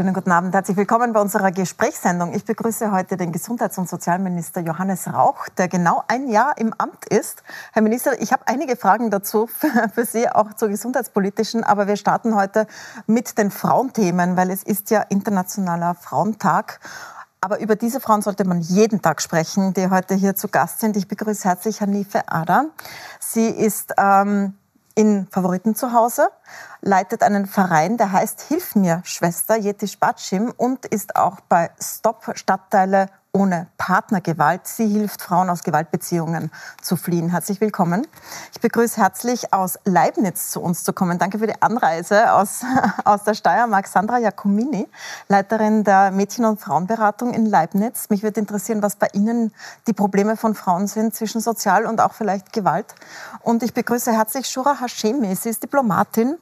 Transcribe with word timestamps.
Schönen 0.00 0.14
guten 0.14 0.32
Abend, 0.32 0.54
herzlich 0.54 0.78
willkommen 0.78 1.12
bei 1.12 1.20
unserer 1.20 1.50
Gesprächssendung. 1.50 2.32
Ich 2.32 2.46
begrüße 2.46 2.90
heute 2.90 3.18
den 3.18 3.32
Gesundheits- 3.32 3.76
und 3.76 3.86
Sozialminister 3.86 4.62
Johannes 4.62 5.06
Rauch, 5.12 5.46
der 5.58 5.68
genau 5.68 6.02
ein 6.08 6.28
Jahr 6.28 6.56
im 6.56 6.72
Amt 6.78 7.04
ist. 7.04 7.42
Herr 7.74 7.82
Minister, 7.82 8.18
ich 8.18 8.32
habe 8.32 8.44
einige 8.46 8.76
Fragen 8.76 9.10
dazu 9.10 9.46
für 9.94 10.06
Sie, 10.06 10.26
auch 10.26 10.54
zur 10.54 10.70
gesundheitspolitischen, 10.70 11.64
aber 11.64 11.86
wir 11.86 11.96
starten 11.96 12.34
heute 12.34 12.66
mit 13.06 13.36
den 13.36 13.50
Frauenthemen, 13.50 14.38
weil 14.38 14.50
es 14.50 14.62
ist 14.62 14.88
ja 14.88 15.02
Internationaler 15.02 15.94
Frauentag. 15.94 16.80
Aber 17.42 17.60
über 17.60 17.76
diese 17.76 18.00
Frauen 18.00 18.22
sollte 18.22 18.46
man 18.46 18.62
jeden 18.62 19.02
Tag 19.02 19.20
sprechen, 19.20 19.74
die 19.74 19.90
heute 19.90 20.14
hier 20.14 20.34
zu 20.34 20.48
Gast 20.48 20.80
sind. 20.80 20.96
Ich 20.96 21.08
begrüße 21.08 21.46
herzlich 21.46 21.82
Hanife 21.82 22.22
Ada. 22.26 22.64
Sie 23.18 23.50
ist 23.50 23.92
ähm, 23.98 24.54
in 24.94 25.26
Favoriten 25.30 25.74
zu 25.74 25.92
Hause, 25.92 26.28
leitet 26.80 27.22
einen 27.22 27.46
Verein, 27.46 27.96
der 27.96 28.12
heißt 28.12 28.42
Hilf 28.42 28.74
mir, 28.74 29.02
Schwester, 29.04 29.56
Jetisch 29.56 29.98
Batschim 29.98 30.52
und 30.56 30.86
ist 30.86 31.16
auch 31.16 31.40
bei 31.40 31.70
Stop 31.80 32.32
Stadtteile 32.34 33.08
ohne 33.32 33.68
Partnergewalt. 33.78 34.66
Sie 34.66 34.88
hilft 34.88 35.22
Frauen 35.22 35.50
aus 35.50 35.62
Gewaltbeziehungen 35.62 36.50
zu 36.82 36.96
fliehen. 36.96 37.30
Herzlich 37.30 37.60
willkommen. 37.60 38.06
Ich 38.52 38.60
begrüße 38.60 39.00
herzlich 39.00 39.52
aus 39.52 39.78
Leibniz 39.84 40.50
zu 40.50 40.60
uns 40.60 40.82
zu 40.82 40.92
kommen. 40.92 41.18
Danke 41.18 41.38
für 41.38 41.46
die 41.46 41.62
Anreise 41.62 42.32
aus, 42.32 42.62
aus 43.04 43.22
der 43.22 43.34
Steiermark. 43.34 43.86
Sandra 43.86 44.18
Jacomini, 44.18 44.88
Leiterin 45.28 45.84
der 45.84 46.10
Mädchen- 46.10 46.44
und 46.44 46.60
Frauenberatung 46.60 47.32
in 47.32 47.46
Leibniz. 47.46 48.10
Mich 48.10 48.22
würde 48.24 48.40
interessieren, 48.40 48.82
was 48.82 48.96
bei 48.96 49.08
Ihnen 49.12 49.52
die 49.86 49.92
Probleme 49.92 50.36
von 50.36 50.54
Frauen 50.56 50.88
sind 50.88 51.14
zwischen 51.14 51.40
Sozial 51.40 51.86
und 51.86 52.00
auch 52.00 52.14
vielleicht 52.14 52.52
Gewalt. 52.52 52.94
Und 53.42 53.62
ich 53.62 53.74
begrüße 53.74 54.12
herzlich 54.12 54.48
Shura 54.48 54.80
Hashemi. 54.80 55.34
Sie 55.36 55.50
ist 55.50 55.62
Diplomatin 55.62 56.36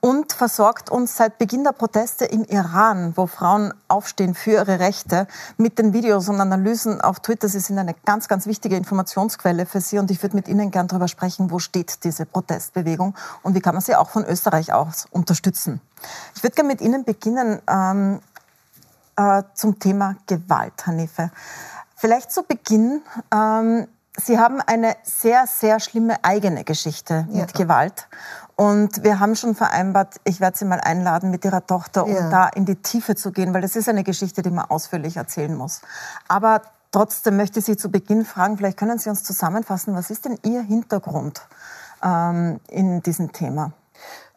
und 0.00 0.32
versorgt 0.32 0.90
uns 0.90 1.16
seit 1.16 1.38
Beginn 1.38 1.64
der 1.64 1.72
Proteste 1.72 2.24
im 2.24 2.44
Iran, 2.44 3.12
wo 3.16 3.26
Frauen 3.26 3.72
aufstehen 3.88 4.34
für 4.34 4.52
ihre 4.52 4.78
Rechte, 4.78 5.26
mit 5.56 5.78
den 5.78 5.92
Videos 5.92 6.28
und 6.28 6.40
Analysen 6.40 7.00
auf 7.00 7.20
Twitter. 7.20 7.48
Sie 7.48 7.60
sind 7.60 7.78
eine 7.78 7.94
ganz, 8.04 8.28
ganz 8.28 8.46
wichtige 8.46 8.76
Informationsquelle 8.76 9.66
für 9.66 9.80
Sie 9.80 9.98
und 9.98 10.10
ich 10.10 10.22
würde 10.22 10.36
mit 10.36 10.48
Ihnen 10.48 10.70
gern 10.70 10.88
darüber 10.88 11.08
sprechen, 11.08 11.50
wo 11.50 11.58
steht 11.58 12.04
diese 12.04 12.26
Protestbewegung 12.26 13.14
und 13.42 13.54
wie 13.54 13.60
kann 13.60 13.74
man 13.74 13.82
sie 13.82 13.96
auch 13.96 14.10
von 14.10 14.24
Österreich 14.24 14.72
aus 14.72 15.06
unterstützen. 15.10 15.80
Ich 16.34 16.42
würde 16.42 16.54
gerne 16.54 16.68
mit 16.68 16.80
Ihnen 16.80 17.04
beginnen 17.04 17.60
ähm, 17.68 18.20
äh, 19.16 19.42
zum 19.54 19.78
Thema 19.78 20.16
Gewalt, 20.26 20.86
Hanife. 20.86 21.30
Vielleicht 21.96 22.32
zu 22.32 22.42
Beginn. 22.42 23.02
Ähm, 23.32 23.86
Sie 24.16 24.38
haben 24.38 24.60
eine 24.60 24.96
sehr, 25.04 25.46
sehr 25.46 25.80
schlimme 25.80 26.22
eigene 26.22 26.64
Geschichte 26.64 27.26
mit 27.30 27.56
ja. 27.56 27.64
Gewalt. 27.64 28.08
Und 28.56 29.02
wir 29.02 29.18
haben 29.18 29.34
schon 29.34 29.54
vereinbart, 29.54 30.20
ich 30.24 30.40
werde 30.40 30.56
Sie 30.56 30.64
mal 30.64 30.80
einladen 30.80 31.30
mit 31.30 31.44
Ihrer 31.44 31.66
Tochter, 31.66 32.04
um 32.04 32.12
ja. 32.12 32.30
da 32.30 32.48
in 32.48 32.64
die 32.64 32.76
Tiefe 32.76 33.14
zu 33.14 33.32
gehen, 33.32 33.54
weil 33.54 33.62
das 33.62 33.76
ist 33.76 33.88
eine 33.88 34.04
Geschichte, 34.04 34.42
die 34.42 34.50
man 34.50 34.66
ausführlich 34.66 35.16
erzählen 35.16 35.54
muss. 35.54 35.80
Aber 36.28 36.62
trotzdem 36.90 37.36
möchte 37.36 37.60
ich 37.60 37.64
Sie 37.64 37.76
zu 37.76 37.90
Beginn 37.90 38.24
fragen, 38.24 38.56
vielleicht 38.56 38.76
können 38.76 38.98
Sie 38.98 39.08
uns 39.08 39.24
zusammenfassen, 39.24 39.94
was 39.94 40.10
ist 40.10 40.26
denn 40.26 40.38
Ihr 40.44 40.62
Hintergrund 40.62 41.42
ähm, 42.02 42.60
in 42.68 43.02
diesem 43.02 43.32
Thema? 43.32 43.72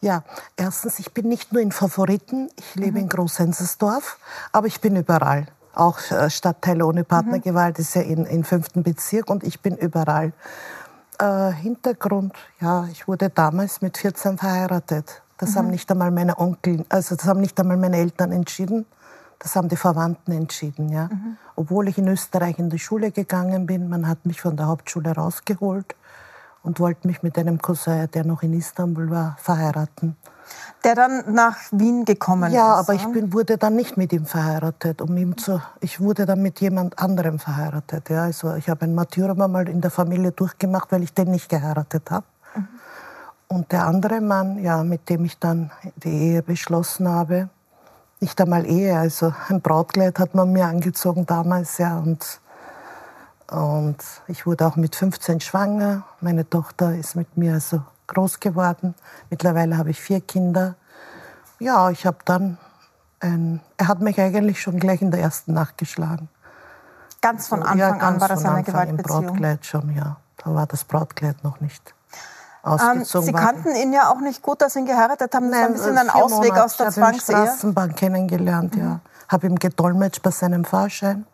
Ja, 0.01 0.23
erstens, 0.55 0.99
ich 0.99 1.13
bin 1.13 1.27
nicht 1.27 1.51
nur 1.51 1.61
in 1.61 1.71
Favoriten, 1.71 2.49
ich 2.57 2.75
lebe 2.75 2.93
mhm. 2.93 3.05
in 3.05 3.09
Großhensersdorf, 3.09 4.17
aber 4.51 4.67
ich 4.67 4.79
bin 4.79 4.95
überall 4.95 5.47
auch 5.75 5.99
äh, 6.11 6.29
Stadtteile 6.29 6.85
ohne 6.85 7.03
Partnergewalt 7.03 7.79
ist 7.79 7.95
ja 7.95 8.01
in, 8.01 8.25
in 8.25 8.43
fünften 8.43 8.83
Bezirk 8.83 9.29
und 9.29 9.43
ich 9.43 9.61
bin 9.61 9.75
überall. 9.75 10.33
Äh, 11.19 11.51
Hintergrund, 11.53 12.33
ja, 12.59 12.87
ich 12.91 13.07
wurde 13.07 13.29
damals 13.29 13.81
mit 13.81 13.97
14 13.97 14.37
verheiratet. 14.37 15.21
Das 15.37 15.51
mhm. 15.51 15.55
haben 15.55 15.67
nicht 15.69 15.91
einmal 15.91 16.11
meine 16.11 16.37
Onkel, 16.37 16.85
also 16.89 17.15
das 17.15 17.25
haben 17.25 17.41
nicht 17.41 17.59
einmal 17.59 17.77
meine 17.77 17.97
Eltern 17.97 18.31
entschieden. 18.31 18.85
Das 19.39 19.55
haben 19.55 19.67
die 19.67 19.75
Verwandten 19.75 20.31
entschieden, 20.31 20.89
ja. 20.89 21.09
Mhm. 21.11 21.37
Obwohl 21.55 21.89
ich 21.89 21.97
in 21.97 22.07
Österreich 22.07 22.57
in 22.57 22.69
die 22.69 22.79
Schule 22.79 23.11
gegangen 23.11 23.65
bin, 23.65 23.89
man 23.89 24.07
hat 24.07 24.25
mich 24.25 24.41
von 24.41 24.55
der 24.55 24.67
Hauptschule 24.67 25.11
rausgeholt 25.11 25.95
und 26.63 26.79
wollte 26.79 27.07
mich 27.07 27.21
mit 27.21 27.37
einem 27.37 27.61
Cousin, 27.61 28.09
der 28.11 28.25
noch 28.25 28.43
in 28.43 28.53
Istanbul 28.53 29.09
war, 29.09 29.35
verheiraten 29.39 30.15
der 30.83 30.95
dann 30.95 31.33
nach 31.33 31.57
Wien 31.71 32.05
gekommen 32.05 32.43
ja, 32.43 32.47
ist. 32.47 32.55
Ja, 32.55 32.75
aber 32.75 32.93
ich 32.93 33.05
bin, 33.07 33.33
wurde 33.33 33.57
dann 33.57 33.75
nicht 33.75 33.97
mit 33.97 34.13
ihm 34.13 34.25
verheiratet. 34.25 35.01
Um 35.01 35.17
ihm 35.17 35.37
zu, 35.37 35.61
ich 35.81 35.99
wurde 35.99 36.25
dann 36.25 36.41
mit 36.41 36.61
jemand 36.61 36.99
anderem 36.99 37.39
verheiratet. 37.39 38.09
Ja. 38.09 38.23
Also 38.23 38.53
ich 38.55 38.69
habe 38.69 38.85
ein 38.85 38.93
Martyrium 38.93 39.41
einmal 39.41 39.67
in 39.67 39.81
der 39.81 39.91
Familie 39.91 40.31
durchgemacht, 40.31 40.91
weil 40.91 41.03
ich 41.03 41.13
den 41.13 41.31
nicht 41.31 41.49
geheiratet 41.49 42.11
habe. 42.11 42.25
Mhm. 42.55 42.67
Und 43.47 43.71
der 43.71 43.87
andere 43.87 44.21
Mann, 44.21 44.59
ja, 44.59 44.83
mit 44.83 45.09
dem 45.09 45.25
ich 45.25 45.39
dann 45.39 45.71
die 45.97 46.09
Ehe 46.09 46.43
beschlossen 46.43 47.07
habe, 47.07 47.49
nicht 48.19 48.39
einmal 48.39 48.65
Ehe, 48.65 48.97
also 48.97 49.33
ein 49.49 49.61
Brautkleid 49.61 50.19
hat 50.19 50.35
man 50.35 50.51
mir 50.51 50.65
angezogen 50.65 51.25
damals, 51.25 51.77
ja, 51.77 51.97
und, 51.97 52.39
und 53.51 53.97
ich 54.27 54.45
wurde 54.45 54.65
auch 54.65 54.77
mit 54.77 54.95
15 54.95 55.41
schwanger. 55.41 56.03
Meine 56.21 56.49
Tochter 56.49 56.95
ist 56.95 57.15
mit 57.15 57.37
mir 57.37 57.53
also 57.53 57.81
groß 58.07 58.39
geworden. 58.39 58.95
Mittlerweile 59.29 59.77
habe 59.77 59.89
ich 59.89 59.99
vier 59.99 60.21
Kinder. 60.21 60.75
Ja, 61.59 61.89
ich 61.89 62.05
habe 62.05 62.17
dann, 62.25 62.57
ein, 63.19 63.61
er 63.77 63.87
hat 63.87 64.01
mich 64.01 64.19
eigentlich 64.19 64.61
schon 64.61 64.79
gleich 64.79 65.01
in 65.01 65.11
der 65.11 65.21
ersten 65.21 65.53
Nacht 65.53 65.77
geschlagen. 65.77 66.29
Ganz 67.21 67.47
von 67.47 67.61
Anfang 67.61 67.77
ja, 67.77 67.89
ganz 67.91 68.03
an 68.03 68.21
war 68.21 68.27
das 68.27 68.39
eine 68.39 68.49
Anfang 68.49 68.65
Gewaltbeziehung? 68.65 69.21
Im 69.21 69.27
Brautkleid 69.27 69.65
schon, 69.65 69.95
ja. 69.95 70.17
Da 70.43 70.53
war 70.53 70.67
das 70.67 70.83
Brautkleid 70.83 71.43
noch 71.43 71.59
nicht 71.59 71.95
ausgezogen. 72.61 73.29
Ähm, 73.29 73.35
Sie 73.35 73.45
kannten 73.45 73.75
ihn 73.75 73.93
ja 73.93 74.09
auch 74.09 74.19
nicht 74.19 74.41
gut, 74.41 74.61
Sie 74.67 74.79
ihn 74.79 74.85
geheiratet 74.85 75.33
haben. 75.33 75.49
Das 75.49 75.51
Nein, 75.51 75.61
war 75.61 75.67
ein 75.67 75.73
bisschen 75.73 75.97
ein 75.97 76.09
Ausweg 76.09 76.49
Monate. 76.49 76.65
aus 76.65 76.77
der 76.77 76.91
Zwangsehe. 76.91 77.19
Ich 77.19 77.35
habe 77.35 77.41
ihn 77.41 77.47
Straßenbahn 77.47 77.95
kennengelernt, 77.95 78.75
mhm. 78.75 78.81
ja. 78.81 78.99
Habe 79.27 79.47
ihm 79.47 79.55
gedolmetscht 79.55 80.21
bei 80.21 80.31
seinem 80.31 80.65
Fahrschein. 80.65 81.25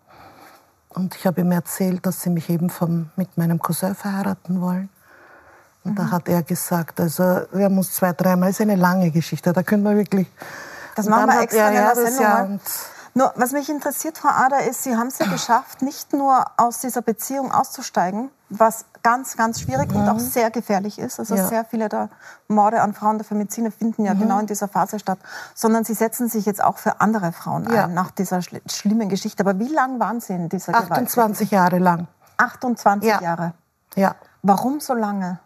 Und 0.90 1.16
ich 1.16 1.26
habe 1.26 1.42
ihm 1.42 1.52
erzählt, 1.52 2.06
dass 2.06 2.22
sie 2.22 2.30
mich 2.30 2.50
eben 2.50 2.70
vom, 2.70 3.10
mit 3.16 3.38
meinem 3.38 3.60
Cousin 3.60 3.96
verheiraten 3.96 4.62
wollen. 4.62 4.90
Und 5.84 5.92
mhm. 5.92 5.96
da 5.96 6.12
hat 6.12 6.28
er 6.30 6.44
gesagt, 6.44 7.00
also 7.00 7.24
haben 7.24 7.78
uns 7.78 7.94
zwei, 7.94 8.14
dreimal, 8.14 8.50
ist 8.50 8.62
eine 8.62 8.76
lange 8.76 9.12
Geschichte, 9.12 9.54
da 9.54 9.64
können 9.64 9.84
wir 9.84 9.96
wirklich... 9.96 10.28
Das 10.96 11.08
machen 11.08 11.30
wir 11.30 11.42
extra 11.42 11.70
er, 11.70 11.70
in 11.70 11.76
der 11.76 11.96
Sendung. 11.96 12.24
Ja, 12.24 12.60
nur, 13.14 13.34
was 13.36 13.52
mich 13.52 13.70
interessiert, 13.70 14.18
Frau 14.18 14.30
Ader, 14.30 14.64
ist, 14.64 14.84
Sie 14.84 14.96
haben 14.96 15.08
es 15.08 15.20
ja 15.20 15.26
geschafft, 15.32 15.82
nicht 15.82 16.14
nur 16.14 16.46
aus 16.58 16.80
dieser 16.80 17.02
Beziehung 17.02 17.52
auszusteigen, 17.52 18.30
was 18.50 18.86
ganz, 19.04 19.36
ganz 19.36 19.62
schwierig 19.62 19.92
mhm. 19.92 20.02
und 20.02 20.10
auch 20.10 20.20
sehr 20.20 20.52
gefährlich 20.52 21.00
ist. 21.00 21.20
Also 21.20 21.36
ja. 21.36 21.48
sehr 21.48 21.66
viele 21.66 21.90
der 21.90 22.10
Morde 22.48 22.82
an 22.82 22.94
Frauen 22.94 23.18
der 23.18 23.26
Femizide 23.26 23.72
finden 23.72 24.06
ja 24.06 24.14
mhm. 24.14 24.20
genau 24.20 24.40
in 24.40 24.48
dieser 24.48 24.68
Phase 24.68 25.00
statt, 25.00 25.20
sondern 25.56 25.84
Sie 25.84 25.94
setzen 25.94 26.30
sich 26.30 26.46
jetzt 26.46 26.64
auch 26.64 26.78
für 26.78 27.02
andere 27.02 27.32
Frauen 27.32 27.68
ja. 27.72 27.86
ein 27.86 27.94
nach 27.94 28.12
dieser 28.12 28.42
schl 28.42 28.62
schlimmen 28.70 29.10
Geschichte. 29.10 29.44
Aber 29.44 29.60
wie 29.60 29.68
lang 29.68 30.00
waren 30.00 30.22
Sie 30.22 30.34
in 30.34 30.50
dieser 30.50 30.74
28 30.76 31.50
Gewalt? 31.50 31.52
Jahre 31.52 31.84
lang. 31.84 32.08
28 32.38 33.10
ja. 33.10 33.22
Jahre? 33.22 33.54
Ja. 33.96 34.16
Warum 34.42 34.80
so 34.80 34.94
lange? 34.94 35.40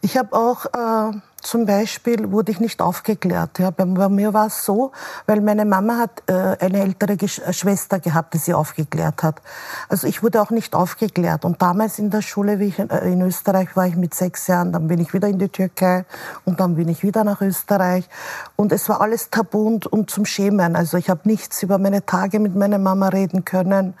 Ich 0.00 0.16
habe 0.16 0.32
auch 0.36 0.66
äh, 0.66 1.18
zum 1.42 1.64
Beispiel 1.64 2.30
wurde 2.30 2.52
ich 2.52 2.60
nicht 2.60 2.82
aufgeklärt. 2.82 3.58
Ja. 3.58 3.70
Bei, 3.70 3.84
bei 3.84 4.08
mir 4.08 4.34
war 4.34 4.46
es 4.46 4.64
so, 4.64 4.92
weil 5.26 5.40
meine 5.40 5.64
Mama 5.64 5.96
hat 5.96 6.22
äh, 6.26 6.64
eine 6.64 6.80
ältere 6.80 7.16
Gesch 7.16 7.38
äh, 7.38 7.52
Schwester 7.52 7.98
gehabt, 7.98 8.34
die 8.34 8.38
sie 8.38 8.52
aufgeklärt 8.52 9.22
hat. 9.22 9.40
Also 9.88 10.06
ich 10.06 10.22
wurde 10.22 10.42
auch 10.42 10.50
nicht 10.50 10.74
aufgeklärt. 10.74 11.44
Und 11.44 11.62
damals 11.62 11.98
in 11.98 12.10
der 12.10 12.22
Schule, 12.22 12.58
wie 12.58 12.66
ich 12.66 12.78
in, 12.78 12.90
äh, 12.90 13.10
in 13.10 13.22
Österreich 13.22 13.74
war, 13.74 13.86
ich 13.86 13.96
mit 13.96 14.14
sechs 14.14 14.46
Jahren, 14.48 14.72
dann 14.72 14.86
bin 14.88 15.00
ich 15.00 15.14
wieder 15.14 15.28
in 15.28 15.38
die 15.38 15.48
Türkei 15.48 16.04
und 16.44 16.60
dann 16.60 16.76
bin 16.76 16.88
ich 16.88 17.02
wieder 17.02 17.24
nach 17.24 17.40
Österreich. 17.40 18.08
Und 18.56 18.72
es 18.72 18.88
war 18.88 19.00
alles 19.00 19.30
tabu 19.30 19.66
und, 19.66 19.86
und 19.86 20.10
zum 20.10 20.26
Schämen. 20.26 20.76
Also 20.76 20.98
ich 20.98 21.08
habe 21.08 21.22
nichts 21.24 21.62
über 21.62 21.78
meine 21.78 22.04
Tage 22.04 22.38
mit 22.38 22.54
meiner 22.54 22.78
Mama 22.78 23.08
reden 23.08 23.44
können. 23.44 23.94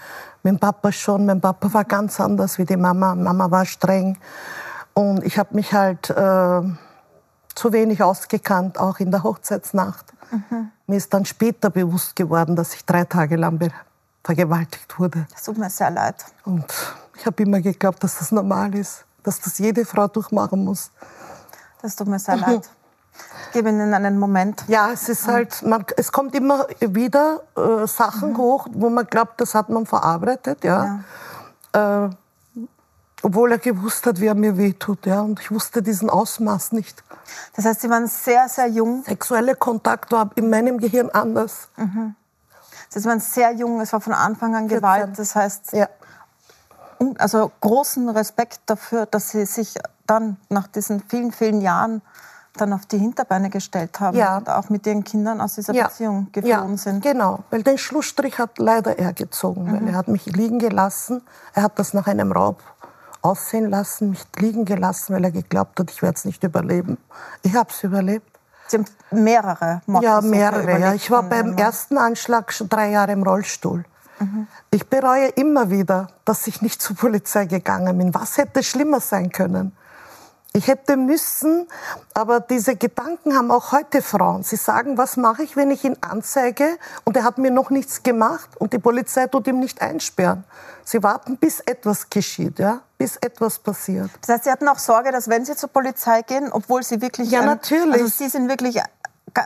Dem 0.44 0.58
Papa 0.58 0.92
schon. 0.92 1.26
Mein 1.26 1.40
Papa 1.40 1.72
war 1.72 1.84
ganz 1.84 2.20
anders 2.20 2.58
wie 2.58 2.64
die 2.64 2.76
Mama. 2.76 3.14
Mama 3.14 3.50
war 3.50 3.64
streng. 3.64 4.18
Und 5.00 5.24
ich 5.24 5.38
habe 5.38 5.54
mich 5.54 5.72
halt 5.72 6.10
äh, 6.10 6.60
zu 7.54 7.72
wenig 7.72 8.02
ausgekannt, 8.02 8.78
auch 8.78 8.98
in 8.98 9.10
der 9.10 9.22
Hochzeitsnacht. 9.22 10.12
Mhm. 10.30 10.70
Mir 10.86 10.96
ist 10.96 11.14
dann 11.14 11.24
später 11.24 11.70
bewusst 11.70 12.14
geworden, 12.16 12.54
dass 12.54 12.74
ich 12.74 12.84
drei 12.84 13.04
Tage 13.04 13.36
lang 13.36 13.58
vergewaltigt 14.22 14.98
wurde. 14.98 15.26
Das 15.32 15.44
tut 15.44 15.56
mir 15.56 15.70
sehr 15.70 15.90
leid. 15.90 16.16
Und 16.44 16.66
ich 17.16 17.24
habe 17.24 17.42
immer 17.42 17.62
geglaubt, 17.62 18.04
dass 18.04 18.18
das 18.18 18.30
normal 18.30 18.74
ist, 18.74 19.06
dass 19.22 19.40
das 19.40 19.56
jede 19.56 19.86
Frau 19.86 20.06
durchmachen 20.06 20.62
muss. 20.64 20.90
Das 21.80 21.96
tut 21.96 22.06
mir 22.06 22.18
sehr 22.18 22.36
mhm. 22.36 22.42
leid. 22.46 22.70
Ich 23.46 23.52
gebe 23.52 23.70
Ihnen 23.70 23.94
einen 23.94 24.18
Moment. 24.18 24.64
Ja, 24.68 24.92
es 24.92 25.08
ist 25.08 25.26
halt, 25.26 25.62
man, 25.62 25.82
es 25.96 26.12
kommt 26.12 26.34
immer 26.34 26.66
wieder 26.80 27.40
äh, 27.56 27.86
Sachen 27.86 28.34
mhm. 28.34 28.36
hoch, 28.36 28.66
wo 28.72 28.90
man 28.90 29.06
glaubt, 29.06 29.40
das 29.40 29.54
hat 29.54 29.70
man 29.70 29.86
verarbeitet. 29.86 30.62
Ja. 30.62 31.00
ja. 31.74 32.04
Äh, 32.06 32.10
obwohl 33.22 33.52
er 33.52 33.58
gewusst 33.58 34.06
hat, 34.06 34.20
wie 34.20 34.26
er 34.26 34.34
mir 34.34 34.56
wehtut. 34.56 35.06
Ja? 35.06 35.20
Und 35.20 35.40
ich 35.40 35.50
wusste 35.50 35.82
diesen 35.82 36.08
Ausmaß 36.10 36.72
nicht. 36.72 37.02
Das 37.54 37.64
heißt, 37.64 37.80
Sie 37.82 37.90
waren 37.90 38.06
sehr, 38.06 38.48
sehr 38.48 38.66
jung? 38.68 39.04
Sexuelle 39.04 39.54
Kontakt 39.54 40.12
war 40.12 40.30
in 40.36 40.50
meinem 40.50 40.78
Gehirn 40.78 41.10
anders. 41.10 41.68
Mhm. 41.76 42.14
Das 42.92 42.96
heißt, 42.96 43.02
Sie 43.04 43.08
waren 43.08 43.20
sehr 43.20 43.52
jung, 43.52 43.80
es 43.80 43.92
war 43.92 44.00
von 44.00 44.12
Anfang 44.14 44.54
an 44.56 44.68
Gewalt. 44.68 45.18
Das 45.18 45.34
heißt, 45.34 45.72
ja. 45.72 45.88
also 47.18 47.50
großen 47.60 48.08
Respekt 48.08 48.60
dafür, 48.66 49.06
dass 49.06 49.30
Sie 49.30 49.44
sich 49.46 49.74
dann 50.06 50.36
nach 50.48 50.66
diesen 50.66 51.02
vielen, 51.08 51.30
vielen 51.32 51.60
Jahren 51.60 52.02
dann 52.56 52.72
auf 52.72 52.84
die 52.86 52.98
Hinterbeine 52.98 53.48
gestellt 53.48 54.00
haben 54.00 54.16
Ja. 54.16 54.38
und 54.38 54.48
auch 54.50 54.68
mit 54.70 54.84
ihren 54.86 55.04
Kindern 55.04 55.40
aus 55.40 55.54
dieser 55.54 55.72
Ja. 55.72 55.86
Beziehung 55.86 56.28
geflohen 56.32 56.72
ja, 56.72 56.76
sind. 56.76 57.02
Genau, 57.02 57.44
weil 57.50 57.62
den 57.62 57.78
Schlussstrich 57.78 58.38
hat 58.40 58.58
leider 58.58 58.98
er 58.98 59.12
gezogen, 59.12 59.64
Mhm. 59.64 59.72
weil 59.72 59.88
er 59.90 59.94
hat 59.96 60.08
mich 60.08 60.26
liegen 60.26 60.58
gelassen. 60.58 61.22
Er 61.54 61.62
hat 61.62 61.78
das 61.78 61.94
nach 61.94 62.08
einem 62.08 62.32
Raub 62.32 62.60
aussehen 63.22 63.70
lassen, 63.70 64.10
mich 64.10 64.24
liegen 64.38 64.64
gelassen, 64.64 65.14
weil 65.14 65.24
er 65.24 65.30
geglaubt 65.30 65.78
hat, 65.78 65.90
ich 65.90 66.02
werde 66.02 66.16
es 66.16 66.24
nicht 66.24 66.42
überleben. 66.42 66.98
Ich 67.42 67.54
habe 67.54 67.70
es 67.70 67.82
überlebt. 67.82 68.38
Sie 68.68 68.78
haben 68.78 68.86
mehrere 69.10 69.64
Ja, 69.64 69.80
Mordversuche 69.86 70.30
mehrere. 70.30 70.80
Ja. 70.80 70.94
Ich 70.94 71.10
war 71.10 71.22
beim 71.24 71.56
ersten 71.56 71.98
Anschlag 71.98 72.52
schon 72.52 72.68
drei 72.68 72.90
Jahre 72.90 73.12
im 73.12 73.22
Rollstuhl. 73.22 73.84
Ich 74.70 74.86
bereue 74.86 75.28
immer 75.28 75.70
wieder, 75.70 76.08
dass 76.26 76.46
ich 76.46 76.60
nicht 76.60 76.82
zur 76.82 76.94
Polizei 76.94 77.46
gegangen 77.46 77.96
bin. 77.96 78.14
Was 78.14 78.36
hätte 78.36 78.62
schlimmer 78.62 79.00
sein 79.00 79.32
können? 79.32 79.72
Ich 80.52 80.66
hätte 80.66 80.96
müssen, 80.96 81.68
aber 82.12 82.40
diese 82.40 82.74
Gedanken 82.74 83.36
haben 83.36 83.52
auch 83.52 83.70
heute 83.70 84.02
Frauen. 84.02 84.42
Sie 84.42 84.56
sagen, 84.56 84.98
was 84.98 85.16
mache 85.16 85.44
ich, 85.44 85.54
wenn 85.56 85.70
ich 85.70 85.84
ihn 85.84 85.96
anzeige 86.00 86.76
und 87.04 87.16
er 87.16 87.22
hat 87.22 87.38
mir 87.38 87.52
noch 87.52 87.70
nichts 87.70 88.02
gemacht 88.02 88.50
und 88.58 88.72
die 88.72 88.80
Polizei 88.80 89.28
tut 89.28 89.46
ihm 89.46 89.60
nicht 89.60 89.80
einsperren. 89.80 90.42
Sie 90.84 91.04
warten, 91.04 91.36
bis 91.36 91.60
etwas 91.60 92.10
geschieht, 92.10 92.58
ja, 92.58 92.80
bis 92.98 93.16
etwas 93.18 93.60
passiert. 93.60 94.10
Das 94.22 94.34
heißt, 94.34 94.44
Sie 94.44 94.50
hatten 94.50 94.66
auch 94.66 94.80
Sorge, 94.80 95.12
dass 95.12 95.28
wenn 95.28 95.44
Sie 95.44 95.54
zur 95.54 95.68
Polizei 95.68 96.22
gehen, 96.22 96.50
obwohl 96.50 96.82
Sie 96.82 97.00
wirklich... 97.00 97.30
Ja, 97.30 97.40
ein- 97.40 97.46
natürlich. 97.46 98.02
Also 98.02 98.06
Sie 98.08 98.28
sind 98.28 98.48
wirklich... 98.48 98.74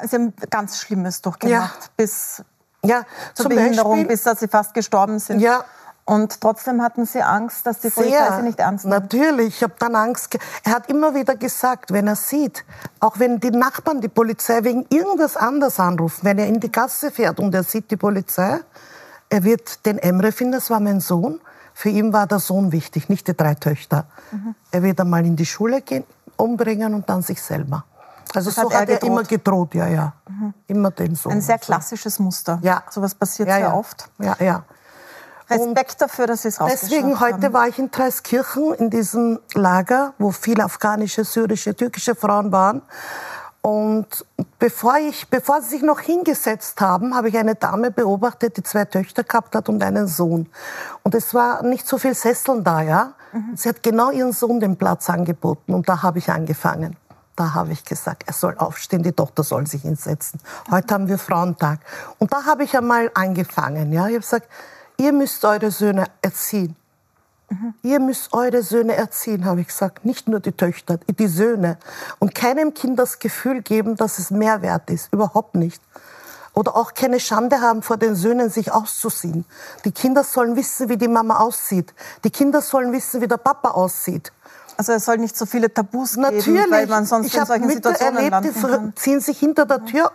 Sie 0.09 0.17
haben 0.17 0.33
ganz 0.49 0.79
Schlimmes 0.79 1.21
durchgemacht, 1.21 1.95
bis 1.99 2.43
Ja, 2.83 3.03
zur 3.35 3.45
zum 3.45 3.55
Behinderung, 3.55 3.91
Beispiel, 3.97 4.09
bis 4.09 4.23
dass 4.23 4.41
Sie 4.41 4.49
fast 4.49 4.73
gestorben 4.73 5.19
sind. 5.19 5.41
Ja. 5.41 5.65
Und 6.07 6.41
trotzdem 6.41 6.83
hatten 6.83 7.07
Sie 7.07 7.23
Angst, 7.23 7.67
dass 7.67 7.81
die 7.81 7.89
Polizei 7.89 8.37
Sie 8.37 8.43
nicht 8.43 8.59
ernst 8.59 8.85
nimmt. 8.85 9.03
Natürlich, 9.03 9.57
ich 9.57 9.63
habe 9.63 9.75
dann 9.79 9.95
Angst. 9.95 10.37
Er 10.63 10.73
hat 10.73 10.91
immer 10.91 11.15
wieder 11.15 11.35
gesagt, 11.35 11.93
wenn 11.93 12.07
er 12.07 12.17
sieht, 12.17 12.65
auch 13.01 13.19
wenn 13.19 13.41
die 13.41 13.51
Nachbarn 13.51 14.03
die 14.03 14.09
Polizei 14.09 14.63
wegen 14.65 14.85
irgendwas 14.91 15.37
anderes 15.37 15.81
anrufen, 15.81 16.21
wenn 16.25 16.39
er 16.39 16.47
in 16.47 16.61
die 16.61 16.71
Gasse 16.71 17.11
fährt 17.11 17.41
und 17.41 17.55
er 17.55 17.63
sieht 17.63 17.91
die 17.91 17.97
Polizei, 17.97 18.61
er 19.31 19.45
wird 19.45 19.87
den 19.87 19.99
Emre 19.99 20.31
finden, 20.31 20.53
das 20.53 20.69
war 20.69 20.81
mein 20.81 21.01
Sohn. 21.01 21.41
Für 21.73 21.89
ihn 21.89 22.13
war 22.13 22.27
der 22.27 22.39
Sohn 22.39 22.71
wichtig, 22.71 23.09
nicht 23.09 23.27
die 23.27 23.37
drei 23.37 23.55
Töchter. 23.55 24.07
Mhm. 24.31 24.55
Er 24.71 24.83
wird 24.83 25.01
einmal 25.01 25.25
in 25.25 25.37
die 25.37 25.47
Schule 25.47 25.81
gehen, 25.81 26.05
umbringen 26.37 26.95
und 26.95 27.09
dann 27.09 27.23
sich 27.23 27.41
selber. 27.41 27.85
Also 28.35 28.51
Das 28.51 28.57
so 28.57 28.63
hat 28.63 28.73
er 28.73 28.81
hat 28.81 28.89
er 28.91 29.03
immer 29.03 29.23
gedroht, 29.23 29.75
ja, 29.75 29.87
ja. 29.89 30.13
Immer 30.67 30.91
den 30.91 31.15
Sohn. 31.15 31.33
Ein 31.33 31.41
sehr 31.41 31.59
klassisches 31.59 32.19
Muster. 32.19 32.59
Ja. 32.63 32.83
Sowas 32.91 33.15
passiert 33.15 33.49
ja, 33.49 33.55
sehr 33.57 33.69
ja. 33.69 33.75
oft. 33.75 34.11
Ja, 34.19 34.37
ja. 34.39 34.65
Respekt 35.51 36.01
dafür, 36.01 36.27
dass 36.27 36.43
Sie 36.43 36.49
es 36.49 36.59
Deswegen 36.59 37.21
heute 37.21 37.35
haben. 37.35 37.53
war 37.53 37.69
ich 37.69 37.79
in 37.79 37.91
Traiskirchen 37.91 38.75
in 38.75 38.91
diesem 38.91 39.41
Lager, 39.55 40.15
wo 40.19 40.31
viele 40.31 40.65
afghanische, 40.65 41.25
syrische, 41.25 41.75
türkische 41.75 42.15
Frauen 42.15 42.53
waren. 42.53 42.83
Und 43.61 44.27
bevor, 44.59 44.99
ich, 44.99 45.31
bevor 45.31 45.63
sie 45.63 45.71
sich 45.71 45.83
noch 45.83 46.01
hingesetzt 46.01 46.83
haben, 46.83 47.15
habe 47.15 47.31
ich 47.31 47.39
eine 47.39 47.55
Dame 47.55 47.91
beobachtet, 47.91 48.59
die 48.59 48.63
zwei 48.63 48.85
Töchter 48.85 49.25
gehabt 49.25 49.55
hat 49.55 49.71
und 49.71 49.83
einen 49.83 50.07
Sohn. 50.07 50.51
Und 51.03 51.15
es 51.15 51.33
war 51.33 51.63
nicht 51.63 51.89
so 51.89 51.97
viel 51.97 52.15
Sesseln 52.15 52.63
da, 52.63 52.83
ja. 52.83 53.15
Sie 53.55 53.69
hat 53.69 53.83
genau 53.83 54.11
ihren 54.11 54.33
Sohn 54.33 54.61
den 54.61 54.77
Platz 54.77 55.09
angeboten 55.11 55.75
und 55.75 55.89
da 55.89 56.03
habe 56.03 56.19
ich 56.19 56.31
angefangen. 56.31 56.97
Da 57.37 57.55
habe 57.55 57.73
ich 57.73 57.85
gesagt, 57.85 58.25
er 58.27 58.33
soll 58.33 58.55
aufstehen, 58.59 59.03
die 59.03 59.13
Tochter 59.13 59.43
soll 59.43 59.67
sich 59.67 59.83
hinsetzen. 59.83 60.41
Heute 60.71 60.95
haben 60.95 61.09
wir 61.09 61.19
Frauentag. 61.19 61.81
Und 62.19 62.33
da 62.33 62.45
habe 62.45 62.63
ich 62.63 62.77
einmal 62.77 63.11
angefangen. 63.15 63.93
Ja. 63.93 64.07
Ich 64.07 64.15
habe 64.15 64.21
gesagt, 64.21 64.49
ihr 64.97 65.13
müsst 65.13 65.45
eure 65.45 65.71
Söhne 65.71 66.05
erziehen. 66.23 66.77
Ihr 67.83 68.01
müsst 68.01 68.33
eure 68.33 68.63
Söhne 68.63 68.95
erziehen, 68.97 69.45
habe 69.45 69.61
ich 69.61 69.69
gesagt. 69.69 70.05
Nicht 70.05 70.27
nur 70.27 70.41
die 70.41 70.53
Töchter, 70.53 70.99
die 71.07 71.27
Söhne. 71.29 71.77
Und 72.19 72.35
keinem 72.35 72.75
Kind 72.75 72.99
das 72.99 73.19
Gefühl 73.19 73.63
geben, 73.63 73.97
dass 73.97 74.19
es 74.19 74.31
mehr 74.31 74.61
wert 74.63 74.91
ist. 74.91 75.13
Überhaupt 75.13 75.55
nicht. 75.55 75.81
Oder 76.55 76.75
auch 76.77 76.95
keine 76.95 77.21
Schande 77.21 77.61
haben, 77.61 77.83
vor 77.83 77.97
den 77.97 78.15
Söhnen 78.17 78.49
sich 78.51 78.73
auszuziehen. 78.73 79.45
Die 79.85 79.93
Kinder 79.93 80.25
sollen 80.25 80.57
wissen, 80.57 80.89
wie 80.89 80.97
die 80.97 81.07
Mama 81.09 81.39
aussieht. 81.39 81.93
Die 82.25 82.31
Kinder 82.31 82.61
sollen 82.61 82.93
wissen, 82.93 83.21
wie 83.21 83.29
der 83.29 83.37
Papa 83.37 83.71
aussieht. 83.71 84.33
Also 84.77 84.93
es 84.93 85.05
soll 85.05 85.19
nicht 85.19 85.37
so 85.37 85.47
viele 85.47 85.73
Tabus 85.73 86.17
Natürlich. 86.17 86.45
geben, 86.47 86.71
weil 86.71 86.87
man 86.89 87.05
sonst 87.07 87.27
ich 87.29 87.37
in 87.37 87.47
solchen 87.47 87.67
Mütter 87.67 87.91
Situationen 87.93 88.17
erlebt, 88.33 88.57
landen 88.57 88.61
kann. 88.71 88.93
ziehen 88.97 89.21
sich 89.21 89.39
hinter 89.39 89.67
der 89.67 89.85
Tür 89.85 90.07
a- 90.07 90.09
a- 90.09 90.13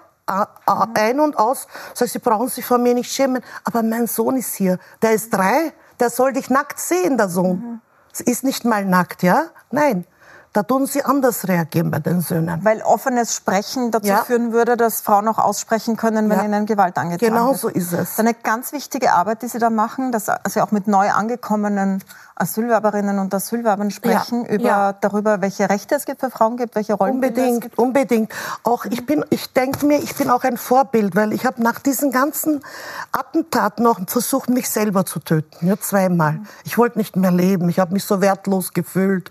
ein 0.94 1.20
und 1.20 1.38
aus. 1.38 1.68
Sag 1.94 2.10
sie 2.10 2.20
brauchen 2.20 2.50
sich 2.50 2.66
vor 2.66 2.78
mir 2.78 2.94
nicht 2.94 3.12
schämen. 3.12 3.44
Aber 3.64 3.84
mein 3.84 4.08
Sohn 4.08 4.38
ist 4.38 4.56
hier. 4.56 4.80
Der 5.02 5.14
ist 5.14 5.34
drei. 5.34 5.74
Der 6.00 6.10
soll 6.10 6.34
dich 6.34 6.50
nackt 6.50 6.80
sehen, 6.80 7.18
der 7.18 7.30
Sohn. 7.30 7.82
Es 8.14 8.22
ist 8.22 8.44
nicht 8.44 8.66
mal 8.66 8.86
nackt, 8.86 9.24
ja? 9.24 9.46
Nein. 9.72 10.06
Da 10.52 10.64
tun 10.64 10.88
sie 10.88 11.06
anders 11.06 11.48
reagieren 11.48 11.92
bei 11.92 12.00
den 12.00 12.22
Söhnen. 12.22 12.66
Weil 12.66 12.82
offenes 12.82 13.36
Sprechen 13.36 13.92
dazu 13.92 14.08
Ja. 14.08 14.24
führen 14.24 14.52
würde, 14.52 14.78
dass 14.78 15.00
Frauen 15.02 15.28
auch 15.28 15.38
aussprechen 15.38 15.96
können, 15.96 16.28
wenn 16.28 16.40
Ja. 16.40 16.46
ihnen 16.46 16.66
Gewalt 16.66 16.98
angetan 16.98 17.30
Genau 17.30 17.50
wird. 17.52 17.60
so 17.60 17.68
ist 17.68 17.94
es. 17.94 18.00
Das 18.00 18.10
ist 18.14 18.20
eine 18.20 18.34
ganz 18.34 18.72
wichtige 18.72 19.14
Arbeit, 19.14 19.44
die 19.44 19.48
Sie 19.48 19.60
da 19.60 19.70
machen, 19.70 20.12
dass 20.12 20.26
Sie 20.48 20.62
auch 20.62 20.72
mit 20.72 20.88
neu 20.88 21.12
angekommenen 21.12 22.04
Asylwerberinnen 22.36 23.20
und 23.20 23.32
Asylwerbern 23.34 23.92
sprechen 23.92 24.46
Ja. 24.46 24.52
über 24.52 24.64
Ja. 24.68 24.94
darüber, 24.94 25.42
welche 25.42 25.70
Rechte 25.70 25.94
es 25.96 26.06
gibt 26.06 26.22
für 26.22 26.32
Frauen 26.32 26.58
gibt, 26.58 26.74
welche 26.74 26.94
Rollenbilder 26.94 27.44
es 27.44 27.60
gibt. 27.60 27.78
Unbedingt, 27.78 28.30
unbedingt. 28.30 28.34
Auch 28.64 28.86
ich 28.86 29.06
bin, 29.06 29.24
ich 29.30 29.54
denke 29.54 29.86
mir, 29.86 30.00
ich 30.00 30.16
bin 30.16 30.32
auch 30.32 30.44
ein 30.46 30.58
Vorbild, 30.58 31.16
weil 31.16 31.32
ich 31.34 31.46
habe 31.46 31.62
nach 31.62 31.78
diesen 31.80 32.12
ganzen 32.12 32.64
Attentaten 33.12 33.84
noch 33.84 34.00
versucht, 34.08 34.50
mich 34.50 34.70
selber 34.70 35.06
zu 35.06 35.20
töten. 35.20 35.68
Ja, 35.68 35.80
zweimal. 35.80 36.40
Ich 36.64 36.78
wollte 36.78 36.98
nicht 36.98 37.16
mehr 37.16 37.32
leben. 37.32 37.70
Ich 37.70 37.80
habe 37.80 37.94
mich 37.94 38.06
so 38.06 38.22
wertlos 38.22 38.74
gefühlt. 38.74 39.30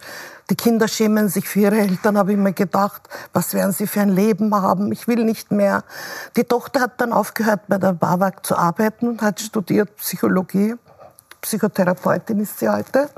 Die 0.50 0.56
Kinder 0.56 0.88
schämen 0.88 1.28
sich 1.28 1.48
für 1.48 1.60
ihre 1.60 1.78
Eltern, 1.78 2.16
habe 2.16 2.32
ich 2.32 2.38
mir 2.38 2.52
gedacht. 2.52 3.02
Was 3.32 3.52
werden 3.52 3.72
sie 3.72 3.86
für 3.86 4.00
ein 4.00 4.08
Leben 4.08 4.54
haben? 4.54 4.92
Ich 4.92 5.06
will 5.06 5.24
nicht 5.24 5.50
mehr. 5.52 5.84
Die 6.36 6.44
Tochter 6.44 6.80
hat 6.80 7.00
dann 7.00 7.12
aufgehört, 7.12 7.62
bei 7.68 7.76
der 7.76 7.92
BAWAG 7.92 8.44
zu 8.46 8.56
arbeiten 8.56 9.08
und 9.08 9.20
hat 9.22 9.40
studiert 9.40 9.94
Psychologie. 9.96 10.74
Psychotherapeutin 11.42 12.40
ist 12.40 12.58
sie 12.58 12.68
heute 12.68 13.10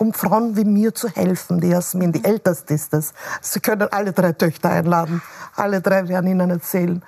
um 0.00 0.14
Frauen 0.14 0.56
wie 0.56 0.64
mir 0.64 0.94
zu 0.94 1.08
helfen. 1.08 1.60
Die 1.60 1.68
Jasmin, 1.68 2.10
die 2.10 2.24
älteste 2.24 2.72
ist 2.74 2.94
es. 2.94 3.12
Sie 3.42 3.60
können 3.60 3.86
alle 3.92 4.12
drei 4.12 4.32
Töchter 4.32 4.70
einladen. 4.70 5.20
Alle 5.56 5.82
drei 5.82 6.08
werden 6.08 6.30
Ihnen 6.30 6.50
erzählen. 6.50 7.02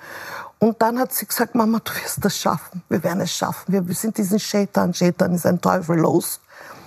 Und 0.59 0.81
dann 0.81 0.99
hat 0.99 1.11
sie 1.11 1.25
gesagt, 1.25 1.55
Mama, 1.55 1.79
du 1.83 1.91
wirst 1.91 2.23
das 2.23 2.37
schaffen. 2.37 2.83
Wir 2.89 3.03
werden 3.03 3.21
es 3.21 3.31
schaffen. 3.31 3.73
Wir, 3.73 3.95
sind 3.95 4.17
diesen 4.17 4.39
Shaitan. 4.39 4.93
Shaitan 4.93 5.33
ist 5.33 5.45
ein 5.45 5.59
Teufel 5.59 5.97
los. 5.97 6.39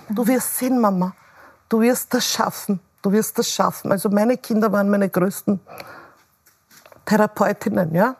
Du 0.09 0.25
wirst 0.25 0.57
sehen, 0.57 0.79
Mama. 0.79 1.13
Du 1.69 1.81
wirst 1.81 2.13
das 2.13 2.25
schaffen. 2.25 2.79
Du 3.01 3.11
wirst 3.11 3.37
das 3.37 3.49
schaffen. 3.49 3.91
Also 3.91 4.09
meine 4.09 4.37
Kinder 4.37 4.71
waren 4.71 4.89
meine 4.89 5.09
größten 5.09 5.59
Therapeutinnen, 7.05 7.93
ja? 7.93 8.15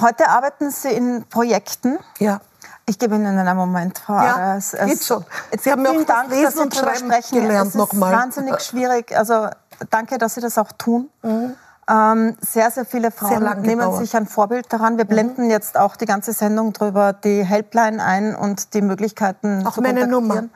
Heute 0.00 0.28
arbeiten 0.28 0.70
Sie 0.70 0.88
in 0.90 1.24
Projekten. 1.28 1.98
Ja. 2.18 2.40
Ich 2.86 2.98
gebe 2.98 3.14
Ihnen 3.14 3.38
einen 3.38 3.56
Moment, 3.56 3.98
Frau 3.98 4.14
Ja. 4.14 4.56
Es- 4.56 4.74
es- 4.74 4.86
geht 4.90 5.04
schon. 5.04 5.24
Sie 5.58 5.70
haben 5.70 5.84
vielen 5.86 6.02
auch 6.02 6.06
Dank, 6.06 6.30
Lesen 6.30 6.58
und 6.62 6.74
Schreiben 6.74 7.10
sprechen. 7.10 7.40
gelernt 7.40 7.68
Es 7.68 7.74
ist 7.74 7.78
nochmal. 7.78 8.12
wahnsinnig 8.12 8.60
schwierig. 8.60 9.16
Also 9.16 9.48
danke, 9.90 10.18
dass 10.18 10.34
Sie 10.34 10.40
das 10.40 10.58
auch 10.58 10.72
tun. 10.72 11.08
Ähm, 11.86 12.36
sehr, 12.40 12.70
sehr 12.70 12.86
viele 12.86 13.10
Frauen 13.10 13.42
lang 13.42 13.60
nehmen 13.60 13.80
gedauert. 13.82 13.98
sich 14.00 14.16
ein 14.16 14.26
Vorbild 14.26 14.72
daran. 14.72 14.96
Wir 14.96 15.04
blenden 15.04 15.50
jetzt 15.50 15.76
auch 15.76 15.96
die 15.96 16.06
ganze 16.06 16.32
Sendung 16.32 16.72
drüber 16.72 17.12
die 17.12 17.44
Helpline 17.44 18.02
ein 18.02 18.34
und 18.34 18.72
die 18.74 18.80
Möglichkeiten 18.80 19.66
Auch 19.66 19.74
zu 19.74 19.82
meine 19.82 20.00
kontaktieren. 20.08 20.50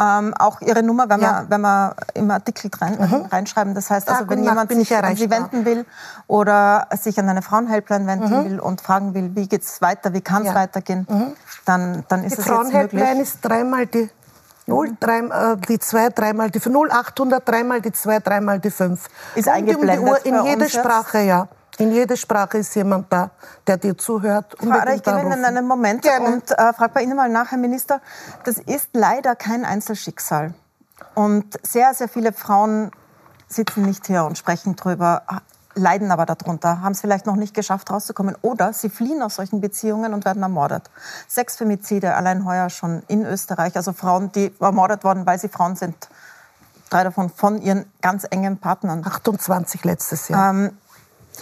Ähm, 0.00 0.32
auch 0.38 0.62
Ihre 0.62 0.82
Nummer, 0.82 1.08
wenn, 1.10 1.20
Ja. 1.20 1.42
wir, 1.42 1.50
wenn 1.50 1.60
wir 1.60 1.94
im 2.14 2.30
Artikel 2.30 2.70
rein, 2.80 3.26
reinschreiben. 3.30 3.74
Das 3.74 3.90
heißt, 3.90 4.08
Tag 4.08 4.16
also, 4.20 4.30
wenn 4.30 4.38
und 4.38 4.44
jemand 4.44 4.72
sich 4.72 4.96
an 4.96 5.16
Sie 5.16 5.28
wenden 5.30 5.64
will 5.66 5.84
oder 6.26 6.88
sich 6.98 7.18
an 7.18 7.28
eine 7.28 7.42
Frauenhelpline 7.42 8.06
wenden 8.06 8.44
will 8.44 8.58
und 8.58 8.80
fragen 8.80 9.12
will, 9.12 9.32
wie 9.34 9.46
geht's 9.48 9.82
weiter, 9.82 10.14
wie 10.14 10.22
kann 10.22 10.42
es 10.42 10.48
Ja. 10.48 10.54
weitergehen, 10.54 11.06
dann, 11.66 12.04
dann 12.08 12.24
ist 12.24 12.36
Die 12.36 12.40
es 12.40 12.46
jetzt 12.46 12.48
möglich. 12.48 12.72
Frauenhelpline 12.72 13.20
ist 13.22 13.38
dreimal 13.42 13.86
die 13.86 14.08
0, 14.66 14.96
drei, 14.98 15.18
äh, 15.18 15.56
die 15.68 15.78
2, 15.78 16.08
dreimal 16.08 16.50
die 16.50 16.60
0800, 16.60 17.46
dreimal 17.46 17.80
die 17.82 17.92
2, 17.92 18.20
dreimal 18.20 18.60
die 18.60 18.70
5. 18.70 19.08
Ist 19.34 19.46
Rund 19.46 19.58
um 19.58 19.64
die 19.66 19.72
eingeblendet 19.72 20.08
Uhr, 20.08 20.24
in 20.26 20.34
jeder 20.44 20.62
uns 20.64 20.72
jetzt. 20.72 20.84
Sprache, 20.84 21.18
ja. 21.20 21.48
In 21.82 21.90
jeder 21.90 22.16
Sprache 22.16 22.58
ist 22.58 22.76
jemand 22.76 23.12
da, 23.12 23.30
der 23.66 23.76
dir 23.76 23.98
zuhört. 23.98 24.56
Frau 24.56 24.70
Ader, 24.70 24.94
ich 24.94 25.02
gebe 25.02 25.18
Ihnen 25.18 25.44
einen 25.44 25.66
Moment 25.66 26.02
Gerne. 26.02 26.26
und 26.26 26.52
äh, 26.52 26.72
frage 26.72 26.92
bei 26.94 27.02
Ihnen 27.02 27.16
mal 27.16 27.28
nach, 27.28 27.50
Herr 27.50 27.58
Minister. 27.58 28.00
Das 28.44 28.58
ist 28.58 28.90
leider 28.92 29.34
kein 29.34 29.64
Einzelschicksal. 29.64 30.54
Und 31.16 31.58
sehr, 31.64 31.92
sehr 31.92 32.08
viele 32.08 32.32
Frauen 32.32 32.92
sitzen 33.48 33.82
nicht 33.82 34.06
hier 34.06 34.22
und 34.22 34.38
sprechen 34.38 34.76
drüber, 34.76 35.22
leiden 35.74 36.12
aber 36.12 36.24
darunter, 36.24 36.82
haben 36.82 36.92
es 36.92 37.00
vielleicht 37.00 37.26
noch 37.26 37.34
nicht 37.34 37.52
geschafft, 37.52 37.90
rauszukommen. 37.90 38.36
Oder 38.42 38.72
sie 38.72 38.88
fliehen 38.88 39.20
aus 39.20 39.34
solchen 39.34 39.60
Beziehungen 39.60 40.14
und 40.14 40.24
werden 40.24 40.44
ermordet. 40.44 40.88
Sechs 41.26 41.56
Femizide 41.56 42.14
allein 42.14 42.44
heuer 42.44 42.70
schon 42.70 43.02
in 43.08 43.26
Österreich. 43.26 43.74
Also 43.74 43.92
Frauen, 43.92 44.30
die 44.30 44.54
ermordet 44.60 45.02
worden, 45.02 45.26
weil 45.26 45.40
sie 45.40 45.48
Frauen 45.48 45.74
sind. 45.74 45.96
Drei 46.90 47.02
davon 47.02 47.28
von 47.28 47.60
ihren 47.60 47.90
ganz 48.02 48.24
engen 48.30 48.58
Partnern. 48.58 49.04
28 49.04 49.82
letztes 49.82 50.28
Jahr. 50.28 50.50
Ähm, 50.50 50.78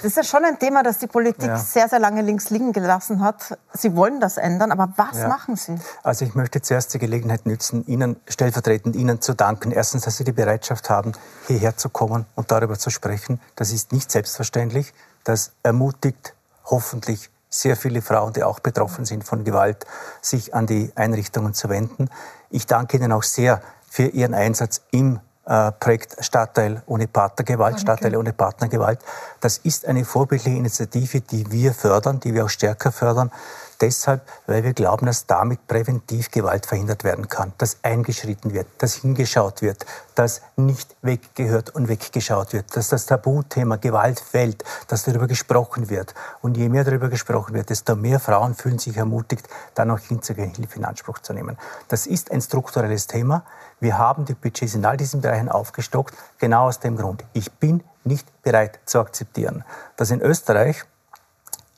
Das 0.03 0.13
ist 0.13 0.17
ja 0.17 0.25
schon 0.25 0.45
ein 0.45 0.59
Thema, 0.59 0.83
das 0.83 0.99
die 0.99 1.07
Politik 1.07 1.47
ja. 1.47 1.59
sehr, 1.59 1.89
sehr 1.89 1.99
lange 1.99 2.23
links 2.23 2.49
liegen 2.49 2.73
gelassen 2.73 3.23
hat. 3.23 3.59
Sie 3.75 3.95
wollen 3.95 4.19
das 4.19 4.39
ändern, 4.39 4.73
aber 4.73 4.93
was 4.97 5.19
ja. 5.19 5.29
machen 5.29 5.57
Sie? 5.57 5.79
Also 6.03 6.25
ich 6.25 6.35
möchte 6.35 6.63
zuerst 6.63 6.95
die 6.95 6.99
Gelegenheit 6.99 7.45
nützen, 7.45 7.87
Ihnen 7.87 8.17
stellvertretend 8.27 8.97
Ihnen 8.97 9.21
zu 9.21 9.35
danken. 9.35 9.73
Erstens, 9.73 10.05
dass 10.05 10.17
Sie 10.17 10.25
die 10.25 10.33
Bereitschaft 10.33 10.89
haben, 10.89 11.13
hierher 11.47 11.77
zu 11.77 11.91
kommen 11.91 12.25
und 12.35 12.51
darüber 12.51 12.79
zu 12.79 12.89
sprechen. 12.89 13.41
Das 13.57 13.73
ist 13.73 13.93
nicht 13.93 14.11
selbstverständlich. 14.11 14.95
Das 15.25 15.53
ermutigt 15.63 16.35
hoffentlich 16.65 17.31
sehr 17.51 17.77
viele 17.77 18.01
Frauen, 18.01 18.33
die 18.33 18.43
auch 18.43 18.61
betroffen 18.61 19.05
sind 19.05 19.25
von 19.25 19.45
Gewalt, 19.45 19.85
sich 20.23 20.55
an 20.55 20.67
die 20.67 20.93
Einrichtungen 20.95 21.53
zu 21.53 21.69
wenden. 21.69 22.09
Ich 22.49 22.67
danke 22.67 22.97
Ihnen 22.97 23.13
auch 23.13 23.25
sehr 23.25 23.61
für 23.91 24.07
Ihren 24.07 24.35
Einsatz 24.35 24.81
im 24.93 25.21
äh, 25.51 25.73
Projekt 25.73 26.17
Stadtteil 26.25 26.83
ohne 26.87 27.09
Partnergewalt, 27.09 27.73
Danke. 27.73 27.81
Stadtteile 27.81 28.19
ohne 28.19 28.33
Partnergewalt. 28.33 29.01
Das 29.41 29.59
ist 29.59 29.85
eine 29.85 30.05
vorbildliche 30.05 30.57
Initiative, 30.57 31.21
die 31.21 31.51
wir 31.51 31.75
fördern, 31.75 32.21
die 32.21 32.33
wir 32.33 32.45
auch 32.45 32.49
stärker 32.49 32.93
fördern 32.93 33.33
deshalb, 33.81 34.23
weil 34.47 34.65
wir 34.65 34.73
glauben, 34.73 35.07
dass 35.07 35.27
damit 35.27 35.67
präventiv 35.67 36.31
Gewalt 36.31 36.67
verhindert 36.67 37.05
werden 37.05 37.29
kann, 37.29 37.53
dass 37.59 37.79
eingeschritten 37.83 38.53
wird, 38.53 38.67
dass 38.79 38.95
hingeschaut 38.95 39.63
wird, 39.63 39.87
dass 40.15 40.43
nicht 40.57 40.97
weggehört 41.03 41.71
und 41.71 41.89
weggeschaut 41.89 42.53
wird, 42.53 42.77
dass 42.77 42.89
das 42.89 43.07
Tabuthema 43.07 43.77
Gewalt 43.77 44.21
fällt, 44.21 44.65
dass 44.89 45.05
darüber 45.05 45.27
gesprochen 45.27 45.89
wird. 45.91 46.15
Und 46.43 46.57
je 46.57 46.69
mehr 46.69 46.85
darüber 46.85 47.09
gesprochen 47.09 47.55
wird, 47.55 47.71
desto 47.71 47.97
mehr 47.97 48.21
Frauen 48.21 48.55
fühlen 48.55 48.79
sich 48.79 48.97
ermutigt, 48.97 49.49
dann 49.75 49.91
auch 49.91 49.99
hinzugehen, 49.99 50.55
Hilfe 50.55 50.79
in 50.79 50.85
Anspruch 50.85 51.19
zu 51.21 51.33
nehmen. 51.33 51.57
Das 51.89 52.07
ist 52.07 52.31
ein 52.31 52.41
strukturelles 52.41 53.07
Thema. 53.07 53.45
Wir 53.81 53.97
haben 53.97 54.25
die 54.27 54.35
Budgets 54.35 54.75
in 54.75 54.85
all 54.85 54.97
diesen 54.97 55.21
Bereichen 55.21 55.49
aufgestockt, 55.49 56.15
genau 56.39 56.69
aus 56.69 56.81
dem 56.81 56.97
Grund. 56.97 57.25
Ich 57.33 57.51
bin 57.53 57.83
nicht 58.05 58.27
bereit 58.43 58.79
zu 58.85 59.01
akzeptieren, 59.01 59.65
dass 59.97 60.11
in 60.11 60.21
Österreich 60.21 60.85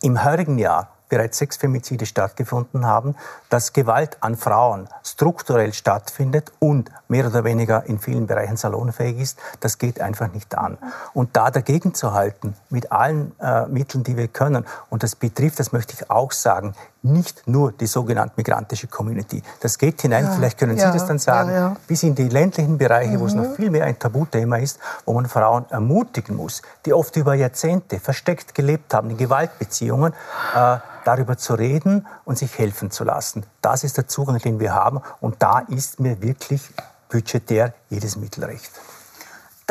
im 0.02 0.25
heurigen 0.25 0.59
Jahr 0.59 0.90
bereits 1.12 1.37
sechs 1.37 1.59
Femizide 1.59 2.07
stattgefunden 2.07 2.87
haben, 2.87 3.16
dass 3.50 3.75
Gewalt 3.75 4.16
an 4.21 4.35
Frauen 4.35 4.88
strukturell 5.04 5.75
stattfindet 5.75 6.50
und 6.59 6.90
mehr 7.07 7.26
oder 7.26 7.45
weniger 7.45 7.85
in 7.85 7.99
vielen 7.99 8.26
Bereichen 8.26 8.57
salonfähig 8.57 9.21
ist, 9.21 9.38
das 9.61 9.76
geht 9.76 10.00
einfach 10.00 10.33
nicht 10.33 10.57
an. 10.57 10.78
Und 11.12 11.37
da 11.37 11.50
dagegen 11.50 11.92
zu 11.92 12.14
halten, 12.14 12.54
mit 12.71 12.92
allen 12.92 13.38
äh, 13.40 13.66
Mitteln, 13.66 14.04
die 14.04 14.16
wir 14.16 14.28
können, 14.28 14.64
und 14.88 15.02
das 15.02 15.14
betrifft, 15.14 15.61
das 15.61 15.71
möchte 15.71 15.92
ich 15.92 16.11
auch 16.11 16.33
sagen, 16.33 16.75
nicht 17.02 17.47
nur 17.47 17.73
die 17.73 17.87
sogenannte 17.87 18.35
migrantische 18.37 18.87
Community. 18.87 19.42
Das 19.61 19.78
geht 19.78 20.00
hinein, 20.00 20.25
ja, 20.25 20.30
vielleicht 20.32 20.59
können 20.59 20.76
Sie 20.76 20.85
ja, 20.85 20.92
das 20.92 21.06
dann 21.06 21.18
sagen, 21.18 21.50
ja, 21.50 21.76
bis 21.87 22.02
in 22.02 22.14
die 22.14 22.28
ländlichen 22.28 22.78
Bereiche, 22.78 23.16
mhm. 23.16 23.21
wo 23.21 23.26
es 23.26 23.35
noch 23.35 23.49
mhm. 23.49 23.54
viel 23.54 23.71
mehr 23.71 23.85
ein 23.85 23.99
Tabuthema 23.99 24.56
ist, 24.56 24.78
wo 25.04 25.12
man 25.12 25.26
Frauen 25.26 25.64
ermutigen 25.71 26.37
muss, 26.37 26.62
die 26.87 26.92
oft 26.92 27.16
über 27.16 27.35
Jahrzehnte 27.35 27.99
versteckt 27.99 28.54
gelebt 28.54 28.94
haben 28.94 29.11
in 29.11 29.16
Gewaltbeziehungen, 29.16 30.12
äh, 30.54 30.78
darüber 31.04 31.37
zu 31.37 31.54
reden 31.54 32.06
und 32.25 32.38
sich 32.38 32.56
helfen 32.59 32.90
zu 32.90 33.04
lassen. 33.04 33.44
Das 33.61 33.82
ist 33.82 33.97
der 33.97 34.06
Zugang, 34.06 34.38
den 34.38 34.61
wir 34.61 34.73
haben. 34.75 35.00
Und 35.21 35.42
da 35.42 35.61
ist 35.61 35.99
mir 35.99 36.23
wirklich 36.23 36.62
budgetär 37.09 37.75
jedes 37.90 38.16
Mittel 38.16 38.44
recht. 38.44 38.71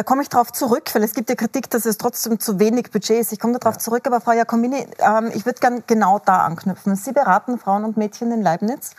Da 0.01 0.03
komme 0.03 0.23
ich 0.23 0.29
darauf 0.29 0.51
zurück, 0.51 0.89
weil 0.95 1.03
es 1.03 1.13
gibt 1.13 1.29
ja 1.29 1.35
Kritik, 1.35 1.69
dass 1.69 1.85
es 1.85 1.99
trotzdem 1.99 2.39
zu 2.39 2.57
wenig 2.57 2.89
Budget 2.89 3.21
ist. 3.21 3.33
Ich 3.33 3.39
komme 3.39 3.59
darauf 3.59 3.75
ja. 3.75 3.79
zurück, 3.81 4.07
aber 4.07 4.19
Frau 4.19 4.31
Jacomini, 4.31 4.87
ähm, 4.97 5.29
ich 5.31 5.45
würde 5.45 5.59
gerne 5.59 5.83
genau 5.85 6.17
da 6.17 6.39
anknüpfen. 6.39 6.95
Sie 6.95 7.11
beraten 7.11 7.59
Frauen 7.59 7.85
und 7.85 7.97
Mädchen 7.97 8.31
in 8.31 8.41
Leibniz. 8.41 8.95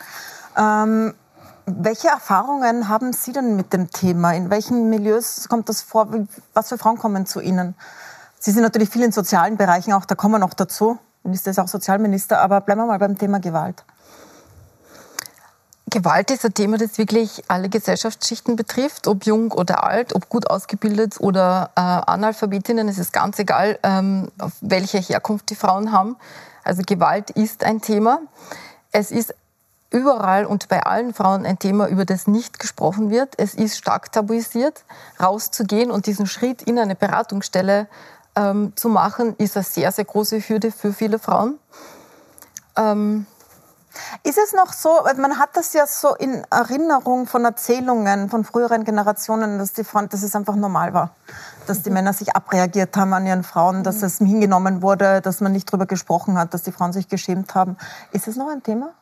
Ähm, 0.55 1.13
welche 1.65 2.07
Erfahrungen 2.07 2.87
haben 2.87 3.11
Sie 3.11 3.33
denn 3.33 3.57
mit 3.57 3.73
dem 3.73 3.89
Thema? 3.91 4.31
In 4.31 4.49
welchen 4.49 4.89
Milieus 4.89 5.49
kommt 5.49 5.67
das 5.67 5.81
vor? 5.81 6.07
Was 6.53 6.69
für 6.69 6.77
Frauen 6.77 6.97
kommen 6.97 7.25
zu 7.25 7.41
Ihnen? 7.41 7.75
Sie 8.39 8.51
sind 8.51 8.63
natürlich 8.63 8.89
viel 8.89 9.03
in 9.03 9.11
sozialen 9.11 9.57
Bereichen 9.57 9.91
auch, 9.91 10.05
da 10.05 10.15
kommen 10.15 10.35
wir 10.35 10.39
noch 10.39 10.53
dazu. 10.53 10.99
Minister 11.23 11.51
ist 11.51 11.59
auch 11.59 11.67
Sozialminister, 11.67 12.39
aber 12.39 12.61
bleiben 12.61 12.79
wir 12.79 12.87
mal 12.87 12.99
beim 12.99 13.17
Thema 13.17 13.41
Gewalt. 13.41 13.83
Gewalt 15.93 16.31
ist 16.31 16.43
ein 16.43 16.55
Thema, 16.55 16.79
das 16.79 16.97
wirklich 16.97 17.43
alle 17.49 17.69
Gesellschaftsschichten 17.69 18.55
betrifft, 18.55 19.07
ob 19.07 19.27
jung 19.27 19.51
oder 19.51 19.83
alt, 19.83 20.15
ob 20.15 20.27
gut 20.27 20.49
ausgebildet 20.49 21.17
oder 21.19 21.69
äh, 21.75 21.81
Analphabetinnen. 21.81 22.87
Es 22.87 22.97
ist 22.97 23.13
ganz 23.13 23.37
egal, 23.37 23.77
ähm, 23.83 24.31
welche 24.59 24.97
Herkunft 24.97 25.51
die 25.51 25.55
Frauen 25.55 25.91
haben. 25.91 26.15
Also 26.63 26.81
Gewalt 26.83 27.29
ist 27.29 27.63
ein 27.63 27.79
Thema. 27.79 28.21
Es 28.91 29.11
ist 29.11 29.35
überall 29.91 30.47
und 30.47 30.67
bei 30.67 30.81
allen 30.81 31.13
Frauen 31.13 31.45
ein 31.45 31.59
Thema, 31.59 31.87
über 31.87 32.05
das 32.05 32.25
nicht 32.25 32.57
gesprochen 32.57 33.11
wird. 33.11 33.35
Es 33.37 33.53
ist 33.53 33.77
stark 33.77 34.11
tabuisiert. 34.11 34.85
Rauszugehen 35.21 35.91
und 35.91 36.07
diesen 36.07 36.25
Schritt 36.25 36.63
in 36.63 36.79
eine 36.79 36.95
Beratungsstelle 36.95 37.87
ähm, 38.35 38.73
zu 38.75 38.89
machen, 38.89 39.35
ist 39.37 39.55
eine 39.55 39.63
sehr, 39.63 39.91
sehr 39.91 40.05
große 40.05 40.39
Hürde 40.39 40.71
für 40.71 40.91
viele 40.91 41.19
Frauen. 41.19 41.59
Ähm, 42.75 43.27
ist 44.23 44.37
es 44.37 44.53
noch 44.53 44.73
so, 44.73 45.01
man 45.17 45.39
hat 45.39 45.55
das 45.55 45.73
ja 45.73 45.85
so 45.85 46.15
in 46.15 46.43
Erinnerung 46.49 47.27
von 47.27 47.45
Erzählungen 47.45 48.29
von 48.29 48.43
früheren 48.43 48.83
Generationen, 48.83 49.59
dass, 49.59 49.73
die 49.73 49.83
Frauen, 49.83 50.09
dass 50.09 50.23
es 50.23 50.35
einfach 50.35 50.55
normal 50.55 50.93
war, 50.93 51.11
dass 51.67 51.83
die 51.83 51.89
mhm. 51.89 51.95
Männer 51.95 52.13
sich 52.13 52.35
abreagiert 52.35 52.95
haben 52.97 53.13
an 53.13 53.25
ihren 53.25 53.43
Frauen, 53.43 53.83
dass 53.83 53.97
mhm. 53.97 54.05
es 54.05 54.17
hingenommen 54.17 54.81
wurde, 54.81 55.21
dass 55.21 55.41
man 55.41 55.51
nicht 55.51 55.69
darüber 55.69 55.85
gesprochen 55.85 56.37
hat, 56.37 56.53
dass 56.53 56.63
die 56.63 56.71
Frauen 56.71 56.93
sich 56.93 57.07
geschämt 57.07 57.55
haben. 57.55 57.77
Ist 58.11 58.27
es 58.27 58.35
noch 58.35 58.49
ein 58.49 58.63
Thema? 58.63 58.93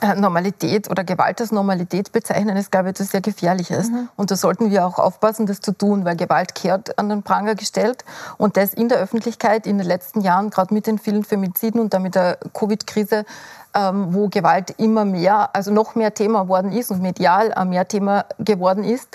Äh, 0.00 0.14
Normalität 0.14 0.90
oder 0.90 1.04
Gewalt 1.04 1.40
als 1.42 1.52
Normalität 1.52 2.10
bezeichnen, 2.12 2.56
ist, 2.56 2.72
glaube 2.72 2.88
ich, 2.88 2.90
etwas 2.92 3.08
sehr 3.08 3.20
Gefährliches. 3.20 3.90
Mhm. 3.90 4.08
Und 4.16 4.30
da 4.30 4.36
sollten 4.36 4.70
wir 4.70 4.86
auch 4.86 4.98
aufpassen, 4.98 5.44
das 5.44 5.60
zu 5.60 5.72
tun, 5.72 6.06
weil 6.06 6.16
Gewalt 6.16 6.54
kehrt 6.54 6.98
an 6.98 7.10
den 7.10 7.22
Pranger 7.22 7.54
gestellt 7.54 8.04
und 8.38 8.56
das 8.56 8.72
in 8.72 8.88
der 8.88 8.98
Öffentlichkeit 8.98 9.66
in 9.66 9.76
den 9.76 9.86
letzten 9.86 10.22
Jahren, 10.22 10.48
gerade 10.48 10.72
mit 10.72 10.86
den 10.86 10.98
vielen 10.98 11.22
Femiziden 11.22 11.80
und 11.80 11.92
damit 11.92 12.14
der 12.14 12.38
Covid-Krise, 12.54 13.26
ähm, 13.74 14.14
wo 14.14 14.28
Gewalt 14.28 14.70
immer 14.78 15.04
mehr, 15.04 15.54
also 15.54 15.70
noch 15.70 15.94
mehr 15.94 16.14
Thema 16.14 16.44
geworden 16.44 16.72
ist 16.72 16.90
und 16.90 17.02
medial 17.02 17.52
mehr 17.66 17.86
Thema 17.86 18.24
geworden 18.38 18.84
ist, 18.84 19.08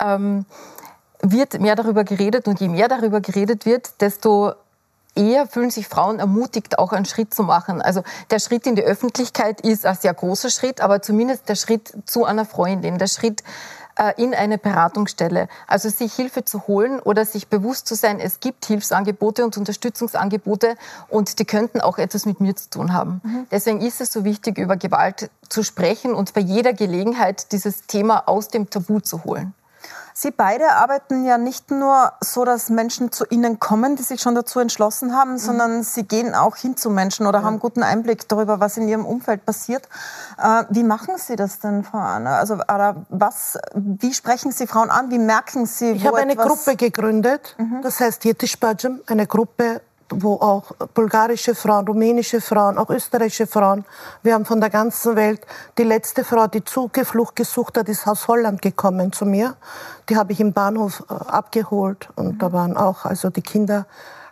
ähm, 0.00 0.44
wird 1.20 1.60
mehr 1.60 1.74
darüber 1.74 2.04
geredet 2.04 2.46
und 2.46 2.60
je 2.60 2.68
mehr 2.68 2.86
darüber 2.86 3.20
geredet 3.20 3.66
wird, 3.66 4.00
desto 4.00 4.52
eher 5.18 5.46
fühlen 5.46 5.70
sich 5.70 5.88
Frauen 5.88 6.20
ermutigt, 6.20 6.78
auch 6.78 6.92
einen 6.92 7.04
Schritt 7.04 7.34
zu 7.34 7.42
machen. 7.42 7.82
Also 7.82 8.02
der 8.30 8.38
Schritt 8.38 8.66
in 8.66 8.76
die 8.76 8.82
Öffentlichkeit 8.82 9.60
ist 9.60 9.84
ein 9.84 9.96
sehr 9.96 10.14
großer 10.14 10.48
Schritt, 10.48 10.80
aber 10.80 11.02
zumindest 11.02 11.48
der 11.48 11.56
Schritt 11.56 11.92
zu 12.06 12.24
einer 12.24 12.44
Freundin, 12.44 12.98
der 12.98 13.08
Schritt 13.08 13.42
äh, 13.98 14.12
in 14.16 14.32
eine 14.32 14.58
Beratungsstelle. 14.58 15.48
Also 15.66 15.88
sich 15.88 16.14
Hilfe 16.14 16.44
zu 16.44 16.68
holen 16.68 17.00
oder 17.00 17.24
sich 17.24 17.48
bewusst 17.48 17.88
zu 17.88 17.96
sein, 17.96 18.20
es 18.20 18.38
gibt 18.40 18.64
Hilfsangebote 18.66 19.44
und 19.44 19.56
Unterstützungsangebote 19.56 20.76
und 21.08 21.38
die 21.40 21.44
könnten 21.44 21.80
auch 21.80 21.98
etwas 21.98 22.24
mit 22.24 22.40
mir 22.40 22.54
zu 22.54 22.70
tun 22.70 22.92
haben. 22.92 23.20
Mhm. 23.24 23.46
Deswegen 23.50 23.80
ist 23.80 24.00
es 24.00 24.12
so 24.12 24.24
wichtig, 24.24 24.58
über 24.58 24.76
Gewalt 24.76 25.30
zu 25.48 25.64
sprechen 25.64 26.14
und 26.14 26.32
bei 26.32 26.40
jeder 26.40 26.72
Gelegenheit 26.72 27.50
dieses 27.50 27.86
Thema 27.86 28.28
aus 28.28 28.48
dem 28.48 28.70
Tabu 28.70 29.00
zu 29.00 29.24
holen. 29.24 29.52
Sie 30.20 30.32
beide 30.32 30.72
arbeiten 30.72 31.24
ja 31.24 31.38
nicht 31.38 31.70
nur 31.70 32.10
so, 32.20 32.44
dass 32.44 32.70
Menschen 32.70 33.12
zu 33.12 33.24
Ihnen 33.30 33.60
kommen, 33.60 33.94
die 33.94 34.02
sich 34.02 34.20
schon 34.20 34.34
dazu 34.34 34.58
entschlossen 34.58 35.14
haben, 35.14 35.34
mhm. 35.34 35.38
sondern 35.38 35.82
Sie 35.84 36.02
gehen 36.02 36.34
auch 36.34 36.56
hin 36.56 36.76
zu 36.76 36.90
Menschen 36.90 37.24
oder 37.24 37.38
ja. 37.38 37.44
haben 37.44 37.60
guten 37.60 37.84
Einblick 37.84 38.28
darüber, 38.28 38.58
was 38.58 38.76
in 38.76 38.88
Ihrem 38.88 39.06
Umfeld 39.06 39.46
passiert. 39.46 39.88
Äh, 40.36 40.64
wie 40.70 40.82
machen 40.82 41.14
Sie 41.18 41.36
das 41.36 41.60
denn, 41.60 41.84
Frau 41.84 41.98
Anna? 41.98 42.36
Also, 42.38 42.58
was, 43.10 43.58
wie 43.74 44.12
sprechen 44.12 44.50
Sie 44.50 44.66
Frauen 44.66 44.90
an? 44.90 45.12
Wie 45.12 45.20
merken 45.20 45.66
Sie, 45.66 45.92
Ich 45.92 46.04
habe 46.04 46.16
eine 46.16 46.34
Gruppe 46.34 46.74
gegründet, 46.74 47.54
mhm. 47.56 47.82
das 47.82 48.00
heißt 48.00 48.24
Yetischbajam, 48.24 49.02
eine 49.06 49.28
Gruppe 49.28 49.82
wo 50.10 50.34
auch 50.34 50.72
bulgarische 50.94 51.54
Frauen, 51.54 51.86
rumänische 51.86 52.40
Frauen, 52.40 52.78
auch 52.78 52.90
österreichische 52.90 53.46
Frauen, 53.46 53.84
wir 54.22 54.34
haben 54.34 54.44
von 54.44 54.60
der 54.60 54.70
ganzen 54.70 55.16
Welt, 55.16 55.40
die 55.76 55.84
letzte 55.84 56.24
Frau, 56.24 56.46
die 56.46 56.64
Zugeflucht 56.64 57.36
gesucht 57.36 57.76
hat, 57.76 57.88
ist 57.88 58.06
aus 58.06 58.28
Holland 58.28 58.62
gekommen 58.62 59.12
zu 59.12 59.26
mir. 59.26 59.56
Die 60.08 60.16
habe 60.16 60.32
ich 60.32 60.40
im 60.40 60.52
Bahnhof 60.52 61.04
äh, 61.10 61.12
abgeholt 61.12 62.08
und 62.16 62.34
mhm. 62.34 62.38
da 62.38 62.52
waren 62.52 62.76
auch 62.76 63.04
also 63.04 63.30
die 63.30 63.42
Kinder 63.42 63.86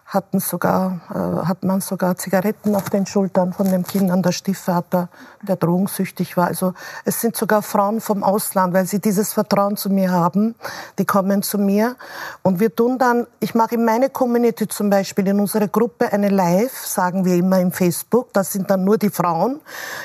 hatten 0.06 0.38
sogar, 0.38 1.00
äh, 1.10 1.46
hat 1.46 1.64
man 1.64 1.80
sogar 1.80 2.16
Zigaretten 2.16 2.76
auf 2.76 2.90
den 2.90 3.06
Schultern 3.06 3.52
von 3.52 3.68
dem 3.68 3.84
Kind 3.84 4.10
an 4.10 4.22
der 4.22 4.30
Stiefvater, 4.30 5.08
der 5.42 5.56
drogensüchtig 5.56 6.36
war. 6.36 6.46
Also 6.46 6.75
es 7.04 7.20
sind 7.20 7.36
sogar 7.36 7.60
Frauen 7.62 8.00
vom 8.00 8.22
Ausland, 8.22 8.72
weil 8.72 8.86
sie 8.86 9.00
dieses 9.00 9.32
Vertrauen 9.32 9.76
zu 9.76 9.90
mir 9.90 10.12
haben. 10.12 10.54
Die 10.98 11.04
kommen 11.04 11.42
zu 11.42 11.58
mir 11.58 11.96
und 12.42 12.60
wir 12.60 12.75
tun 12.75 12.98
dann, 12.98 13.26
ich 13.40 13.54
mache 13.56 13.75
in 13.75 13.84
meine 13.84 14.08
Community 14.08 14.68
zum 14.68 14.90
Beispiel, 14.90 15.26
in 15.26 15.40
unserer 15.40 15.66
Gruppe 15.66 16.12
eine 16.12 16.28
Live, 16.28 16.86
sagen 16.86 17.25
wir 17.25 17.34
immer 17.34 17.60
im 17.60 17.72
Facebook, 17.72 18.32
das 18.32 18.52
sind 18.52 18.70
dann 18.70 18.84
nur 18.84 18.98
die 18.98 19.10
Frauen. 19.10 19.60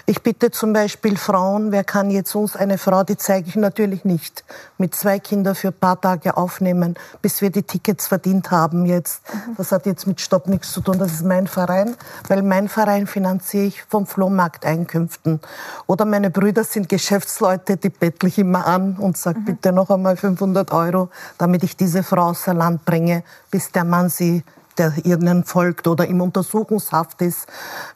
Ich 0.08 0.24
bitte 0.24 0.50
zum 0.50 0.74
Beispiel 0.74 1.16
Frauen, 1.16 1.72
wer 1.72 1.84
kann 1.84 2.10
jetzt 2.10 2.34
uns 2.34 2.56
eine 2.56 2.80
Frau, 2.80 3.04
die 3.04 3.18
zeige 3.18 3.50
ich 3.50 3.56
natürlich 3.56 4.04
nicht, 4.04 4.44
mit 4.80 4.96
zwei 4.96 5.20
Kindern 5.20 5.54
für 5.54 5.68
ein 5.68 5.80
paar 5.80 6.02
Tage 6.02 6.38
aufnehmen, 6.38 6.96
bis 7.22 7.42
wir 7.42 7.52
die 7.52 7.64
Tickets 7.64 8.08
verdient 8.08 8.50
haben 8.50 8.88
jetzt. 8.88 9.22
Das 9.58 9.72
hat 9.72 9.86
jetzt 9.92 10.08
mit 10.08 10.20
Stopp 10.22 10.48
nichts 10.48 10.72
zu 10.72 10.82
tun, 10.82 10.98
das 10.98 11.12
ist 11.12 11.26
mein 11.26 11.48
Verein, 11.48 11.96
weil 12.28 12.42
mein 12.42 12.68
Verein 12.68 13.08
finanziere 13.08 13.66
ich 13.66 13.84
vom 13.84 14.08
Flohmarkteinkünften. 14.08 15.40
Oder 15.88 16.06
meine 16.06 16.30
Brüder 16.30 16.64
sind 16.64 16.90
Geschäftsleute, 16.90 17.78
die 17.78 17.90
bettle 17.90 18.30
ich 18.30 18.40
immer 18.40 18.66
an 18.66 18.98
und 18.98 19.18
sage 19.18 19.40
mhm. 19.40 19.46
bitte 19.46 19.72
noch 19.72 19.90
einmal 19.90 20.18
500 20.18 20.72
Euro, 20.72 21.10
damit 21.38 21.64
ich 21.64 21.78
diese 21.78 22.04
Frau 22.04 22.30
außer 22.30 22.54
Land 22.54 22.86
bringe, 22.86 23.24
bis 23.52 23.72
der 23.72 23.84
Mann 23.84 24.10
sie 24.10 24.44
der 24.78 24.94
ihnen 25.04 25.44
folgt 25.44 25.88
oder 25.88 26.08
im 26.08 26.22
Untersuchungshaft 26.22 27.22
ist, 27.22 27.48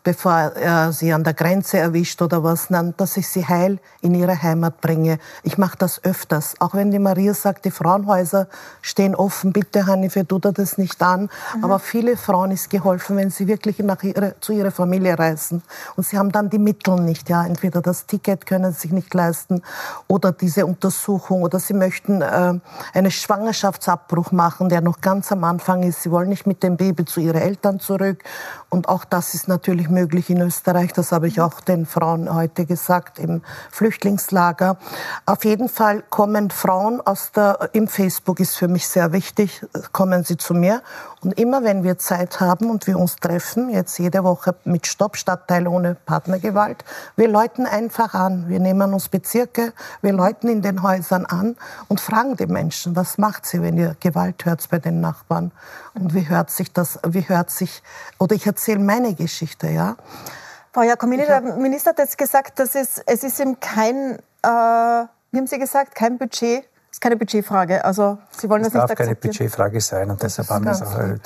bevor 0.03 0.33
er 0.33 0.91
sie 0.91 1.13
an 1.13 1.23
der 1.23 1.33
Grenze 1.33 1.77
erwischt 1.77 2.21
oder 2.21 2.43
was, 2.43 2.67
dass 2.97 3.17
ich 3.17 3.27
sie 3.27 3.47
heil 3.47 3.79
in 4.01 4.15
ihre 4.15 4.41
Heimat 4.41 4.81
bringe. 4.81 5.19
Ich 5.43 5.57
mache 5.57 5.77
das 5.77 6.03
öfters. 6.03 6.55
Auch 6.59 6.73
wenn 6.73 6.91
die 6.91 6.99
Maria 6.99 7.33
sagt, 7.33 7.65
die 7.65 7.71
Frauenhäuser 7.71 8.47
stehen 8.81 9.15
offen, 9.15 9.53
bitte 9.53 9.85
Hannife, 9.85 10.27
tu 10.27 10.39
das 10.39 10.77
nicht 10.77 11.01
an. 11.01 11.29
Mhm. 11.55 11.63
Aber 11.63 11.79
viele 11.79 12.17
Frauen 12.17 12.51
ist 12.51 12.69
geholfen, 12.69 13.17
wenn 13.17 13.29
sie 13.29 13.47
wirklich 13.47 13.79
nach 13.79 14.03
ihre, 14.03 14.35
zu 14.39 14.53
ihrer 14.53 14.71
Familie 14.71 15.17
reisen. 15.17 15.63
Und 15.95 16.05
sie 16.05 16.17
haben 16.17 16.31
dann 16.31 16.49
die 16.49 16.59
Mittel 16.59 16.99
nicht. 16.99 17.29
Ja, 17.29 17.45
entweder 17.45 17.81
das 17.81 18.05
Ticket 18.05 18.45
können 18.45 18.73
sie 18.73 18.79
sich 18.79 18.91
nicht 18.91 19.13
leisten 19.13 19.61
oder 20.07 20.31
diese 20.31 20.65
Untersuchung 20.65 21.43
oder 21.43 21.59
sie 21.59 21.73
möchten 21.73 22.21
äh, 22.21 22.53
einen 22.93 23.11
Schwangerschaftsabbruch 23.11 24.31
machen, 24.31 24.69
der 24.69 24.81
noch 24.81 25.01
ganz 25.01 25.31
am 25.31 25.43
Anfang 25.43 25.83
ist. 25.83 26.03
Sie 26.03 26.11
wollen 26.11 26.29
nicht 26.29 26.45
mit 26.45 26.63
dem 26.65 26.77
Baby 26.77 27.05
zu 27.05 27.19
ihren 27.19 27.41
Eltern 27.41 27.79
zurück. 27.79 28.23
Und 28.69 28.89
auch 28.89 29.05
das 29.05 29.33
ist 29.33 29.47
natürlich 29.47 29.89
möglich 29.89 30.29
in 30.29 30.41
Österreich. 30.41 30.91
Das 30.91 31.11
habe 31.11 31.27
ich 31.27 31.39
auch 31.39 31.61
den 31.61 31.85
Frauen 31.85 32.33
heute 32.33 32.65
gesagt 32.65 33.19
im 33.19 33.41
Flüchtlingslager. 33.71 34.77
Auf 35.25 35.45
jeden 35.45 35.69
Fall 35.69 36.03
kommen 36.09 36.49
Frauen 36.51 36.99
aus 36.99 37.31
der, 37.31 37.69
im 37.73 37.87
Facebook 37.87 38.39
ist 38.39 38.55
für 38.55 38.67
mich 38.67 38.87
sehr 38.87 39.11
wichtig, 39.13 39.65
kommen 39.91 40.23
sie 40.23 40.37
zu 40.37 40.53
mir. 40.53 40.81
Und 41.21 41.39
immer 41.39 41.63
wenn 41.63 41.83
wir 41.83 41.97
Zeit 41.97 42.39
haben 42.39 42.69
und 42.69 42.85
wir 42.85 42.99
uns 42.99 43.15
treffen, 43.15 43.69
jetzt 43.69 43.97
jede 43.97 44.23
Woche 44.23 44.55
mit 44.65 44.85
Stopp 44.87 45.15
Stadtteil 45.15 45.67
ohne 45.67 45.95
Partnergewalt, 45.95 46.83
wir 47.15 47.29
läuten 47.29 47.65
einfach 47.65 48.13
an. 48.13 48.49
Wir 48.49 48.59
nehmen 48.59 48.93
uns 48.93 49.09
Bezirke, 49.09 49.73
wir 50.01 50.13
läuten 50.13 50.49
in 50.49 50.61
den 50.61 50.83
Häusern 50.83 51.25
an 51.25 51.55
und 51.87 52.01
fragen 52.01 52.35
die 52.35 52.45
Menschen, 52.45 52.95
was 52.95 53.17
macht 53.17 53.45
sie, 53.45 53.61
wenn 53.61 53.77
ihr 53.77 53.95
Gewalt 53.99 54.45
hört 54.45 54.67
bei 54.69 54.79
den 54.79 55.01
Nachbarn? 55.01 55.51
Und 55.93 56.13
wie 56.13 56.27
hört 56.27 56.51
sich 56.51 56.73
das, 56.73 56.99
wie 57.07 57.27
hört 57.29 57.49
sich, 57.49 57.81
oder 58.19 58.35
ich 58.35 58.45
erzähle 58.45 58.64
meine 58.77 59.13
Geschichte, 59.13 59.67
ja. 59.67 59.95
Frau 60.73 60.81
Jacomini, 60.81 61.25
der 61.25 61.41
Minister 61.41 61.91
hat 61.91 61.99
jetzt 61.99 62.17
gesagt, 62.17 62.59
dass 62.59 62.75
es, 62.75 63.01
es 63.05 63.23
ist 63.23 63.39
ihm 63.39 63.59
kein, 63.59 64.15
äh, 64.41 64.47
wie 64.47 65.37
haben 65.37 65.47
Sie 65.47 65.57
gesagt, 65.57 65.95
kein 65.95 66.17
Budget 66.17 66.65
ist 66.95 67.01
keine 67.01 67.17
Budgetfrage. 67.17 67.83
Also 67.83 68.17
Sie 68.31 68.49
wollen 68.49 68.63
das, 68.63 68.71
das 68.71 68.83
nicht 68.83 68.91
akzeptieren. 68.91 69.07
darf 69.07 69.07
keine 69.07 69.33
Budgetfrage 69.33 69.81
sein 69.81 70.09
und 70.09 70.23
deshalb 70.23 70.49
haben 70.49 70.65
wir 70.65 70.71
es 70.71 70.81
auch 70.81 70.97
erhöht. 70.97 71.21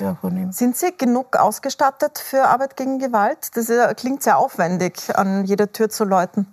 Sind 0.52 0.76
Sie 0.76 0.98
genug 0.98 1.36
ausgestattet 1.36 2.18
für 2.18 2.44
Arbeit 2.44 2.76
gegen 2.76 2.98
Gewalt? 2.98 3.56
Das 3.56 3.72
klingt 3.96 4.24
sehr 4.24 4.38
aufwendig, 4.40 5.16
an 5.16 5.46
jeder 5.46 5.72
Tür 5.72 5.90
zu 5.90 6.06
läuten. 6.06 6.48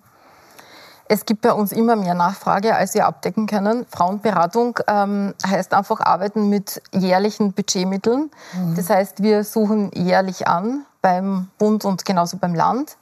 Es 1.08 1.24
gibt 1.24 1.42
bei 1.42 1.52
uns 1.52 1.72
immer 1.72 1.96
mehr 1.96 2.14
Nachfrage, 2.14 2.74
als 2.74 2.94
wir 2.94 3.06
abdecken 3.06 3.46
können. 3.46 3.86
Frauenberatung 3.88 4.78
ähm, 4.88 5.34
heißt 5.46 5.72
einfach 5.74 6.00
arbeiten 6.00 6.48
mit 6.48 6.82
jährlichen 6.92 7.52
Budgetmitteln. 7.52 8.30
Mhm. 8.54 8.74
Das 8.74 8.90
heißt, 8.90 9.22
wir 9.22 9.44
suchen 9.44 9.90
jährlich 9.94 10.48
an 10.48 10.84
beim 11.02 11.48
Bund 11.58 11.84
und 11.84 12.04
genauso 12.04 12.38
beim 12.38 12.54
Land 12.54 12.96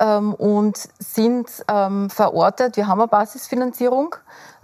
ähm, 0.00 0.34
und 0.34 0.76
sind 0.98 1.48
ähm, 1.68 2.10
verortet. 2.10 2.76
Wir 2.76 2.86
haben 2.86 3.00
eine 3.00 3.08
Basisfinanzierung, 3.08 4.14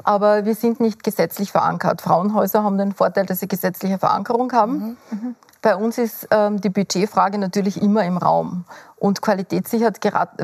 aber 0.04 0.44
wir 0.44 0.54
sind 0.54 0.80
nicht 0.80 1.02
gesetzlich 1.02 1.50
verankert. 1.50 2.02
Frauenhäuser 2.02 2.62
haben 2.62 2.78
den 2.78 2.92
Vorteil, 2.92 3.26
dass 3.26 3.40
sie 3.40 3.48
gesetzliche 3.48 3.98
Verankerung 3.98 4.52
haben. 4.52 4.72
Mhm. 4.72 4.96
Mhm. 5.10 5.34
Bei 5.62 5.76
uns 5.76 5.96
ist 5.96 6.28
ähm, 6.30 6.60
die 6.60 6.68
Budgetfrage 6.68 7.38
natürlich 7.38 7.80
immer 7.80 8.04
im 8.04 8.18
Raum. 8.18 8.66
Und 8.96 9.22
qualitätssichert 9.22 9.98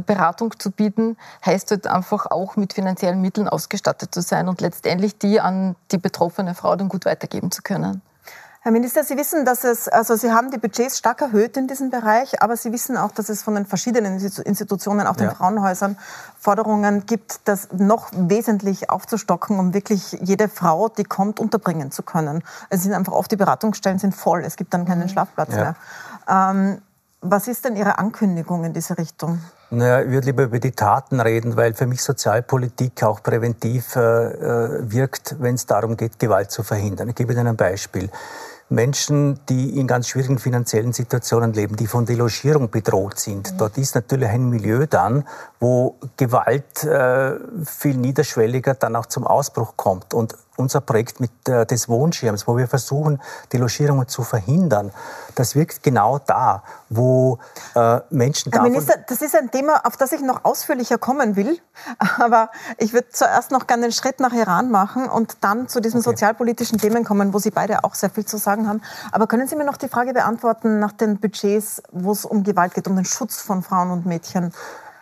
Beratung 0.06 0.58
zu 0.58 0.70
bieten, 0.70 1.18
heißt 1.44 1.70
halt 1.70 1.86
einfach 1.86 2.26
auch 2.26 2.56
mit 2.56 2.72
finanziellen 2.72 3.20
Mitteln 3.20 3.46
ausgestattet 3.46 4.14
zu 4.14 4.22
sein 4.22 4.48
und 4.48 4.62
letztendlich 4.62 5.18
die 5.18 5.40
an 5.40 5.76
die 5.92 5.98
betroffene 5.98 6.54
Frau 6.54 6.74
dann 6.74 6.88
gut 6.88 7.04
weitergeben 7.04 7.50
zu 7.50 7.60
können. 7.60 8.00
Herr 8.62 8.72
Minister, 8.72 9.04
Sie 9.04 9.16
wissen, 9.16 9.46
dass 9.46 9.64
es, 9.64 9.88
also 9.88 10.16
Sie 10.16 10.32
haben 10.32 10.50
die 10.50 10.58
Budgets 10.58 10.98
stark 10.98 11.22
erhöht 11.22 11.56
in 11.56 11.66
diesem 11.66 11.88
Bereich, 11.88 12.42
aber 12.42 12.58
Sie 12.58 12.72
wissen 12.72 12.98
auch, 12.98 13.10
dass 13.10 13.30
es 13.30 13.42
von 13.42 13.54
den 13.54 13.64
verschiedenen 13.64 14.20
Institutionen, 14.20 15.06
auch 15.06 15.16
den 15.16 15.28
ja. 15.28 15.34
Frauenhäusern, 15.34 15.96
Forderungen 16.38 17.06
gibt, 17.06 17.48
das 17.48 17.68
noch 17.72 18.10
wesentlich 18.12 18.90
aufzustocken, 18.90 19.58
um 19.58 19.72
wirklich 19.72 20.12
jede 20.20 20.48
Frau, 20.48 20.90
die 20.90 21.04
kommt, 21.04 21.40
unterbringen 21.40 21.90
zu 21.90 22.02
können. 22.02 22.44
Es 22.68 22.82
sind 22.82 22.92
einfach 22.92 23.14
oft 23.14 23.30
die 23.30 23.36
Beratungsstellen 23.36 23.98
sind 23.98 24.14
voll, 24.14 24.42
es 24.44 24.56
gibt 24.56 24.74
dann 24.74 24.84
keinen 24.84 25.04
mhm. 25.04 25.08
Schlafplatz 25.08 25.54
ja. 25.54 25.56
mehr. 25.56 25.76
Ähm, 26.28 26.82
was 27.22 27.48
ist 27.48 27.64
denn 27.64 27.76
Ihre 27.76 27.98
Ankündigung 27.98 28.64
in 28.64 28.74
diese 28.74 28.98
Richtung? 28.98 29.40
Naja, 29.70 30.02
ich 30.02 30.10
würde 30.10 30.26
lieber 30.26 30.42
über 30.42 30.58
die 30.58 30.72
Taten 30.72 31.20
reden, 31.20 31.56
weil 31.56 31.74
für 31.74 31.86
mich 31.86 32.02
Sozialpolitik 32.02 33.02
auch 33.04 33.22
präventiv 33.22 33.96
äh, 33.96 34.00
äh 34.00 34.90
wirkt, 34.90 35.36
wenn 35.38 35.54
es 35.54 35.64
darum 35.64 35.96
geht, 35.96 36.18
Gewalt 36.18 36.50
zu 36.50 36.62
verhindern. 36.62 37.08
Ich 37.08 37.14
gebe 37.14 37.32
Ihnen 37.32 37.46
ein 37.46 37.56
Beispiel. 37.56 38.10
Menschen, 38.70 39.40
die 39.48 39.78
in 39.78 39.86
ganz 39.86 40.08
schwierigen 40.08 40.38
finanziellen 40.38 40.92
Situationen 40.92 41.52
leben, 41.52 41.76
die 41.76 41.86
von 41.86 42.06
Delogierung 42.06 42.70
bedroht 42.70 43.18
sind. 43.18 43.52
Mhm. 43.52 43.58
Dort 43.58 43.78
ist 43.78 43.94
natürlich 43.96 44.28
ein 44.28 44.48
Milieu 44.48 44.86
dann, 44.86 45.24
wo 45.58 45.96
Gewalt 46.16 46.84
äh, 46.84 47.34
viel 47.64 47.96
niederschwelliger 47.96 48.74
dann 48.74 48.96
auch 48.96 49.06
zum 49.06 49.26
Ausbruch 49.26 49.74
kommt. 49.76 50.14
Und 50.14 50.36
unser 50.60 50.80
Projekt 50.80 51.20
mit 51.20 51.30
äh, 51.48 51.66
des 51.66 51.88
Wohnschirms, 51.88 52.46
wo 52.46 52.56
wir 52.56 52.68
versuchen, 52.68 53.20
die 53.52 53.56
Logierungen 53.56 54.08
zu 54.08 54.22
verhindern, 54.22 54.92
das 55.34 55.54
wirkt 55.54 55.82
genau 55.82 56.20
da, 56.26 56.62
wo 56.88 57.38
äh, 57.74 58.00
Menschen 58.10 58.52
Herr 58.52 58.62
Minister, 58.62 58.94
das 59.08 59.22
ist 59.22 59.34
ein 59.34 59.50
Thema, 59.50 59.84
auf 59.84 59.96
das 59.96 60.12
ich 60.12 60.20
noch 60.20 60.44
ausführlicher 60.44 60.98
kommen 60.98 61.36
will. 61.36 61.58
Aber 62.18 62.50
ich 62.78 62.92
würde 62.92 63.08
zuerst 63.10 63.50
noch 63.50 63.66
gerne 63.66 63.84
den 63.84 63.92
Schritt 63.92 64.20
nach 64.20 64.32
Iran 64.32 64.70
machen 64.70 65.08
und 65.08 65.38
dann 65.40 65.68
zu 65.68 65.80
diesen 65.80 66.00
okay. 66.00 66.10
sozialpolitischen 66.10 66.78
Themen 66.78 67.04
kommen, 67.04 67.32
wo 67.32 67.38
Sie 67.38 67.50
beide 67.50 67.84
auch 67.84 67.94
sehr 67.94 68.10
viel 68.10 68.26
zu 68.26 68.36
sagen 68.36 68.68
haben. 68.68 68.82
Aber 69.12 69.26
können 69.26 69.48
Sie 69.48 69.56
mir 69.56 69.64
noch 69.64 69.76
die 69.76 69.88
Frage 69.88 70.12
beantworten 70.12 70.78
nach 70.78 70.92
den 70.92 71.18
Budgets, 71.18 71.82
wo 71.90 72.12
es 72.12 72.24
um 72.24 72.44
Gewalt 72.44 72.74
geht, 72.74 72.86
um 72.86 72.96
den 72.96 73.04
Schutz 73.04 73.40
von 73.40 73.62
Frauen 73.62 73.90
und 73.90 74.06
Mädchen? 74.06 74.52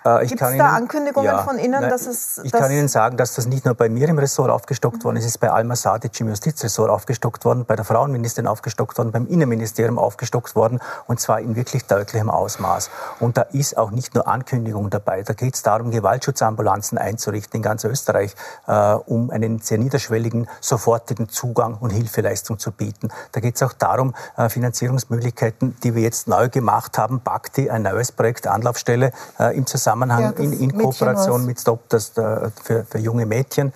Äh, 0.04 0.26
Gibt 0.26 0.40
es 0.40 0.56
da 0.56 0.68
Ankündigungen 0.68 1.30
ja, 1.30 1.42
von 1.42 1.58
Ihnen, 1.58 1.80
nein, 1.80 1.90
dass 1.90 2.06
es... 2.06 2.38
Ich 2.44 2.52
kann 2.52 2.70
Ihnen 2.70 2.88
sagen, 2.88 3.16
dass 3.16 3.34
das 3.34 3.46
nicht 3.46 3.64
nur 3.64 3.74
bei 3.74 3.88
mir 3.88 4.08
im 4.08 4.18
Ressort 4.18 4.50
aufgestockt 4.50 5.04
worden 5.04 5.16
ist, 5.16 5.24
es 5.24 5.32
ist 5.32 5.38
bei 5.38 5.50
Alma 5.50 5.74
Sadic 5.74 6.18
im 6.20 6.28
Justizressort 6.28 6.90
aufgestockt 6.90 7.44
worden, 7.44 7.64
bei 7.66 7.76
der 7.76 7.84
Frauenministerin 7.84 8.46
aufgestockt 8.46 8.96
worden, 8.96 9.11
beim 9.11 9.26
Innenministerium 9.26 9.98
aufgestockt 9.98 10.54
worden 10.54 10.78
und 11.06 11.20
zwar 11.20 11.40
in 11.40 11.56
wirklich 11.56 11.84
deutlichem 11.87 12.30
Ausmaß. 12.30 12.90
Und 13.20 13.37
da 13.37 13.42
ist 13.42 13.76
auch 13.76 13.90
nicht 13.90 14.14
nur 14.14 14.28
Ankündigung 14.28 14.88
dabei, 14.88 15.22
da 15.22 15.34
geht 15.34 15.54
es 15.54 15.62
darum, 15.62 15.90
Gewaltschutzambulanzen 15.90 16.96
einzurichten 16.96 17.58
in 17.58 17.62
ganz 17.62 17.84
Österreich, 17.84 18.34
äh, 18.66 18.92
um 18.94 19.30
einen 19.30 19.58
sehr 19.58 19.78
niederschwelligen, 19.78 20.48
sofortigen 20.61 21.28
Zugang 21.28 21.74
und 21.74 21.90
Hilfeleistung 21.90 22.58
zu 22.58 22.70
bieten. 22.72 23.08
Da 23.32 23.40
geht 23.40 23.56
es 23.56 23.62
auch 23.62 23.72
darum, 23.72 24.14
äh, 24.37 24.48
Finanzierungsmöglichkeiten, 24.48 25.76
die 25.82 25.94
wir 25.94 26.02
jetzt 26.02 26.28
neu 26.28 26.48
gemacht 26.48 26.98
haben, 26.98 27.20
BACTI, 27.20 27.70
ein 27.70 27.82
neues 27.82 28.12
Projekt, 28.12 28.46
Anlaufstelle 28.46 29.12
äh, 29.38 29.56
im 29.56 29.66
Zusammenhang 29.66 29.97
Zusammenhang 29.98 30.34
ja, 30.37 30.44
in, 30.44 30.52
in 30.52 30.78
Kooperation 30.78 31.44
mit 31.46 31.61
Stop 31.61 31.88
das, 31.88 32.16
äh, 32.16 32.50
für, 32.62 32.84
für 32.84 32.98
junge 32.98 33.26
Mädchen. 33.26 33.72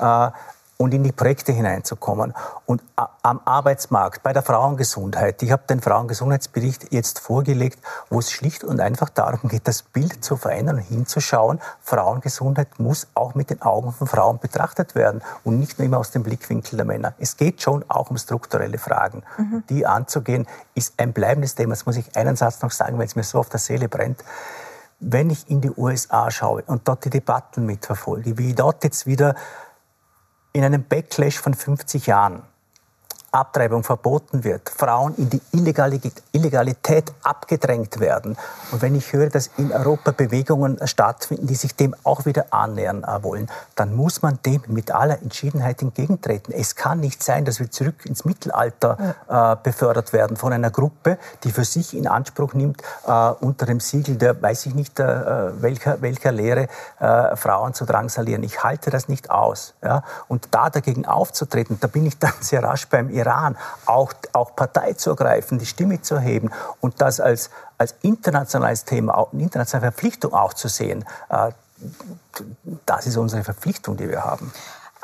Äh, 0.00 0.30
und 0.78 0.92
in 0.92 1.02
die 1.02 1.12
Projekte 1.12 1.52
hineinzukommen. 1.52 2.34
Und 2.66 2.82
am 3.22 3.40
Arbeitsmarkt, 3.44 4.22
bei 4.22 4.34
der 4.34 4.42
Frauengesundheit, 4.42 5.42
ich 5.42 5.50
habe 5.50 5.62
den 5.68 5.80
Frauengesundheitsbericht 5.80 6.92
jetzt 6.92 7.18
vorgelegt, 7.18 7.78
wo 8.10 8.18
es 8.18 8.30
schlicht 8.30 8.62
und 8.62 8.80
einfach 8.80 9.08
darum 9.08 9.48
geht, 9.48 9.66
das 9.66 9.82
Bild 9.82 10.22
zu 10.22 10.36
verändern 10.36 10.76
und 10.76 10.82
hinzuschauen. 10.82 11.60
Frauengesundheit 11.82 12.78
muss 12.78 13.06
auch 13.14 13.34
mit 13.34 13.48
den 13.48 13.62
Augen 13.62 13.92
von 13.92 14.06
Frauen 14.06 14.38
betrachtet 14.38 14.94
werden 14.94 15.22
und 15.44 15.58
nicht 15.58 15.78
nur 15.78 15.86
immer 15.86 15.98
aus 15.98 16.10
dem 16.10 16.22
Blickwinkel 16.22 16.76
der 16.76 16.84
Männer. 16.84 17.14
Es 17.18 17.38
geht 17.38 17.62
schon 17.62 17.82
auch 17.88 18.10
um 18.10 18.18
strukturelle 18.18 18.76
Fragen. 18.76 19.22
Mhm. 19.38 19.64
Die 19.70 19.86
anzugehen, 19.86 20.46
ist 20.74 20.94
ein 20.98 21.14
bleibendes 21.14 21.54
Thema. 21.54 21.70
Das 21.70 21.86
muss 21.86 21.96
ich 21.96 22.14
einen 22.16 22.36
Satz 22.36 22.60
noch 22.60 22.70
sagen, 22.70 22.98
weil 22.98 23.06
es 23.06 23.16
mir 23.16 23.22
so 23.22 23.38
auf 23.38 23.48
der 23.48 23.60
Seele 23.60 23.88
brennt 23.88 24.22
wenn 24.98 25.30
ich 25.30 25.50
in 25.50 25.60
die 25.60 25.70
USA 25.70 26.30
schaue 26.30 26.62
und 26.62 26.88
dort 26.88 27.04
die 27.04 27.10
Debatten 27.10 27.66
mitverfolge, 27.66 28.38
wie 28.38 28.54
dort 28.54 28.84
jetzt 28.84 29.06
wieder 29.06 29.34
in 30.52 30.64
einem 30.64 30.84
Backlash 30.84 31.38
von 31.38 31.54
50 31.54 32.06
Jahren 32.06 32.42
Abtreibung 33.36 33.84
verboten 33.84 34.44
wird, 34.44 34.68
Frauen 34.68 35.14
in 35.16 35.30
die 35.30 35.40
Illegalität 35.52 37.12
abgedrängt 37.22 38.00
werden. 38.00 38.36
Und 38.72 38.82
wenn 38.82 38.94
ich 38.94 39.12
höre, 39.12 39.28
dass 39.28 39.50
in 39.58 39.72
Europa 39.72 40.10
Bewegungen 40.10 40.78
stattfinden, 40.86 41.46
die 41.46 41.54
sich 41.54 41.76
dem 41.76 41.94
auch 42.02 42.24
wieder 42.24 42.46
annähern 42.50 43.04
äh, 43.04 43.22
wollen, 43.22 43.48
dann 43.74 43.94
muss 43.94 44.22
man 44.22 44.38
dem 44.44 44.62
mit 44.68 44.90
aller 44.90 45.20
Entschiedenheit 45.20 45.82
entgegentreten. 45.82 46.52
Es 46.52 46.74
kann 46.74 47.00
nicht 47.00 47.22
sein, 47.22 47.44
dass 47.44 47.60
wir 47.60 47.70
zurück 47.70 48.06
ins 48.06 48.24
Mittelalter 48.24 49.14
äh, 49.28 49.56
befördert 49.62 50.12
werden 50.12 50.36
von 50.36 50.52
einer 50.52 50.70
Gruppe, 50.70 51.18
die 51.44 51.52
für 51.52 51.64
sich 51.64 51.96
in 51.96 52.06
Anspruch 52.06 52.54
nimmt, 52.54 52.82
äh, 53.06 53.10
unter 53.12 53.66
dem 53.66 53.80
Siegel 53.80 54.16
der, 54.16 54.40
weiß 54.40 54.66
ich 54.66 54.74
nicht, 54.74 54.98
äh, 54.98 55.62
welcher, 55.62 56.00
welcher 56.00 56.32
Lehre, 56.32 56.68
äh, 57.00 57.36
Frauen 57.36 57.74
zu 57.74 57.84
drangsalieren. 57.84 58.42
Ich 58.42 58.64
halte 58.64 58.90
das 58.90 59.08
nicht 59.08 59.30
aus. 59.30 59.74
Ja? 59.82 60.02
Und 60.28 60.48
da 60.52 60.70
dagegen 60.70 61.06
aufzutreten, 61.06 61.78
da 61.80 61.86
bin 61.86 62.06
ich 62.06 62.18
dann 62.18 62.32
sehr 62.40 62.62
rasch 62.62 62.88
beim 62.88 63.10
Iran 63.10 63.25
Iran 63.26 63.56
auch, 63.86 64.12
auch 64.32 64.54
Partei 64.56 64.92
zu 64.94 65.10
ergreifen, 65.10 65.58
die 65.58 65.66
Stimme 65.66 66.00
zu 66.02 66.16
erheben 66.16 66.50
und 66.80 67.00
das 67.00 67.20
als, 67.20 67.50
als 67.78 67.94
internationales 68.02 68.84
Thema, 68.84 69.26
eine 69.32 69.42
internationale 69.42 69.92
Verpflichtung 69.92 70.32
auch 70.32 70.54
zu 70.54 70.68
sehen. 70.68 71.04
Äh, 71.28 71.50
das 72.86 73.06
ist 73.06 73.16
unsere 73.16 73.44
Verpflichtung, 73.44 73.96
die 73.96 74.08
wir 74.08 74.24
haben. 74.24 74.52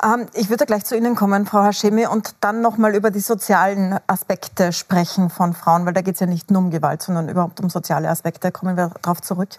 Ähm, 0.03 0.27
ich 0.33 0.49
würde 0.49 0.65
gleich 0.65 0.85
zu 0.85 0.97
Ihnen 0.97 1.15
kommen, 1.15 1.45
Frau 1.45 1.63
Hashemi, 1.63 2.07
und 2.07 2.35
dann 2.41 2.61
nochmal 2.61 2.95
über 2.95 3.11
die 3.11 3.19
sozialen 3.19 3.97
Aspekte 4.07 4.73
sprechen 4.73 5.29
von 5.29 5.53
Frauen, 5.53 5.85
weil 5.85 5.93
da 5.93 6.01
geht 6.01 6.15
es 6.15 6.19
ja 6.19 6.27
nicht 6.27 6.51
nur 6.51 6.61
um 6.61 6.71
Gewalt, 6.71 7.01
sondern 7.01 7.29
überhaupt 7.29 7.59
um 7.59 7.69
soziale 7.69 8.09
Aspekte. 8.09 8.51
Kommen 8.51 8.75
wir 8.75 8.91
darauf 9.01 9.21
zurück. 9.21 9.49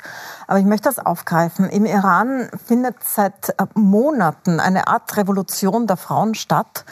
Aber 0.47 0.59
ich 0.59 0.65
möchte 0.65 0.89
das 0.89 0.99
aufgreifen. 0.99 1.69
Im 1.71 1.87
Iran 1.87 2.51
findet 2.67 2.97
seit 3.03 3.51
äh, 3.51 3.67
Monaten 3.75 4.61
eine 4.61 4.87
Art 4.89 5.17
Revolution 5.17 5.87
der 5.87 5.97
Frauen 5.97 6.35
statt, 6.35 6.85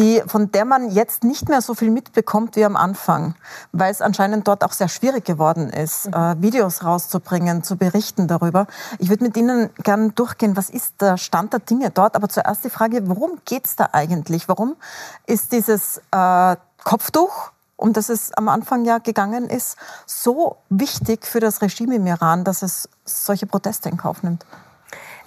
die, 0.00 0.22
von 0.26 0.50
der 0.50 0.64
man 0.64 0.90
jetzt 0.90 1.24
nicht 1.24 1.48
mehr 1.48 1.60
so 1.60 1.74
viel 1.74 1.90
mitbekommt 1.90 2.56
wie 2.56 2.64
am 2.64 2.76
Anfang, 2.76 3.34
weil 3.72 3.92
es 3.92 4.00
anscheinend 4.00 4.48
dort 4.48 4.64
auch 4.64 4.72
sehr 4.72 4.88
schwierig 4.88 5.24
geworden 5.24 5.68
ist, 5.68 6.06
mhm. 6.06 6.14
äh, 6.14 6.42
Videos 6.42 6.82
rauszubringen, 6.82 7.62
zu 7.62 7.76
berichten 7.76 8.26
darüber. 8.26 8.66
Ich 8.98 9.10
würde 9.10 9.24
mit 9.24 9.36
Ihnen 9.36 9.68
gerne 9.82 10.10
durchgehen, 10.12 10.56
was 10.56 10.70
ist 10.70 11.00
der 11.00 11.18
Stand 11.18 11.52
der 11.52 11.60
Dinge 11.60 11.90
dort? 11.90 12.16
Aber 12.16 12.28
zuerst 12.28 12.64
die 12.64 12.70
Frage, 12.70 13.06
worum 13.08 13.38
geht 13.44 13.66
es 13.66 13.76
da 13.76 13.90
eigentlich? 13.92 14.48
Warum 14.48 14.76
ist 15.26 15.52
dieses 15.52 15.98
äh, 16.10 16.56
Kopftuch 16.82 17.52
um 17.76 17.94
das 17.94 18.10
es 18.10 18.32
am 18.34 18.48
Anfang 18.48 18.84
ja 18.84 18.98
gegangen 18.98 19.48
ist, 19.48 19.76
so 20.04 20.58
wichtig 20.68 21.26
für 21.26 21.40
das 21.40 21.62
Regime 21.62 21.96
im 21.96 22.06
Iran, 22.06 22.44
dass 22.44 22.60
es 22.60 22.90
solche 23.06 23.46
Proteste 23.46 23.88
in 23.88 23.96
Kauf 23.96 24.22
nimmt? 24.22 24.44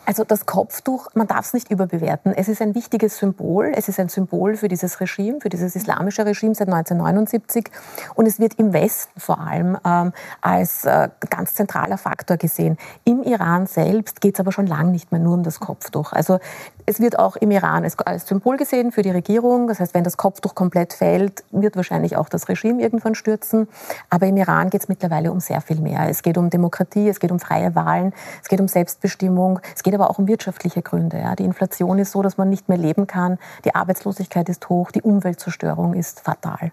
Also 0.06 0.26
das 0.26 0.46
Kopftuch, 0.46 1.08
man 1.14 1.28
darf 1.28 1.46
es 1.46 1.54
nicht 1.54 1.72
überbewerten. 1.72 2.34
Es 2.34 2.50
ist 2.50 2.62
ein 2.62 2.76
wichtiges 2.76 3.18
Symbol. 3.18 3.72
Es 3.74 3.88
ist 3.88 4.00
ein 4.00 4.10
Symbol 4.10 4.58
für 4.58 4.68
dieses 4.68 5.00
Regime, 5.00 5.40
für 5.40 5.48
dieses 5.48 5.78
islamische 5.78 6.26
Regime 6.26 6.54
seit 6.56 6.68
1979. 6.68 7.70
Und 8.16 8.26
es 8.26 8.38
wird 8.38 8.56
im 8.56 8.74
Westen 8.74 9.18
vor 9.20 9.40
allem 9.40 9.78
ähm, 9.86 10.12
als 10.42 10.84
äh, 10.84 11.08
ganz 11.30 11.54
zentraler 11.54 11.98
Faktor 11.98 12.36
gesehen. 12.36 12.78
Im 13.06 13.24
Iran 13.24 13.66
selbst 13.66 14.20
geht 14.20 14.36
es 14.36 14.40
aber 14.42 14.52
schon 14.52 14.68
lange 14.68 14.92
nicht 14.92 15.12
mehr 15.14 15.22
nur 15.22 15.36
um 15.36 15.44
das 15.44 15.62
Kopftuch. 15.62 16.12
Also 16.12 16.40
es 16.86 17.00
wird 17.00 17.18
auch 17.18 17.38
im 17.38 17.52
Iran 17.52 17.88
als 18.06 18.28
Symbol 18.28 18.58
gesehen 18.58 18.92
für 18.92 19.04
die 19.04 19.12
Regierung. 19.12 19.68
Das 19.68 19.80
heißt, 19.80 19.94
wenn 19.94 20.04
das 20.04 20.18
Kopftuch 20.18 20.54
komplett 20.54 20.92
fällt, 20.92 21.46
wird 21.52 21.78
wahrscheinlich 21.78 22.18
auch 22.18 22.28
das 22.28 22.50
Regime 22.50 22.82
irgendwann 22.82 23.16
stürzen. 23.16 23.70
Aber 24.10 24.28
im 24.28 24.36
Iran 24.36 24.70
geht 24.70 24.82
es 24.82 24.90
mittlerweile 24.90 25.32
um 25.32 25.40
sehr 25.40 25.62
viel 25.62 25.80
mehr. 25.80 26.10
Es 26.10 26.24
geht 26.24 26.38
um 26.38 26.50
Demokratie, 26.50 27.08
es 27.08 27.22
geht 27.22 27.32
um 27.32 27.40
freie 27.40 27.74
Wahlen, 27.74 28.14
es 28.42 28.50
geht 28.50 28.60
um 28.60 28.68
Selbstbestimmung, 28.68 29.62
es 29.74 29.82
geht 29.82 29.93
aber 29.96 30.10
auch 30.10 30.20
um 30.20 30.28
wirtschaftliche 30.28 30.82
Gründe. 30.82 31.18
Ja. 31.18 31.36
Die 31.36 31.44
Inflation 31.44 32.00
ist 32.00 32.12
so, 32.12 32.22
dass 32.22 32.38
man 32.38 32.50
nicht 32.50 32.70
mehr 32.70 32.78
leben 32.78 33.08
kann, 33.08 33.38
die 33.66 33.76
Arbeitslosigkeit 33.76 34.50
ist 34.50 34.70
hoch, 34.70 34.92
die 34.92 35.02
Umweltzerstörung 35.02 35.94
ist 35.94 36.22
fatal. 36.22 36.72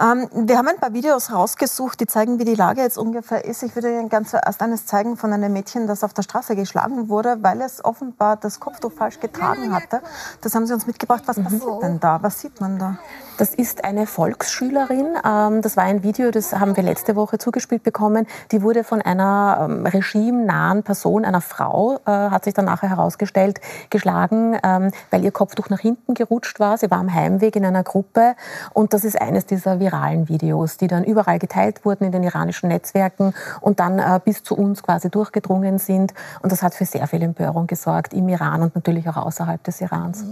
Ähm, 0.00 0.28
wir 0.32 0.58
haben 0.58 0.68
ein 0.68 0.78
paar 0.78 0.92
Videos 0.92 1.32
rausgesucht, 1.32 1.98
die 2.00 2.06
zeigen, 2.06 2.38
wie 2.38 2.44
die 2.44 2.54
Lage 2.54 2.82
jetzt 2.82 2.98
ungefähr 2.98 3.44
ist. 3.44 3.62
Ich 3.62 3.74
würde 3.74 3.90
Ihnen 3.90 4.08
ganz 4.08 4.30
zuerst 4.30 4.62
eines 4.62 4.86
zeigen 4.86 5.16
von 5.16 5.32
einem 5.32 5.52
Mädchen, 5.52 5.86
das 5.86 6.04
auf 6.04 6.14
der 6.14 6.22
Straße 6.22 6.54
geschlagen 6.54 7.08
wurde, 7.08 7.38
weil 7.42 7.60
es 7.60 7.84
offenbar 7.84 8.36
das 8.36 8.60
Kopftuch 8.60 8.92
falsch 8.92 9.18
getragen 9.20 9.74
hatte. 9.74 10.00
Das 10.40 10.54
haben 10.54 10.66
Sie 10.66 10.74
uns 10.74 10.86
mitgebracht. 10.86 11.24
Was 11.26 11.42
passiert 11.42 11.82
denn 11.82 12.00
da? 12.00 12.22
Was 12.22 12.40
sieht 12.40 12.60
man 12.60 12.78
da? 12.78 12.98
Das 13.38 13.54
ist 13.54 13.84
eine 13.84 14.06
Volksschülerin. 14.06 15.16
Ähm, 15.24 15.62
das 15.62 15.76
war 15.76 15.84
ein 15.84 16.02
Video, 16.02 16.30
das 16.30 16.52
haben 16.52 16.76
wir 16.76 16.82
letzte 16.82 17.14
Woche 17.14 17.38
zugespielt 17.38 17.82
bekommen. 17.82 18.26
Die 18.50 18.62
wurde 18.62 18.84
von 18.84 19.00
einer 19.00 19.68
ähm, 19.68 19.86
regimenahen 19.86 20.82
Person, 20.82 21.24
einer 21.24 21.40
Frau, 21.40 22.00
äh, 22.04 22.10
hat 22.10 22.44
sich 22.44 22.54
dann 22.54 22.64
nachher 22.64 22.90
herausgestellt, 22.90 23.60
geschlagen, 23.90 24.58
ähm, 24.62 24.90
weil 25.10 25.24
ihr 25.24 25.30
Kopftuch 25.30 25.70
nach 25.70 25.80
hinten 25.80 26.14
gerutscht 26.14 26.58
war. 26.58 26.78
Sie 26.78 26.90
war 26.90 26.98
am 26.98 27.12
Heimweg 27.12 27.54
in 27.54 27.64
einer 27.64 27.84
Gruppe. 27.84 28.34
Und 28.74 28.92
das 28.92 29.04
ist 29.04 29.20
eines 29.20 29.46
dieser 29.50 29.80
viralen 29.80 30.28
Videos, 30.28 30.76
die 30.76 30.86
dann 30.86 31.04
überall 31.04 31.38
geteilt 31.38 31.84
wurden 31.84 32.04
in 32.04 32.12
den 32.12 32.22
iranischen 32.22 32.68
Netzwerken 32.68 33.34
und 33.60 33.80
dann 33.80 33.98
äh, 33.98 34.20
bis 34.24 34.42
zu 34.42 34.56
uns 34.56 34.82
quasi 34.82 35.10
durchgedrungen 35.10 35.78
sind. 35.78 36.14
Und 36.42 36.52
das 36.52 36.62
hat 36.62 36.74
für 36.74 36.84
sehr 36.84 37.06
viel 37.06 37.22
Empörung 37.22 37.66
gesorgt 37.66 38.12
im 38.12 38.28
Iran 38.28 38.62
und 38.62 38.74
natürlich 38.74 39.08
auch 39.08 39.16
außerhalb 39.16 39.62
des 39.64 39.80
Irans. 39.80 40.24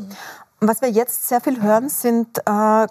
Was 0.60 0.80
wir 0.80 0.90
jetzt 0.90 1.28
sehr 1.28 1.40
viel 1.40 1.60
hören, 1.60 1.88
sind 1.88 2.38
äh, 2.38 2.86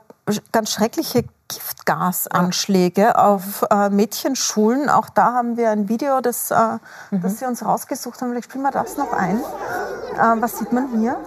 ganz 0.52 0.72
schreckliche 0.72 1.24
Giftgasanschläge 1.48 3.18
auf 3.18 3.66
äh, 3.70 3.90
Mädchenschulen. 3.90 4.90
Auch 4.90 5.10
da 5.10 5.34
haben 5.34 5.58
wir 5.58 5.72
ein 5.72 5.90
Video, 5.90 6.22
das, 6.22 6.52
äh, 6.52 6.56
mhm. 7.12 7.22
das 7.22 7.40
Sie 7.40 7.46
uns 7.46 7.66
rausgesucht 7.66 8.22
haben. 8.22 8.30
Vielleicht 8.30 8.50
spielen 8.50 8.64
wir 8.64 8.72
das 8.72 8.98
noch 8.98 9.14
ein. 9.14 9.38
Äh, 9.38 10.42
was 10.42 10.58
sieht 10.60 10.72
man 10.72 11.00
hier? 11.00 11.18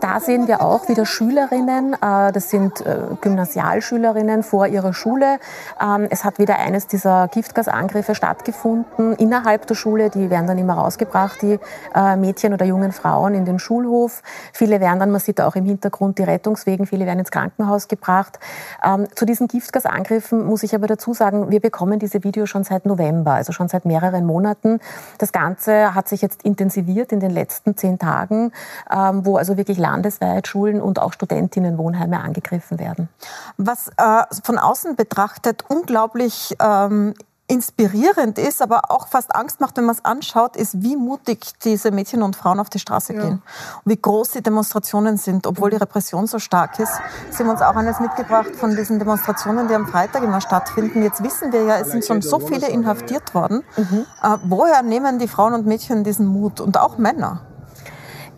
Da 0.00 0.20
sehen 0.20 0.46
wir 0.46 0.60
auch 0.60 0.88
wieder 0.88 1.06
Schülerinnen, 1.06 1.94
äh, 1.94 2.32
das 2.32 2.50
sind 2.50 2.84
äh, 2.84 2.98
Gymnasialschülerinnen 3.20 4.42
vor 4.42 4.66
ihrer 4.66 4.92
Schule. 4.92 5.38
Ähm, 5.80 6.06
es 6.10 6.24
hat 6.24 6.38
wieder 6.38 6.58
eines 6.58 6.86
dieser 6.86 7.28
Giftgasangriffe 7.28 8.14
stattgefunden 8.14 9.14
innerhalb 9.14 9.66
der 9.66 9.74
Schule. 9.74 10.10
Die 10.10 10.30
werden 10.30 10.46
dann 10.46 10.58
immer 10.58 10.74
rausgebracht, 10.74 11.40
die 11.42 11.58
äh, 11.94 12.16
Mädchen 12.16 12.52
oder 12.52 12.66
jungen 12.66 12.92
Frauen 12.92 13.34
in 13.34 13.44
den 13.44 13.58
Schulhof. 13.58 14.22
Viele 14.52 14.80
werden 14.80 15.00
dann, 15.00 15.10
man 15.10 15.20
sieht 15.20 15.40
auch 15.40 15.56
im 15.56 15.64
Hintergrund 15.64 16.18
die 16.18 16.24
Rettungswegen, 16.24 16.86
viele 16.86 17.06
werden 17.06 17.20
ins 17.20 17.30
Krankenhaus 17.30 17.88
gebracht. 17.88 18.38
Ähm, 18.84 19.06
zu 19.14 19.24
diesen 19.24 19.48
Giftgasangriffen 19.48 20.44
muss 20.44 20.62
ich 20.62 20.74
aber 20.74 20.86
dazu 20.86 21.14
sagen, 21.14 21.50
wir 21.50 21.60
bekommen 21.60 21.98
diese 21.98 22.22
Videos 22.22 22.50
schon 22.50 22.64
seit 22.64 22.86
November, 22.86 23.32
also 23.32 23.52
schon 23.52 23.68
seit 23.68 23.84
mehreren 23.84 24.26
Monaten. 24.26 24.80
Das 25.18 25.32
Ganze 25.32 25.94
hat 25.94 26.08
sich 26.08 26.22
jetzt 26.22 26.42
intensiviert 26.42 27.12
in 27.12 27.20
den 27.20 27.30
letzten 27.30 27.76
zehn 27.76 27.98
Tagen, 27.98 28.52
ähm, 28.92 29.24
wo 29.24 29.36
also 29.36 29.55
wirklich 29.56 29.78
landesweit 29.78 30.46
Schulen 30.48 30.80
und 30.80 30.98
auch 30.98 31.12
Studentinnenwohnheime 31.12 32.20
angegriffen 32.20 32.78
werden. 32.78 33.08
Was 33.56 33.88
äh, 33.96 34.22
von 34.42 34.58
außen 34.58 34.96
betrachtet 34.96 35.64
unglaublich 35.68 36.56
ähm, 36.60 37.14
inspirierend 37.48 38.38
ist, 38.38 38.60
aber 38.60 38.90
auch 38.90 39.08
fast 39.08 39.34
Angst 39.34 39.60
macht, 39.60 39.76
wenn 39.76 39.84
man 39.84 39.94
es 39.94 40.04
anschaut, 40.04 40.56
ist, 40.56 40.82
wie 40.82 40.96
mutig 40.96 41.52
diese 41.62 41.90
Mädchen 41.90 42.22
und 42.22 42.34
Frauen 42.34 42.58
auf 42.58 42.70
die 42.70 42.78
Straße 42.78 43.14
ja. 43.14 43.22
gehen. 43.22 43.42
Und 43.84 43.92
wie 43.92 43.96
groß 43.96 44.32
die 44.32 44.42
Demonstrationen 44.42 45.16
sind, 45.16 45.46
obwohl 45.46 45.70
die 45.70 45.76
Repression 45.76 46.26
so 46.26 46.38
stark 46.38 46.78
ist. 46.80 46.92
Sie 47.30 47.42
haben 47.42 47.50
uns 47.50 47.62
auch 47.62 47.76
eines 47.76 48.00
mitgebracht 48.00 48.56
von 48.56 48.74
diesen 48.74 48.98
Demonstrationen, 48.98 49.68
die 49.68 49.74
am 49.74 49.86
Freitag 49.86 50.24
immer 50.24 50.40
stattfinden. 50.40 51.02
Jetzt 51.02 51.22
wissen 51.22 51.52
wir 51.52 51.64
ja, 51.64 51.76
es 51.76 51.90
sind 51.90 52.04
schon 52.04 52.20
so 52.20 52.40
viele 52.40 52.68
inhaftiert 52.68 53.34
worden. 53.34 53.62
Mhm. 53.76 54.06
Äh, 54.22 54.36
woher 54.44 54.82
nehmen 54.82 55.18
die 55.18 55.28
Frauen 55.28 55.54
und 55.54 55.66
Mädchen 55.66 56.02
diesen 56.02 56.26
Mut? 56.26 56.60
Und 56.60 56.78
auch 56.78 56.98
Männer? 56.98 57.42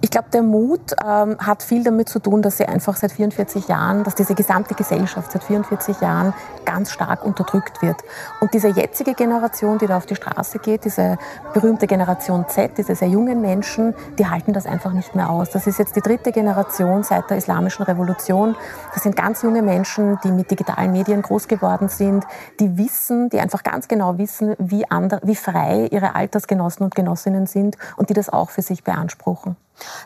Ich 0.00 0.10
glaube, 0.10 0.28
der 0.32 0.42
Mut 0.42 0.94
ähm, 1.04 1.36
hat 1.38 1.64
viel 1.64 1.82
damit 1.82 2.08
zu 2.08 2.20
tun, 2.20 2.40
dass 2.40 2.58
sie 2.58 2.66
einfach 2.66 2.94
seit 2.94 3.10
44 3.10 3.66
Jahren, 3.66 4.04
dass 4.04 4.14
diese 4.14 4.36
gesamte 4.36 4.76
Gesellschaft 4.76 5.32
seit 5.32 5.42
44 5.42 6.00
Jahren 6.00 6.34
ganz 6.64 6.92
stark 6.92 7.24
unterdrückt 7.24 7.82
wird. 7.82 7.96
Und 8.40 8.54
diese 8.54 8.68
jetzige 8.68 9.14
Generation, 9.14 9.78
die 9.78 9.88
da 9.88 9.96
auf 9.96 10.06
die 10.06 10.14
Straße 10.14 10.60
geht, 10.60 10.84
diese 10.84 11.18
berühmte 11.52 11.88
Generation 11.88 12.46
Z, 12.48 12.78
diese 12.78 12.94
sehr 12.94 13.08
jungen 13.08 13.40
Menschen, 13.40 13.92
die 14.20 14.26
halten 14.28 14.52
das 14.52 14.66
einfach 14.66 14.92
nicht 14.92 15.16
mehr 15.16 15.30
aus. 15.30 15.50
Das 15.50 15.66
ist 15.66 15.80
jetzt 15.80 15.96
die 15.96 16.00
dritte 16.00 16.30
Generation 16.30 17.02
seit 17.02 17.28
der 17.28 17.38
Islamischen 17.38 17.84
Revolution. 17.84 18.54
Das 18.94 19.02
sind 19.02 19.16
ganz 19.16 19.42
junge 19.42 19.62
Menschen, 19.62 20.20
die 20.22 20.30
mit 20.30 20.48
digitalen 20.48 20.92
Medien 20.92 21.22
groß 21.22 21.48
geworden 21.48 21.88
sind, 21.88 22.24
die 22.60 22.78
wissen, 22.78 23.30
die 23.30 23.40
einfach 23.40 23.64
ganz 23.64 23.88
genau 23.88 24.16
wissen, 24.16 24.54
wie, 24.60 24.84
wie 25.22 25.34
frei 25.34 25.88
ihre 25.90 26.14
Altersgenossen 26.14 26.84
und 26.84 26.94
Genossinnen 26.94 27.46
sind 27.46 27.76
und 27.96 28.10
die 28.10 28.14
das 28.14 28.28
auch 28.28 28.50
für 28.50 28.62
sich 28.62 28.84
beanspruchen. 28.84 29.56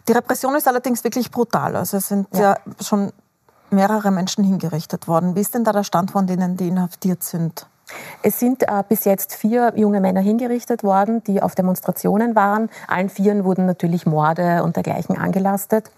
Die 0.09 0.13
Repression 0.13 0.55
ist 0.55 0.69
allerdings 0.69 1.05
wirklich 1.05 1.31
brutal. 1.31 1.77
Also 1.77 1.97
es 1.97 2.09
sind 2.09 2.29
ja, 2.35 2.41
ja 2.41 2.57
schon 2.81 3.13
mehrere 3.71 4.11
Menschen 4.11 4.45
hingerichtet 4.45 5.09
worden. 5.09 5.35
Wie 5.35 5.41
ist 5.41 5.55
denn 5.55 5.65
da 5.65 5.73
der 5.73 5.85
Stand 5.85 6.11
von 6.11 6.27
denen, 6.27 6.57
die 6.57 6.69
inhaftiert 6.69 7.23
sind? 7.23 7.67
Es 8.23 8.39
sind 8.39 8.63
äh, 8.63 8.85
bis 8.89 9.05
jetzt 9.05 9.35
vier 9.35 9.73
junge 9.77 10.01
Männer 10.01 10.21
hingerichtet 10.21 10.83
worden, 10.83 11.23
die 11.25 11.43
auf 11.43 11.55
Demonstrationen 11.55 12.35
waren. 12.35 12.71
Allen 12.89 13.09
vieren 13.09 13.45
wurden 13.45 13.67
natürlich 13.67 14.07
Morde 14.07 14.63
und 14.63 14.77
dergleichen 14.77 15.19
angelastet. 15.19 15.91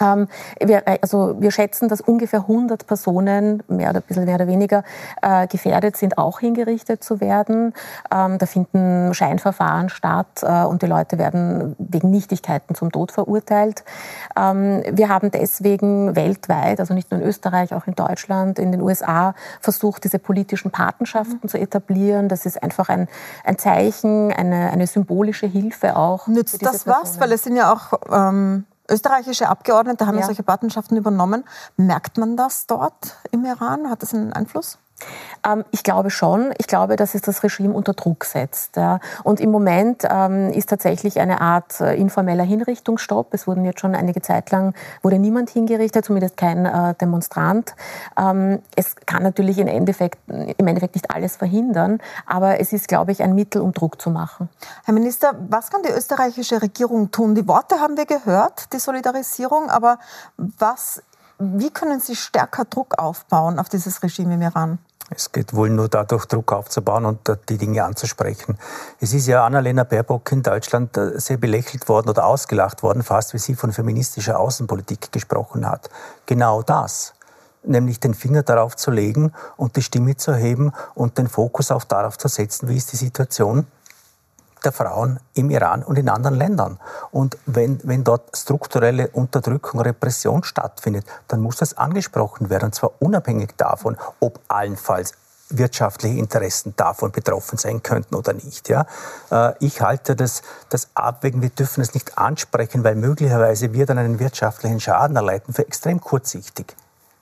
Ähm, 0.00 0.28
wir, 0.60 0.86
äh, 0.86 0.98
also 1.02 1.36
wir 1.40 1.50
schätzen, 1.50 1.88
dass 1.88 2.00
ungefähr 2.00 2.40
100 2.40 2.86
Personen, 2.86 3.62
mehr 3.68 3.90
oder 3.90 4.00
ein 4.00 4.02
bisschen 4.06 4.24
mehr 4.24 4.36
oder 4.36 4.46
weniger, 4.46 4.84
äh, 5.22 5.46
gefährdet 5.46 5.96
sind, 5.96 6.18
auch 6.18 6.40
hingerichtet 6.40 7.02
zu 7.02 7.20
werden. 7.20 7.74
Ähm, 8.12 8.38
da 8.38 8.46
finden 8.46 9.12
Scheinverfahren 9.14 9.88
statt 9.88 10.42
äh, 10.42 10.64
und 10.64 10.82
die 10.82 10.86
Leute 10.86 11.18
werden 11.18 11.76
wegen 11.78 12.10
Nichtigkeiten 12.10 12.74
zum 12.74 12.92
Tod 12.92 13.12
verurteilt. 13.12 13.84
Ähm, 14.36 14.82
wir 14.90 15.08
haben 15.08 15.30
deswegen 15.30 16.14
weltweit, 16.16 16.80
also 16.80 16.94
nicht 16.94 17.10
nur 17.10 17.20
in 17.20 17.26
Österreich, 17.26 17.74
auch 17.74 17.86
in 17.86 17.94
Deutschland, 17.94 18.58
in 18.58 18.72
den 18.72 18.80
USA, 18.80 19.34
versucht, 19.60 20.04
diese 20.04 20.18
politischen 20.18 20.70
Patenschaften 20.70 21.40
mhm. 21.42 21.48
zu 21.48 21.58
etablieren. 21.58 22.28
Das 22.28 22.46
ist 22.46 22.62
einfach 22.62 22.88
ein, 22.88 23.08
ein 23.44 23.58
Zeichen, 23.58 24.32
eine, 24.32 24.70
eine 24.70 24.86
symbolische 24.86 25.46
Hilfe 25.46 25.96
auch. 25.96 26.26
Nützt 26.28 26.64
das 26.64 26.86
was? 26.86 27.20
Weil 27.20 27.32
es 27.32 27.42
sind 27.42 27.56
ja 27.56 27.72
auch 27.72 27.92
ähm 28.12 28.64
Österreichische 28.90 29.48
Abgeordnete 29.48 30.06
haben 30.06 30.18
ja. 30.18 30.24
solche 30.24 30.42
Patenschaften 30.42 30.96
übernommen. 30.96 31.44
Merkt 31.76 32.18
man 32.18 32.36
das 32.36 32.66
dort 32.66 33.16
im 33.30 33.44
Iran? 33.44 33.90
Hat 33.90 34.02
das 34.02 34.14
einen 34.14 34.32
Einfluss? 34.32 34.78
Ähm, 35.46 35.64
ich 35.70 35.82
glaube 35.82 36.10
schon. 36.10 36.52
Ich 36.58 36.66
glaube, 36.66 36.96
dass 36.96 37.14
es 37.14 37.22
das 37.22 37.42
Regime 37.42 37.74
unter 37.74 37.94
Druck 37.94 38.24
setzt. 38.24 38.78
Und 39.24 39.40
im 39.40 39.50
Moment 39.50 40.06
ähm, 40.08 40.50
ist 40.50 40.68
tatsächlich 40.68 41.20
eine 41.20 41.40
Art 41.40 41.80
äh, 41.80 41.94
informeller 41.94 42.44
Hinrichtungsstopp. 42.44 43.32
Es 43.32 43.46
wurden 43.46 43.64
jetzt 43.64 43.80
schon 43.80 43.94
einige 43.94 44.22
Zeit 44.22 44.50
lang, 44.50 44.74
wurde 45.02 45.18
niemand 45.18 45.50
hingerichtet, 45.50 46.04
zumindest 46.04 46.36
kein 46.36 46.66
äh, 46.66 46.94
Demonstrant. 46.94 47.74
Ähm, 48.18 48.60
es 48.76 48.96
kann 49.06 49.22
natürlich 49.22 49.58
im 49.58 49.68
Endeffekt, 49.68 50.18
im 50.28 50.66
Endeffekt 50.66 50.94
nicht 50.94 51.10
alles 51.10 51.36
verhindern, 51.36 52.00
aber 52.26 52.60
es 52.60 52.72
ist, 52.72 52.88
glaube 52.88 53.12
ich, 53.12 53.22
ein 53.22 53.34
Mittel, 53.34 53.62
um 53.62 53.72
Druck 53.72 54.00
zu 54.00 54.10
machen. 54.10 54.48
Herr 54.84 54.94
Minister, 54.94 55.32
was 55.48 55.70
kann 55.70 55.82
die 55.82 55.92
österreichische 55.92 56.60
Regierung 56.62 57.10
tun? 57.10 57.34
Die 57.34 57.46
Worte 57.48 57.80
haben 57.80 57.96
wir 57.96 58.06
gehört, 58.06 58.72
die 58.72 58.78
Solidarisierung, 58.78 59.70
aber 59.70 59.98
was, 60.36 61.02
wie 61.38 61.70
können 61.70 62.00
Sie 62.00 62.16
stärker 62.16 62.64
Druck 62.64 62.98
aufbauen 62.98 63.58
auf 63.58 63.68
dieses 63.68 64.02
Regime 64.02 64.34
im 64.34 64.42
Iran? 64.42 64.78
Es 65.10 65.32
geht 65.32 65.54
wohl 65.54 65.70
nur 65.70 65.88
dadurch, 65.88 66.26
Druck 66.26 66.52
aufzubauen 66.52 67.06
und 67.06 67.20
die 67.48 67.56
Dinge 67.56 67.84
anzusprechen. 67.84 68.58
Es 69.00 69.14
ist 69.14 69.26
ja 69.26 69.44
Annalena 69.44 69.84
Baerbock 69.84 70.30
in 70.32 70.42
Deutschland 70.42 70.96
äh, 70.96 71.18
sehr 71.18 71.38
belächelt 71.38 71.88
worden 71.88 72.10
oder 72.10 72.26
ausgelacht 72.26 72.82
worden, 72.82 73.02
fast 73.02 73.32
wie 73.32 73.38
sie 73.38 73.54
von 73.54 73.72
feministischer 73.72 74.38
Außenpolitik 74.38 75.10
gesprochen 75.10 75.68
hat. 75.68 75.88
Genau 76.26 76.62
das 76.62 77.14
nämlich 77.64 78.00
den 78.00 78.14
Finger 78.14 78.42
darauf 78.42 78.76
zu 78.76 78.90
legen 78.90 79.32
und 79.56 79.76
die 79.76 79.82
Stimme 79.82 80.16
zu 80.16 80.30
erheben 80.30 80.72
und 80.94 81.18
den 81.18 81.28
Fokus 81.28 81.70
auch 81.70 81.84
darauf 81.84 82.18
zu 82.18 82.28
setzen, 82.28 82.68
wie 82.68 82.76
ist 82.76 82.92
die 82.92 82.96
Situation 82.96 83.66
der 84.58 84.72
Frauen 84.72 85.20
im 85.34 85.50
Iran 85.50 85.82
und 85.82 85.98
in 85.98 86.08
anderen 86.08 86.36
Ländern. 86.36 86.78
Und 87.10 87.36
wenn, 87.46 87.80
wenn 87.84 88.04
dort 88.04 88.36
strukturelle 88.36 89.08
Unterdrückung, 89.08 89.80
Repression 89.80 90.44
stattfindet, 90.44 91.06
dann 91.28 91.40
muss 91.40 91.56
das 91.56 91.76
angesprochen 91.76 92.50
werden, 92.50 92.66
und 92.66 92.74
zwar 92.74 92.92
unabhängig 93.00 93.50
davon, 93.56 93.96
ob 94.20 94.40
allenfalls 94.48 95.12
wirtschaftliche 95.50 96.18
Interessen 96.18 96.74
davon 96.76 97.10
betroffen 97.10 97.58
sein 97.58 97.82
könnten 97.82 98.14
oder 98.14 98.34
nicht. 98.34 98.68
Ja? 98.68 98.86
Äh, 99.30 99.54
ich 99.60 99.80
halte 99.80 100.14
das, 100.14 100.42
das 100.68 100.88
Abwägen, 100.94 101.42
wir 101.42 101.50
dürfen 101.50 101.80
es 101.80 101.94
nicht 101.94 102.18
ansprechen, 102.18 102.84
weil 102.84 102.96
möglicherweise 102.96 103.72
wir 103.72 103.86
dann 103.86 103.98
einen 103.98 104.18
wirtschaftlichen 104.18 104.80
Schaden 104.80 105.16
erleiden, 105.16 105.54
für 105.54 105.66
extrem 105.66 106.00
kurzsichtig. 106.00 106.76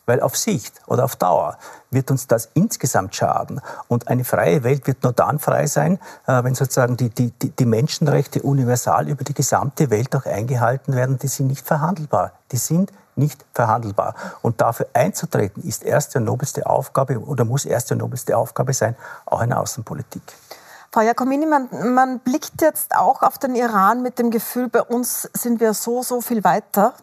Weil 0.07 0.21
auf 0.21 0.37
Sicht 0.37 0.81
oder 0.87 1.05
auf 1.05 1.16
Dauer 1.16 1.59
wird 1.90 2.11
uns 2.11 2.27
das 2.27 2.49
insgesamt 2.55 3.14
schaden. 3.14 3.61
Und 3.88 4.09
eine 4.09 4.25
freie 4.25 4.62
Welt 4.62 4.87
wird 4.87 5.03
nur 5.03 5.12
dann 5.12 5.38
frei 5.38 5.66
sein, 5.66 5.99
äh, 6.27 6.42
wenn 6.45 6.55
sozusagen 6.55 6.97
die, 6.97 7.11
die, 7.11 7.33
die 7.33 7.66
Menschenrechte 7.66 8.42
universal 8.42 9.09
über 9.09 9.25
die 9.25 9.35
gesamte 9.35 9.90
Welt 9.90 10.14
auch 10.14 10.27
eingehalten 10.27 10.95
werden. 10.95 11.19
Die 11.19 11.29
sind 11.29 11.49
nicht 11.49 11.66
verhandelbar. 11.66 12.33
Die 12.53 12.57
sind 12.57 12.92
nicht 13.16 13.45
verhandelbar. 13.53 14.14
Und 14.42 14.61
dafür 14.61 14.87
einzutreten, 14.92 15.62
ist 15.62 15.83
erste 15.83 16.19
und 16.19 16.25
nobelste 16.25 16.66
Aufgabe 16.66 17.19
oder 17.19 17.45
muss 17.45 17.64
erste 17.64 17.95
und 17.95 17.99
nobelste 17.99 18.37
Aufgabe 18.37 18.73
sein, 18.73 18.95
auch 19.25 19.42
in 19.42 19.51
der 19.51 19.61
Außenpolitik. 19.61 20.23
Frau 20.92 21.01
Jacomini, 21.01 21.47
man, 21.47 21.69
man, 21.95 22.21
blickt 22.21 22.62
jetzt 22.62 22.95
auch 22.97 23.23
auf 23.23 23.38
den 23.38 23.55
Iran 23.55 24.03
mit 24.03 24.19
dem 24.19 24.31
Gefühl, 24.31 24.69
bei 24.69 24.83
uns 24.83 25.29
sind 25.35 25.61
wir 25.61 25.75
so, 25.75 26.03
so 26.03 26.21
viel 26.21 26.45
weiter. 26.45 26.95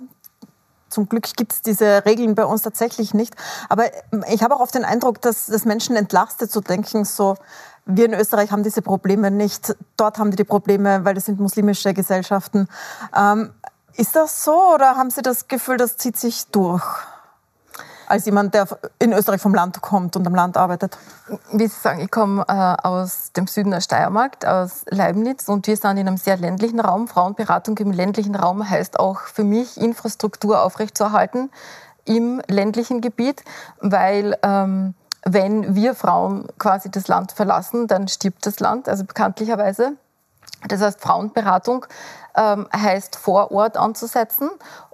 Zum 0.94 1.10
Glück 1.10 1.24
gibt 1.36 1.54
es 1.54 1.62
diese 1.62 2.06
Regeln 2.06 2.36
bei 2.36 2.46
uns 2.46 2.62
tatsächlich 2.62 3.14
nicht. 3.14 3.36
Aber 3.70 3.86
ich 4.32 4.44
habe 4.44 4.56
auch 4.56 4.60
oft 4.60 4.76
den 4.76 4.86
Eindruck, 4.86 5.22
dass 5.22 5.48
das 5.48 5.66
Menschen 5.66 5.96
entlastet 5.96 6.52
zu 6.52 6.62
denken, 6.62 7.04
so, 7.04 7.36
wir 7.86 8.06
in 8.06 8.14
Österreich 8.14 8.52
haben 8.52 8.64
diese 8.64 8.82
Probleme 8.82 9.32
nicht, 9.32 9.76
dort 9.98 10.18
haben 10.18 10.32
die 10.32 10.38
die 10.38 10.44
Probleme, 10.44 11.04
weil 11.04 11.16
das 11.16 11.26
sind 11.26 11.40
muslimische 11.40 11.94
Gesellschaften. 11.94 12.68
Ähm, 13.16 13.52
ist 13.96 14.16
das 14.16 14.44
so 14.44 14.74
oder 14.74 14.96
haben 14.96 15.10
Sie 15.10 15.22
das 15.22 15.48
Gefühl, 15.48 15.78
das 15.78 15.98
zieht 15.98 16.18
sich 16.18 16.48
durch? 16.48 16.84
Als 18.08 18.26
jemand, 18.26 18.54
der 18.54 18.68
in 19.00 19.14
Österreich 19.14 19.42
vom 19.42 19.54
Land 19.54 19.82
kommt 19.82 20.16
und 20.16 20.26
am 20.28 20.36
Land 20.36 20.58
arbeitet? 20.58 20.98
Wie 21.52 21.68
Sie 21.68 21.80
sagen, 21.80 22.02
ich 22.02 22.12
komme 22.12 22.44
äh, 22.48 22.88
aus 22.88 23.32
dem 23.34 23.48
Süden 23.48 23.72
der 23.72 23.82
Steiermark, 23.82 24.46
aus 24.46 24.86
Leibniz 24.90 25.48
und 25.50 25.68
wir 25.68 25.78
sind 25.78 25.98
in 25.98 26.08
einem 26.08 26.18
sehr 26.18 26.38
ländlichen 26.38 26.80
Raum. 26.80 27.08
Frauenberatung 27.08 27.78
im 27.78 27.92
ländlichen 27.92 28.36
Raum 28.36 28.70
heißt 28.70 29.00
auch 29.00 29.22
für 29.22 29.44
mich, 29.44 29.80
Infrastruktur 29.80 30.62
aufrechtzuerhalten 30.62 31.50
im 32.06 32.42
ländlichen 32.48 33.02
Gebiet, 33.02 33.44
weil 33.80 34.38
ähm, 34.44 34.94
wenn 35.26 35.76
wir 35.76 35.96
Frauen 35.96 36.48
quasi 36.60 36.92
das 36.92 37.08
Land 37.08 37.32
verlassen, 37.32 37.88
dann 37.88 38.08
stirbt 38.08 38.46
das 38.46 38.60
Land, 38.60 38.90
also 38.90 39.06
bekanntlicherweise. 39.06 39.94
Das 40.68 40.82
heißt, 40.82 41.02
Frauenberatung 41.02 41.86
ähm, 42.36 42.68
heißt 42.76 43.16
vor 43.16 43.52
Ort 43.52 43.78
anzusetzen 43.78 44.50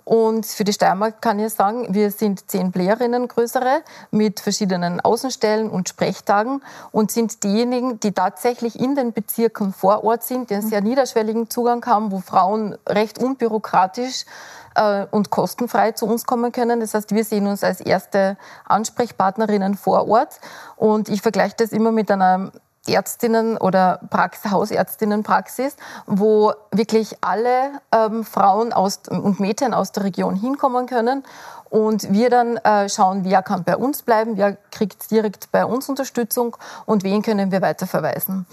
und 0.10 0.48
für 0.48 0.63
die 0.63 0.74
Steiermark 0.74 1.22
kann 1.22 1.38
ich 1.38 1.54
sagen, 1.54 1.93
wir 1.93 2.10
sind 2.10 2.50
zehn 2.50 2.72
Playerinnen 2.72 3.28
größere 3.28 3.84
mit 4.10 4.39
verschiedenen 4.39 5.00
Außenstellen 5.00 5.69
und 5.69 5.88
Sprechtagen 5.88 6.63
und 6.91 7.12
sind 7.12 7.43
diejenigen, 7.43 8.00
die 8.00 8.12
tatsächlich 8.12 8.80
in 8.80 8.95
den 8.95 9.13
Bezirken 9.13 9.72
vor 9.72 10.04
Ort 10.04 10.24
sind, 10.24 10.50
die 10.50 10.56
einen 10.56 10.67
sehr 10.67 10.82
niederschwelligen 10.82 11.52
Zugang 11.52 11.86
haben, 11.86 12.12
wo 12.12 12.22
Frauen 12.22 12.76
recht 12.88 13.19
unbürokratisch 13.19 14.26
äh, 14.74 15.06
und 15.12 15.30
kostenfrei 15.30 15.91
zu 15.91 16.08
uns 16.08 16.26
kommen 16.26 16.52
können. 16.52 16.80
Das 16.80 16.95
heißt, 16.95 17.13
wir 17.13 17.24
sehen 17.24 17.45
uns 17.45 17.63
als 17.63 17.80
erste 17.80 18.36
Ansprechpartnerinnen 18.65 19.76
vor 19.76 20.08
Ort. 20.08 20.39
Und 20.76 21.08
ich 21.10 21.22
vergleiche 21.22 21.54
das 21.58 21.72
immer 21.72 21.91
mit 21.91 22.10
einer 22.10 22.52
Ärztinnen 22.88 23.58
oder 23.58 24.00
Praxis, 24.10 24.52
Hausärztinnenpraxis, 24.52 25.76
wo 26.06 26.54
wirklich 26.72 27.18
alle 27.22 27.72
ähm, 27.92 28.24
Frauen 28.24 28.74
aus, 28.74 29.02
und 29.10 29.39
Mädchen 29.39 29.74
aus 29.74 29.92
der 29.92 30.04
Region 30.04 30.36
hinkommen 30.36 30.86
können. 30.88 31.24
Und 31.70 32.12
wir 32.12 32.32
dann 32.32 32.58
äh, 32.58 32.89
schauen, 32.89 33.24
wer 33.26 33.44
kann 33.44 33.63
bei 33.63 33.78
uns 33.78 34.02
bleiben, 34.02 34.38
wer 34.38 34.58
kriegt 34.72 35.12
direkt 35.12 35.52
bei 35.52 35.65
uns 35.65 35.88
Unterstützung 35.88 36.58
und 36.86 37.04
wen 37.04 37.22
können 37.22 37.52
wir 37.52 37.62
weiterverweisen 37.62 38.48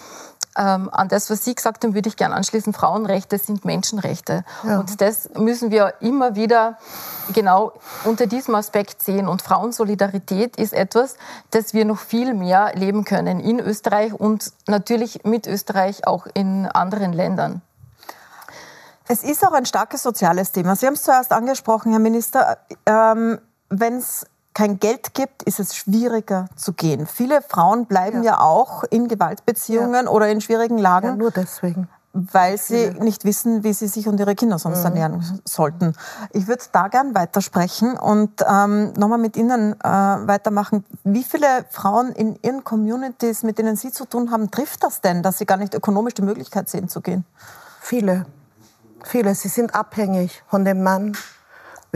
ähm, 0.57 0.89
an 0.93 1.09
das, 1.09 1.31
was 1.31 1.45
Sie 1.45 1.55
gesagt 1.55 1.85
haben, 1.85 1.95
würde 1.95 2.09
ich 2.09 2.17
gerne 2.17 2.35
anschließen. 2.35 2.73
Frauenrechte 2.73 3.39
sind 3.39 3.65
Menschenrechte. 3.65 4.45
Ja. 4.65 4.81
Und 4.81 5.01
das 5.01 5.31
müssen 5.35 5.71
wir 5.71 5.95
immer 6.01 6.35
wieder 6.35 6.79
genau 7.33 7.73
unter 8.05 8.27
diesem 8.27 8.55
Aspekt 8.55 9.03
sehen. 9.03 9.29
Und 9.29 9.43
Frauensolidarität 9.43 10.57
ist 10.57 10.73
etwas, 10.73 11.17
das 11.51 11.75
wir 11.75 11.85
noch 11.85 11.99
viel 11.99 12.35
mehr 12.35 12.73
leben 12.75 13.05
können 13.05 13.41
in 13.41 13.61
Österreich 13.61 14.13
und 14.13 14.53
natürlich 14.67 15.25
mit 15.25 15.47
Österreich 15.47 16.07
auch 16.07 16.27
in 16.35 16.67
anderen 16.67 17.13
Ländern. 17.13 17.63
Es 19.09 19.23
ist 19.23 19.47
auch 19.47 19.53
ein 19.53 19.67
starkes 19.67 20.03
soziales 20.03 20.53
Thema. 20.53 20.75
Sie 20.75 20.87
haben 20.87 20.95
es 20.95 21.05
zuerst 21.05 21.33
angesprochen, 21.33 21.93
Herr 21.93 22.01
Minister. 22.01 22.59
Ähm, 22.87 23.39
Wenn 23.69 23.99
es 23.99 24.27
kein 24.57 24.81
Geld 24.81 25.13
gibt, 25.13 25.43
ist 25.43 25.61
es 25.61 25.77
schwieriger 25.77 26.49
zu 26.57 26.73
gehen. 26.73 27.07
Viele 27.07 27.43
Frauen 27.43 27.85
bleiben 27.85 28.23
ja, 28.23 28.33
ja 28.33 28.41
auch 28.41 28.85
in 28.85 29.07
Gewaltbeziehungen 29.07 30.07
ja. 30.07 30.11
oder 30.11 30.31
in 30.31 30.41
schwierigen 30.41 30.79
Lagen. 30.79 31.09
Ja, 31.09 31.17
nur 31.17 31.31
deswegen. 31.31 31.91
Weil 32.15 32.57
sie 32.57 32.89
nicht 32.99 33.27
wissen, 33.27 33.65
wie 33.65 33.75
sie 33.75 33.87
sich 33.87 34.09
und 34.09 34.19
ihre 34.19 34.35
Kinder 34.35 34.59
sonst 34.59 34.79
mhm. 34.79 34.85
ernähren 34.87 35.41
sollten. 35.45 35.93
Ich 36.33 36.47
würde 36.47 36.65
da 36.73 36.89
gern 36.89 37.15
weitersprechen 37.15 37.99
und 37.99 38.43
ähm, 38.51 38.95
nochmal 38.95 39.19
mit 39.19 39.37
Ihnen 39.37 39.79
äh, 39.79 39.87
weitermachen. 39.87 40.87
Wie 41.05 41.23
viele 41.23 41.67
Frauen 41.69 42.13
in 42.13 42.39
Ihren 42.43 42.65
Communities, 42.65 43.43
mit 43.43 43.59
denen 43.59 43.77
Sie 43.77 43.93
zu 43.93 44.07
tun 44.07 44.31
haben, 44.31 44.51
trifft 44.51 44.83
das 44.85 45.03
denn, 45.03 45.23
dass 45.23 45.37
sie 45.37 45.45
gar 45.45 45.59
nicht 45.59 45.75
ökonomisch 45.75 46.15
die 46.15 46.23
Möglichkeit 46.23 46.71
sehen 46.71 46.89
zu 46.89 47.03
gehen? 47.03 47.27
Viele. 47.83 48.25
Viele. 49.05 49.35
Sie 49.35 49.49
sind 49.49 49.75
abhängig 49.75 50.43
von 50.49 50.65
dem 50.65 50.83
Mann, 50.83 51.15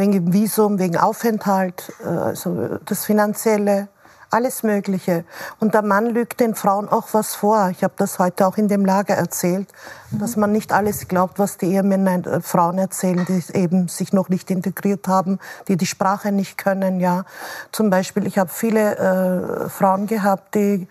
wegen 0.01 0.33
Visum, 0.33 0.79
wegen 0.79 0.97
Aufenthalt, 0.97 1.93
äh, 2.03 2.09
also 2.09 2.79
das 2.85 3.05
Finanzielle, 3.05 3.89
alles 4.31 4.63
Mögliche. 4.63 5.25
Und 5.59 5.75
der 5.75 5.83
Mann 5.83 6.07
lügt 6.07 6.39
den 6.41 6.55
Frauen 6.55 6.89
auch 6.89 7.09
was 7.13 7.35
vor. 7.35 7.69
Ich 7.71 7.83
habe 7.83 7.95
das 7.97 8.19
heute 8.21 8.47
auch 8.47 8.57
in 8.57 8.69
dem 8.69 8.85
Lager 8.85 9.15
erzählt, 9.15 9.69
mhm. 10.11 10.19
dass 10.21 10.37
man 10.37 10.53
nicht 10.53 10.73
alles 10.73 11.09
glaubt, 11.09 11.39
was 11.39 11.59
die 11.59 11.67
Ehemänner 11.67 12.27
äh, 12.27 12.41
Frauen 12.41 12.79
erzählen, 12.79 13.27
die 13.29 13.43
eben 13.57 13.89
sich 13.89 14.13
noch 14.13 14.29
nicht 14.29 14.51
integriert 14.51 15.09
haben, 15.09 15.39
die 15.69 15.77
die 15.77 15.87
Sprache 15.87 16.33
nicht 16.33 16.57
können. 16.57 17.01
Ja, 17.01 17.25
zum 17.73 17.91
Beispiel, 17.91 18.27
ich 18.27 18.39
habe 18.39 18.51
viele 18.51 18.97
äh, 18.97 19.69
Frauen 19.69 20.07
gehabt, 20.07 20.55
die 20.55 20.89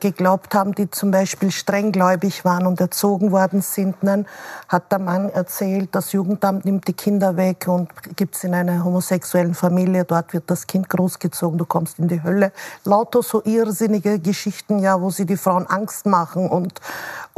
geglaubt 0.00 0.54
haben, 0.54 0.74
die 0.74 0.90
zum 0.90 1.10
Beispiel 1.10 1.50
strenggläubig 1.50 2.44
waren 2.44 2.66
und 2.66 2.80
erzogen 2.80 3.32
worden 3.32 3.60
sind. 3.60 3.96
Dann 4.02 4.26
hat 4.68 4.90
der 4.90 4.98
Mann 4.98 5.28
erzählt, 5.30 5.90
das 5.92 6.12
Jugendamt 6.12 6.64
nimmt 6.64 6.88
die 6.88 6.92
Kinder 6.94 7.36
weg 7.36 7.66
und 7.68 7.88
gibt 8.16 8.36
es 8.36 8.44
in 8.44 8.54
einer 8.54 8.84
homosexuellen 8.84 9.54
Familie, 9.54 10.04
dort 10.04 10.32
wird 10.32 10.44
das 10.46 10.66
Kind 10.66 10.88
großgezogen, 10.88 11.58
du 11.58 11.66
kommst 11.66 11.98
in 11.98 12.08
die 12.08 12.22
Hölle. 12.22 12.52
Lauter 12.84 13.22
so 13.22 13.42
irrsinnige 13.44 14.18
Geschichten, 14.18 14.78
ja, 14.78 15.00
wo 15.00 15.10
sie 15.10 15.26
die 15.26 15.36
Frauen 15.36 15.66
Angst 15.66 16.06
machen 16.06 16.48
und 16.48 16.80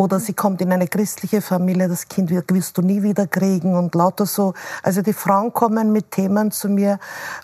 Oder 0.00 0.18
sie 0.18 0.32
kommt 0.32 0.62
in 0.62 0.72
eine 0.72 0.88
christliche 0.88 1.42
Familie, 1.42 1.86
das 1.86 2.08
Kind 2.08 2.30
wirst 2.30 2.78
du 2.78 2.80
nie 2.80 3.02
wieder 3.02 3.26
kriegen 3.26 3.76
und 3.76 3.94
lauter 3.94 4.24
so. 4.24 4.54
Also 4.82 5.02
die 5.02 5.12
Frauen 5.12 5.52
kommen 5.52 5.92
mit 5.92 6.10
Themen 6.10 6.50
zu 6.52 6.70
mir 6.70 6.98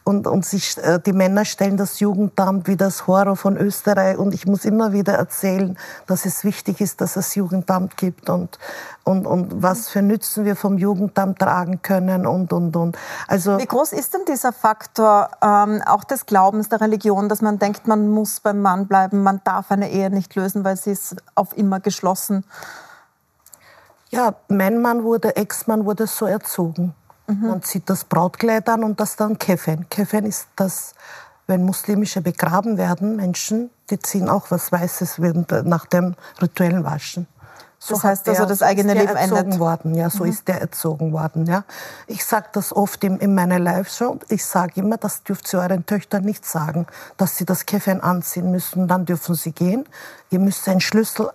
und, 0.04 0.26
und 0.26 0.46
sich, 0.46 0.78
äh, 0.78 0.98
die 1.04 1.12
Männer 1.12 1.44
stellen 1.44 1.76
das 1.76 2.00
Jugendamt 2.00 2.66
wie 2.66 2.76
das 2.76 3.06
Horror 3.06 3.36
von 3.36 3.58
Österreich 3.58 4.16
und 4.16 4.32
ich 4.32 4.46
muss 4.46 4.64
immer 4.64 4.75
wieder 4.92 5.14
erzählen, 5.14 5.78
dass 6.06 6.24
es 6.24 6.44
wichtig 6.44 6.80
ist, 6.80 7.00
dass 7.00 7.16
es 7.16 7.34
Jugendamt 7.34 7.96
gibt 7.96 8.28
und, 8.30 8.58
und, 9.04 9.26
und 9.26 9.62
was 9.62 9.88
für 9.88 10.02
Nützen 10.02 10.44
wir 10.44 10.56
vom 10.56 10.78
Jugendamt 10.78 11.38
tragen 11.38 11.82
können 11.82 12.26
und, 12.26 12.52
und, 12.52 12.76
und. 12.76 12.98
Also 13.28 13.58
Wie 13.58 13.66
groß 13.66 13.92
ist 13.92 14.14
denn 14.14 14.24
dieser 14.26 14.52
Faktor 14.52 15.30
ähm, 15.42 15.82
auch 15.86 16.04
des 16.04 16.26
Glaubens, 16.26 16.68
der 16.68 16.80
Religion, 16.80 17.28
dass 17.28 17.42
man 17.42 17.58
denkt, 17.58 17.86
man 17.86 18.08
muss 18.08 18.40
beim 18.40 18.60
Mann 18.60 18.86
bleiben, 18.86 19.22
man 19.22 19.40
darf 19.44 19.70
eine 19.70 19.90
Ehe 19.90 20.10
nicht 20.10 20.34
lösen, 20.34 20.64
weil 20.64 20.76
sie 20.76 20.92
ist 20.92 21.16
auf 21.34 21.56
immer 21.56 21.80
geschlossen? 21.80 22.44
Ja, 24.10 24.34
mein 24.48 24.80
Mann 24.80 25.02
wurde, 25.04 25.36
Ex-Mann 25.36 25.84
wurde 25.84 26.06
so 26.06 26.26
erzogen. 26.26 26.94
Mhm. 27.26 27.48
Man 27.48 27.62
zieht 27.62 27.90
das 27.90 28.04
Brautkleid 28.04 28.68
an 28.68 28.84
und 28.84 29.00
das 29.00 29.16
dann 29.16 29.38
Kefen. 29.38 29.88
Kefen 29.88 30.24
ist 30.26 30.48
das, 30.56 30.94
wenn 31.46 31.64
Muslimische 31.64 32.20
begraben 32.20 32.76
werden, 32.76 33.16
Menschen, 33.16 33.70
die 33.90 33.98
ziehen 33.98 34.28
auch 34.28 34.50
was 34.50 34.72
Weißes 34.72 35.18
nach 35.64 35.86
dem 35.86 36.14
rituellen 36.40 36.84
Waschen. 36.84 37.26
So 37.78 37.94
das 37.94 38.04
heißt 38.04 38.28
also, 38.28 38.46
das 38.46 38.62
eigene 38.62 38.94
Leben 38.94 39.14
erzogen 39.14 39.58
worden. 39.58 39.94
Ja, 39.94 40.08
so 40.10 40.24
mhm. 40.24 40.30
ist 40.30 40.48
der 40.48 40.60
erzogen 40.60 41.12
worden. 41.12 41.46
Ja. 41.46 41.64
Ich 42.06 42.24
sage 42.24 42.46
das 42.52 42.74
oft 42.74 43.04
in, 43.04 43.18
in 43.18 43.34
meiner 43.34 43.58
Live-Show. 43.58 44.18
Ich 44.28 44.44
sage 44.44 44.80
immer, 44.80 44.96
das 44.96 45.22
dürft 45.22 45.52
ihr 45.52 45.60
euren 45.60 45.84
Töchtern 45.84 46.24
nicht 46.24 46.44
sagen, 46.44 46.86
dass 47.16 47.36
sie 47.36 47.44
das 47.44 47.66
Kefen 47.66 48.00
anziehen 48.00 48.50
müssen. 48.50 48.88
Dann 48.88 49.04
dürfen 49.04 49.34
sie 49.34 49.52
gehen. 49.52 49.84
Ihr 50.30 50.40
müsst 50.40 50.68
einen 50.68 50.80
Schlüssel, 50.80 51.30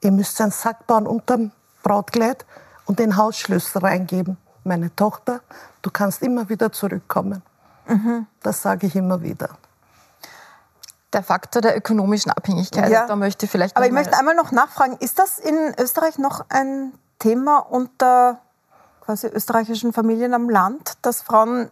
ihr 0.00 0.12
müsst 0.12 0.40
einen 0.40 0.52
Sack 0.52 0.86
bauen 0.86 1.06
unterm 1.06 1.50
Brautkleid 1.82 2.46
und 2.86 2.98
den 2.98 3.16
Hausschlüssel 3.16 3.82
reingeben. 3.82 4.38
Meine 4.64 4.94
Tochter, 4.94 5.40
du 5.82 5.90
kannst 5.90 6.22
immer 6.22 6.48
wieder 6.48 6.72
zurückkommen. 6.72 7.42
Mhm. 7.88 8.26
Das 8.42 8.62
sage 8.62 8.86
ich 8.86 8.96
immer 8.96 9.22
wieder. 9.22 9.50
Der 11.12 11.22
Faktor 11.22 11.62
der 11.62 11.76
ökonomischen 11.76 12.30
Abhängigkeit, 12.30 12.90
ja. 12.90 13.06
da 13.06 13.16
möchte 13.16 13.46
ich 13.46 13.50
vielleicht. 13.50 13.76
Aber 13.76 13.86
ich 13.86 13.92
möchte 13.92 14.16
einmal 14.18 14.34
noch 14.34 14.52
nachfragen: 14.52 14.96
Ist 15.00 15.18
das 15.18 15.38
in 15.38 15.74
Österreich 15.78 16.18
noch 16.18 16.44
ein 16.50 16.92
Thema 17.18 17.58
unter 17.58 18.40
quasi 19.00 19.26
österreichischen 19.26 19.94
Familien 19.94 20.34
am 20.34 20.50
Land, 20.50 20.98
dass 21.00 21.22
Frauen 21.22 21.70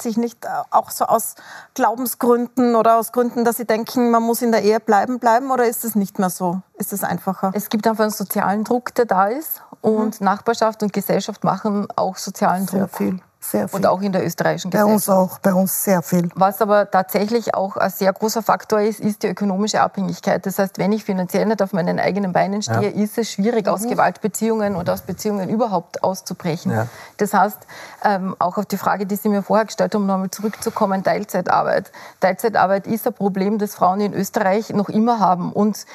sich 0.00 0.16
nicht 0.16 0.44
äh, 0.44 0.48
auch 0.70 0.90
so 0.90 1.04
aus 1.04 1.34
Glaubensgründen 1.74 2.76
oder 2.76 2.98
aus 2.98 3.12
Gründen, 3.12 3.44
dass 3.44 3.56
sie 3.56 3.66
denken, 3.66 4.10
man 4.10 4.22
muss 4.22 4.42
in 4.42 4.52
der 4.52 4.62
Ehe 4.62 4.80
bleiben, 4.80 5.18
bleiben? 5.18 5.50
Oder 5.50 5.66
ist 5.66 5.84
es 5.84 5.94
nicht 5.94 6.18
mehr 6.18 6.30
so? 6.30 6.62
Ist 6.74 6.92
es 6.92 7.04
einfacher? 7.04 7.50
Es 7.54 7.68
gibt 7.68 7.86
einfach 7.86 8.04
einen 8.04 8.12
sozialen 8.12 8.64
Druck, 8.64 8.94
der 8.94 9.04
da 9.04 9.26
ist. 9.26 9.62
Und 9.80 10.20
mhm. 10.20 10.24
Nachbarschaft 10.24 10.82
und 10.82 10.92
Gesellschaft 10.92 11.44
machen 11.44 11.88
auch 11.94 12.16
sozialen 12.16 12.66
Sehr 12.66 12.80
Druck. 12.80 12.96
Viel. 12.96 13.20
Sehr 13.40 13.68
viel. 13.68 13.76
Und 13.76 13.86
auch 13.86 14.00
in 14.02 14.10
der 14.10 14.26
österreichischen 14.26 14.70
Gesellschaft. 14.70 14.88
Bei 14.88 14.94
uns 14.94 15.08
auch, 15.08 15.38
bei 15.38 15.54
uns 15.54 15.84
sehr 15.84 16.02
viel. 16.02 16.28
Was 16.34 16.60
aber 16.60 16.90
tatsächlich 16.90 17.54
auch 17.54 17.76
ein 17.76 17.88
sehr 17.90 18.12
großer 18.12 18.42
Faktor 18.42 18.80
ist, 18.80 18.98
ist 18.98 19.22
die 19.22 19.28
ökonomische 19.28 19.80
Abhängigkeit. 19.80 20.44
Das 20.44 20.58
heißt, 20.58 20.78
wenn 20.78 20.90
ich 20.90 21.04
finanziell 21.04 21.46
nicht 21.46 21.62
auf 21.62 21.72
meinen 21.72 22.00
eigenen 22.00 22.32
Beinen 22.32 22.62
stehe, 22.62 22.90
ja. 22.90 23.02
ist 23.02 23.16
es 23.16 23.30
schwierig, 23.30 23.66
mhm. 23.66 23.72
aus 23.72 23.82
Gewaltbeziehungen 23.82 24.74
und 24.74 24.90
aus 24.90 25.02
Beziehungen 25.02 25.48
überhaupt 25.48 26.02
auszubrechen. 26.02 26.72
Ja. 26.72 26.88
Das 27.18 27.32
heißt, 27.32 27.58
ähm, 28.04 28.34
auch 28.40 28.58
auf 28.58 28.66
die 28.66 28.76
Frage, 28.76 29.06
die 29.06 29.14
Sie 29.14 29.28
mir 29.28 29.42
vorher 29.42 29.66
gestellt 29.66 29.94
haben, 29.94 30.02
um 30.02 30.08
nochmal 30.08 30.30
zurückzukommen, 30.30 31.04
Teilzeitarbeit. 31.04 31.92
Teilzeitarbeit 32.20 32.88
ist 32.88 33.06
ein 33.06 33.14
Problem, 33.14 33.58
das 33.58 33.76
Frauen 33.76 34.00
in 34.00 34.14
Österreich 34.14 34.70
noch 34.70 34.88
immer 34.88 35.20
haben. 35.20 35.52
Und 35.52 35.86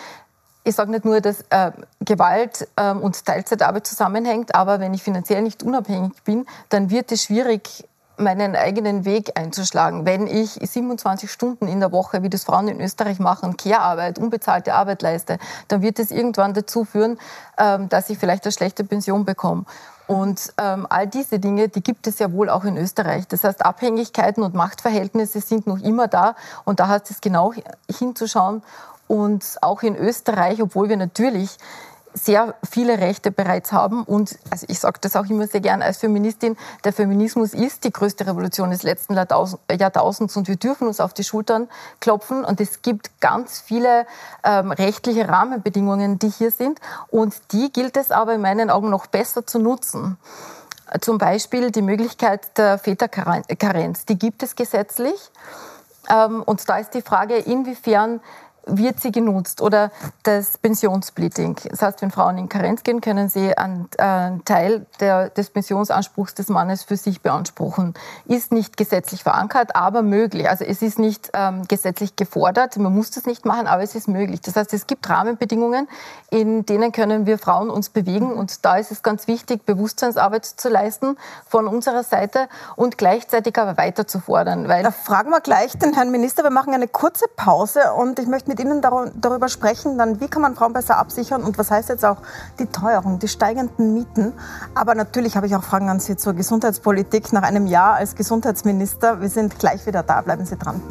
ich 0.64 0.76
sage 0.76 0.92
nicht 0.92 1.06
nur, 1.06 1.20
dass 1.22 1.42
äh, 1.50 1.72
Gewalt 2.00 2.68
ähm, 2.78 3.02
und 3.02 3.26
Teilzeitarbeit 3.26 3.86
zusammenhängt, 3.86 4.56
aber 4.56 4.80
wenn 4.80 4.94
ich 4.94 5.04
finanziell 5.04 5.42
nicht 5.42 5.64
unabhängig 5.64 6.14
bin, 6.24 6.46
dann 6.70 6.90
wird 6.90 7.12
es 7.12 7.24
schwierig, 7.24 7.88
meinen 8.18 8.56
eigenen 8.56 9.06
Weg 9.06 9.38
einzuschlagen. 9.40 10.06
Wenn 10.06 10.28
ich 10.28 10.52
27 10.62 11.32
Stunden 11.32 11.68
in 11.68 11.80
der 11.80 11.92
Woche, 11.92 12.22
wie 12.22 12.30
das 12.30 12.44
Frauen 12.44 12.68
in 12.68 12.80
Österreich 12.80 13.20
machen, 13.20 13.58
Care-Arbeit, 13.58 14.20
unbezahlte 14.20 14.74
Arbeit 14.76 15.02
leiste, 15.02 15.40
dann 15.68 15.82
wird 15.82 16.00
es 16.00 16.12
irgendwann 16.12 16.54
dazu 16.54 16.86
führen, 16.86 17.18
ähm, 17.58 17.90
dass 17.90 18.10
ich 18.10 18.18
vielleicht 18.18 18.46
eine 18.46 18.52
schlechte 18.52 18.84
Pension 18.84 19.26
bekomme. 19.26 19.66
Und 20.06 20.54
ähm, 20.58 20.86
all 20.90 21.08
diese 21.08 21.40
Dinge, 21.40 21.70
die 21.70 21.82
gibt 21.82 22.08
es 22.08 22.20
ja 22.20 22.32
wohl 22.32 22.50
auch 22.50 22.66
in 22.66 22.78
Österreich. 22.78 23.28
Das 23.28 23.44
heißt, 23.44 23.66
Abhängigkeiten 23.66 24.44
und 24.44 24.54
Machtverhältnisse 24.54 25.40
sind 25.40 25.66
noch 25.66 25.80
immer 25.80 26.08
da. 26.08 26.36
Und 26.66 26.82
da 26.82 26.90
heißt 26.90 27.10
es 27.10 27.22
genau 27.22 27.54
hinzuschauen 27.90 28.62
und 29.08 29.58
auch 29.62 29.84
in 29.84 29.96
Österreich, 29.96 30.62
obwohl 30.62 30.90
wir 30.90 30.98
natürlich 30.98 31.58
sehr 32.14 32.56
viele 32.70 33.00
Rechte 33.00 33.32
bereits 33.32 33.72
haben. 33.72 34.04
Und 34.04 34.38
also 34.50 34.66
ich 34.70 34.80
sage 34.80 35.00
das 35.02 35.16
auch 35.16 35.26
immer 35.26 35.48
sehr 35.48 35.62
gern 35.62 35.82
als 35.82 35.98
Feministin, 35.98 36.58
der 36.84 36.94
Feminismus 36.94 37.54
ist 37.54 37.84
die 37.84 37.92
größte 37.92 38.28
Revolution 38.28 38.70
des 38.70 38.84
letzten 38.84 39.16
Jahrtausends 39.16 40.38
und 40.38 40.48
wir 40.48 40.56
dürfen 40.56 40.88
uns 40.88 41.00
auf 41.00 41.14
die 41.14 41.24
Schultern 41.24 41.68
klopfen. 42.00 42.46
Und 42.46 42.62
es 42.62 42.82
gibt 42.82 43.20
ganz 43.20 43.60
viele 43.60 44.06
ähm, 44.44 44.72
rechtliche 44.72 45.28
Rahmenbedingungen, 45.28 46.20
die 46.20 46.30
hier 46.30 46.52
sind. 46.52 46.80
Und 47.10 47.36
die 47.52 47.72
gilt 47.72 47.98
es 47.98 48.12
aber 48.12 48.36
in 48.36 48.42
meinen 48.42 48.70
Augen 48.70 48.90
noch 48.90 49.08
besser 49.08 49.46
zu 49.46 49.60
nutzen. 49.60 50.18
Zum 51.02 51.18
Beispiel 51.18 51.72
die 51.72 51.82
Möglichkeit 51.82 52.58
der 52.58 52.78
Väterkarenz, 52.78 54.06
die 54.06 54.20
gibt 54.20 54.44
es 54.44 54.56
gesetzlich. 54.56 55.32
Ähm, 56.10 56.44
und 56.44 56.68
da 56.70 56.78
ist 56.78 56.94
die 56.94 57.02
Frage, 57.02 57.36
inwiefern 57.38 58.20
wird 58.66 59.00
sie 59.00 59.12
genutzt 59.12 59.62
oder 59.62 59.92
das 60.24 60.58
Pensionssplitting. 60.58 61.58
Das 61.70 61.82
heißt, 61.82 62.02
wenn 62.02 62.12
Frauen 62.12 62.38
in 62.38 62.50
Karenz 62.50 62.84
gehen, 62.84 63.02
können 63.02 63.30
sie 63.30 63.58
einen, 63.58 63.90
Teil 64.46 64.86
der, 65.00 65.30
des 65.30 65.50
Pensionsanspruchs 65.50 66.34
des 66.34 66.50
Mannes 66.50 66.84
für 66.84 66.98
sich 66.98 67.22
beanspruchen. 67.22 67.94
Ist 68.26 68.52
nicht 68.52 68.78
gesetzlich 68.78 69.24
verankert, 69.24 69.76
aber 69.76 70.02
möglich. 70.02 70.50
Also 70.50 70.66
es 70.66 70.82
ist 70.82 71.00
nicht 71.00 71.32
ähm, 71.34 71.68
gesetzlich 71.68 72.16
gefordert, 72.16 72.78
man 72.78 72.94
muss 72.94 73.12
das 73.12 73.26
nicht 73.26 73.46
machen, 73.46 73.68
aber 73.68 73.84
es 73.84 73.96
ist 73.96 74.08
möglich. 74.08 74.42
Das 74.42 74.56
heißt, 74.56 74.74
es 74.74 74.88
gibt 74.88 75.10
Rahmenbedingungen, 75.10 75.88
in 76.30 76.66
denen 76.66 76.92
können 76.92 77.26
wir 77.26 77.38
Frauen 77.38 77.70
uns 77.70 77.90
bewegen 77.90 78.32
und 78.34 78.66
da 78.66 78.78
ist 78.78 78.92
es 78.92 79.04
ganz 79.04 79.28
wichtig, 79.28 79.66
Bewusstseinsarbeit 79.66 80.46
zu 80.46 80.70
leisten 80.70 81.18
von 81.48 81.68
unserer 81.68 82.04
Seite 82.04 82.48
und 82.76 82.98
gleichzeitig 82.98 83.58
aber 83.58 83.78
weiter 83.78 84.08
zu 84.08 84.20
fordern. 84.20 84.68
Weil 84.68 84.84
da 84.84 84.92
fragen 84.92 85.30
wir 85.30 85.42
gleich 85.42 85.78
den 85.78 85.94
Herrn 85.94 86.12
Minister, 86.12 86.44
wir 86.44 86.50
machen 86.50 86.74
eine 86.74 86.88
kurze 86.88 87.26
Pause 87.36 87.94
und 87.94 88.20
ich 88.20 88.28
möchte 88.28 88.53
mit 88.54 88.60
Ihnen 88.60 88.82
darüber 88.82 89.50
sprechen, 89.50 89.98
dann 89.98 90.20
wie 90.20 90.28
kann 90.28 90.44
man 90.44 90.56
Frauen 90.56 90.74
besser 90.74 90.98
absichern 90.98 91.44
und 91.44 91.58
was 91.58 91.72
heißt 91.72 91.90
jetzt 91.90 92.06
auch 92.06 92.18
die 92.60 92.68
Teuerung, 92.68 93.18
die 93.18 93.28
steigenden 93.28 93.94
Mieten. 93.94 94.34
Aber 94.76 94.94
natürlich 94.94 95.36
habe 95.36 95.48
ich 95.48 95.56
auch 95.56 95.64
Fragen 95.64 95.90
an 95.90 96.00
Sie 96.00 96.18
zur 96.18 96.34
Gesundheitspolitik 96.34 97.34
nach 97.34 97.42
einem 97.42 97.66
Jahr 97.66 97.96
als 97.96 98.16
Gesundheitsminister. 98.16 99.22
Wir 99.22 99.30
sind 99.30 99.58
gleich 99.58 99.88
wieder 99.88 100.04
da, 100.04 100.22
bleiben 100.22 100.46
Sie 100.46 100.56
dran. 100.56 100.82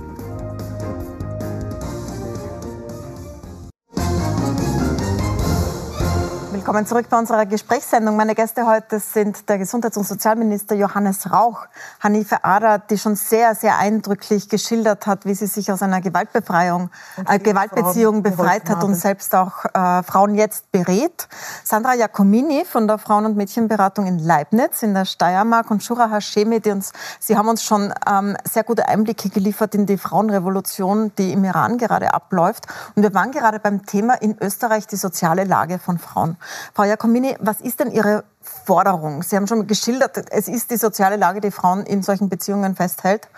Willkommen 6.62 6.86
zurück 6.86 7.06
bei 7.10 7.18
unserer 7.18 7.44
Gesprächssendung. 7.44 8.14
Meine 8.14 8.36
Gäste 8.36 8.64
heute 8.68 9.00
sind 9.00 9.48
der 9.48 9.58
Gesundheits- 9.58 9.96
und 9.96 10.06
Sozialminister 10.06 10.76
Johannes 10.76 11.32
Rauch, 11.32 11.66
Hanife 12.00 12.44
Ada, 12.44 12.78
die 12.78 12.98
schon 12.98 13.16
sehr, 13.16 13.56
sehr 13.56 13.78
eindrücklich 13.78 14.48
geschildert 14.48 15.08
hat, 15.08 15.26
wie 15.26 15.34
sie 15.34 15.48
sich 15.48 15.72
aus 15.72 15.82
einer 15.82 16.00
Gewaltbefreiung, 16.00 16.90
äh, 17.26 17.40
Gewaltbeziehung 17.40 18.22
befreit 18.22 18.70
hat 18.70 18.84
und 18.84 18.94
selbst 18.94 19.34
auch 19.34 19.64
äh, 19.74 20.04
Frauen 20.04 20.36
jetzt 20.36 20.70
berät. 20.70 21.26
Sandra 21.64 21.94
Jacomini 21.94 22.64
von 22.64 22.86
der 22.86 22.98
Frauen- 22.98 23.26
und 23.26 23.36
Mädchenberatung 23.36 24.06
in 24.06 24.20
Leibniz 24.20 24.84
in 24.84 24.94
der 24.94 25.04
Steiermark 25.04 25.68
und 25.68 25.82
Shura 25.82 26.12
Hashemi, 26.12 26.60
die 26.60 26.70
uns, 26.70 26.92
sie 27.18 27.36
haben 27.36 27.48
uns 27.48 27.64
schon 27.64 27.92
ähm, 28.08 28.36
sehr 28.48 28.62
gute 28.62 28.86
Einblicke 28.86 29.30
geliefert 29.30 29.74
in 29.74 29.86
die 29.86 29.98
Frauenrevolution, 29.98 31.10
die 31.18 31.32
im 31.32 31.42
Iran 31.42 31.76
gerade 31.76 32.14
abläuft. 32.14 32.68
Und 32.94 33.02
wir 33.02 33.12
waren 33.14 33.32
gerade 33.32 33.58
beim 33.58 33.84
Thema 33.84 34.14
in 34.14 34.38
Österreich 34.40 34.86
die 34.86 34.94
soziale 34.94 35.42
Lage 35.42 35.80
von 35.80 35.98
Frauen. 35.98 36.36
Frau 36.74 36.84
Jacomini, 36.84 37.36
was 37.40 37.60
ist 37.60 37.80
denn 37.80 37.90
Ihre 37.90 38.24
Forderung? 38.40 39.22
Sie 39.22 39.36
haben 39.36 39.46
schon 39.46 39.66
geschildert, 39.66 40.30
es 40.30 40.48
ist 40.48 40.70
die 40.70 40.76
soziale 40.76 41.16
Lage, 41.16 41.40
die 41.40 41.50
Frauen 41.50 41.84
in 41.84 42.02
solchen 42.02 42.28
Beziehungen 42.28 42.76
festhält. 42.76 43.28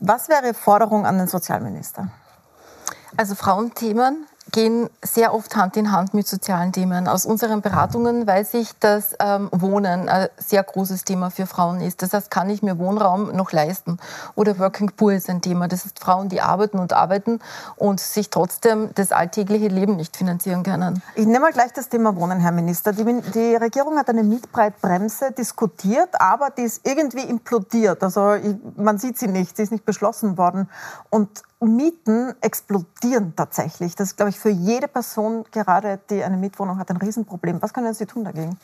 Was 0.00 0.28
wäre 0.28 0.46
Ihre 0.46 0.54
Forderung 0.54 1.06
an 1.06 1.18
den 1.18 1.28
Sozialminister? 1.28 2.08
Also 3.16 3.34
Frauenthemen 3.34 4.26
gehen 4.52 4.88
sehr 5.02 5.34
oft 5.34 5.56
Hand 5.56 5.76
in 5.76 5.92
Hand 5.92 6.14
mit 6.14 6.26
sozialen 6.26 6.72
Themen. 6.72 7.08
Aus 7.08 7.26
unseren 7.26 7.60
Beratungen 7.60 8.26
weiß 8.26 8.54
ich, 8.54 8.78
dass 8.78 9.14
ähm, 9.18 9.48
Wohnen 9.52 10.08
ein 10.08 10.28
sehr 10.38 10.62
großes 10.62 11.04
Thema 11.04 11.30
für 11.30 11.46
Frauen 11.46 11.80
ist. 11.80 12.02
Das 12.02 12.12
heißt, 12.12 12.30
kann 12.30 12.50
ich 12.50 12.62
mir 12.62 12.78
Wohnraum 12.78 13.34
noch 13.34 13.52
leisten? 13.52 13.98
Oder 14.34 14.58
Working 14.58 14.92
Poor 14.96 15.12
ist 15.12 15.30
ein 15.30 15.40
Thema. 15.40 15.68
Das 15.68 15.84
heißt, 15.84 15.98
Frauen, 15.98 16.28
die 16.28 16.40
arbeiten 16.40 16.78
und 16.78 16.92
arbeiten 16.92 17.40
und 17.76 18.00
sich 18.00 18.30
trotzdem 18.30 18.90
das 18.94 19.12
alltägliche 19.12 19.68
Leben 19.68 19.96
nicht 19.96 20.16
finanzieren 20.16 20.62
können. 20.62 21.02
Ich 21.14 21.26
nehme 21.26 21.40
mal 21.40 21.52
gleich 21.52 21.72
das 21.72 21.88
Thema 21.88 22.16
Wohnen, 22.16 22.40
Herr 22.40 22.52
Minister. 22.52 22.92
Die, 22.92 23.04
die 23.04 23.54
Regierung 23.56 23.98
hat 23.98 24.08
eine 24.08 24.22
Mietbreitbremse 24.22 25.32
diskutiert, 25.32 26.20
aber 26.20 26.50
die 26.50 26.62
ist 26.62 26.86
irgendwie 26.86 27.22
implodiert. 27.22 28.02
Also 28.02 28.36
man 28.76 28.98
sieht 28.98 29.18
sie 29.18 29.28
nicht, 29.28 29.56
sie 29.56 29.62
ist 29.64 29.72
nicht 29.72 29.84
beschlossen 29.84 30.38
worden. 30.38 30.68
Und 31.10 31.42
Mieten 31.60 32.34
explodieren 32.40 33.34
tatsächlich. 33.36 33.94
Das 33.94 34.08
ist, 34.08 34.16
glaube 34.16 34.30
ich, 34.30 34.38
für 34.38 34.48
jede 34.48 34.88
Person 34.88 35.44
gerade, 35.50 36.00
die 36.08 36.24
eine 36.24 36.36
Mietwohnung 36.36 36.78
hat, 36.78 36.90
ein 36.90 36.96
Riesenproblem. 36.96 37.60
Was 37.60 37.74
können 37.74 37.92
Sie 37.92 38.06
tun 38.06 38.24
dagegen? 38.24 38.58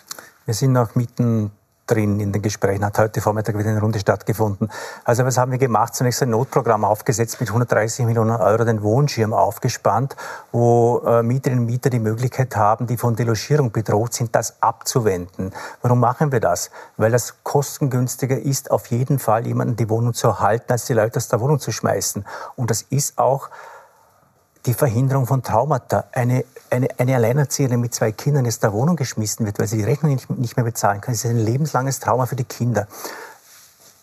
Wir 0.47 0.55
sind 0.55 0.73
nach 0.73 0.95
Mieten 0.95 1.51
drin 1.87 2.21
in 2.21 2.33
den 2.33 2.43
Gesprächen, 2.43 2.85
hat 2.85 2.99
heute 2.99 3.21
Vormittag 3.21 3.59
wieder 3.59 3.71
eine 3.71 3.81
Runde 3.81 3.99
stattgefunden. 3.99 4.71
Also 5.05 5.25
was 5.25 5.39
haben 5.39 5.53
wir 5.53 5.59
gemacht? 5.59 5.95
Zunächst 5.95 6.23
ein 6.23 6.31
Notprogramm 6.31 6.85
aufgesetzt 6.85 7.41
mit 7.41 7.49
130 7.49 8.05
Millionen 8.07 8.37
Euro, 8.37 8.65
den 8.65 8.83
Wohnschirm 8.83 9.33
aufgespannt, 9.33 10.17
wo 10.53 11.03
äh, 11.07 11.23
Mieterinnen 11.23 11.65
und 11.65 11.67
Mieter 11.67 11.91
die 11.91 12.01
Möglichkeit 12.01 12.57
haben, 12.57 12.87
die 12.87 12.97
von 12.97 13.17
Delogierung 13.17 13.71
bedroht 13.71 14.15
sind, 14.15 14.35
das 14.35 14.61
abzuwenden. 14.63 15.53
Warum 15.83 16.01
machen 16.01 16.33
wir 16.33 16.41
das? 16.41 16.71
Weil 16.97 17.13
das 17.13 17.43
kostengünstiger 17.43 18.39
ist, 18.39 18.71
auf 18.71 18.87
jeden 18.89 19.19
Fall 19.19 19.47
jemanden 19.47 19.77
die 19.77 19.89
Wohnung 19.89 20.15
zu 20.15 20.29
erhalten, 20.29 20.73
als 20.73 20.87
die 20.87 20.95
Leute 20.95 21.19
aus 21.19 21.29
der 21.29 21.41
Wohnung 21.41 21.61
zu 21.61 21.73
schmeißen. 21.73 22.25
Und 22.57 22.71
das 22.71 22.83
ist 22.83 23.19
auch 23.19 23.51
die 24.67 24.75
Verhinderung 24.75 25.27
von 25.27 25.43
Traumata. 25.43 26.05
Eine, 26.13 26.45
eine, 26.71 26.89
eine 26.99 27.15
Alleinerziehende 27.15 27.77
mit 27.77 27.95
zwei 27.95 28.13
Kindern 28.13 28.45
jetzt 28.45 28.63
der 28.63 28.73
Wohnung 28.73 28.97
geschmissen 28.97 29.47
wird, 29.47 29.59
weil 29.59 29.69
sie 29.69 29.79
die 29.79 29.85
Rechnung 29.85 30.13
nicht, 30.13 30.29
nicht 30.31 30.57
mehr 30.57 30.65
bezahlen 30.65 31.01
kann, 31.01 31.15
das 31.15 31.25
ist 31.25 31.31
ein 31.31 31.39
lebenslanges 31.39 32.01
Trauma 32.01 32.27
für 32.27 32.37
die 32.37 32.45
Kinder. 32.45 32.87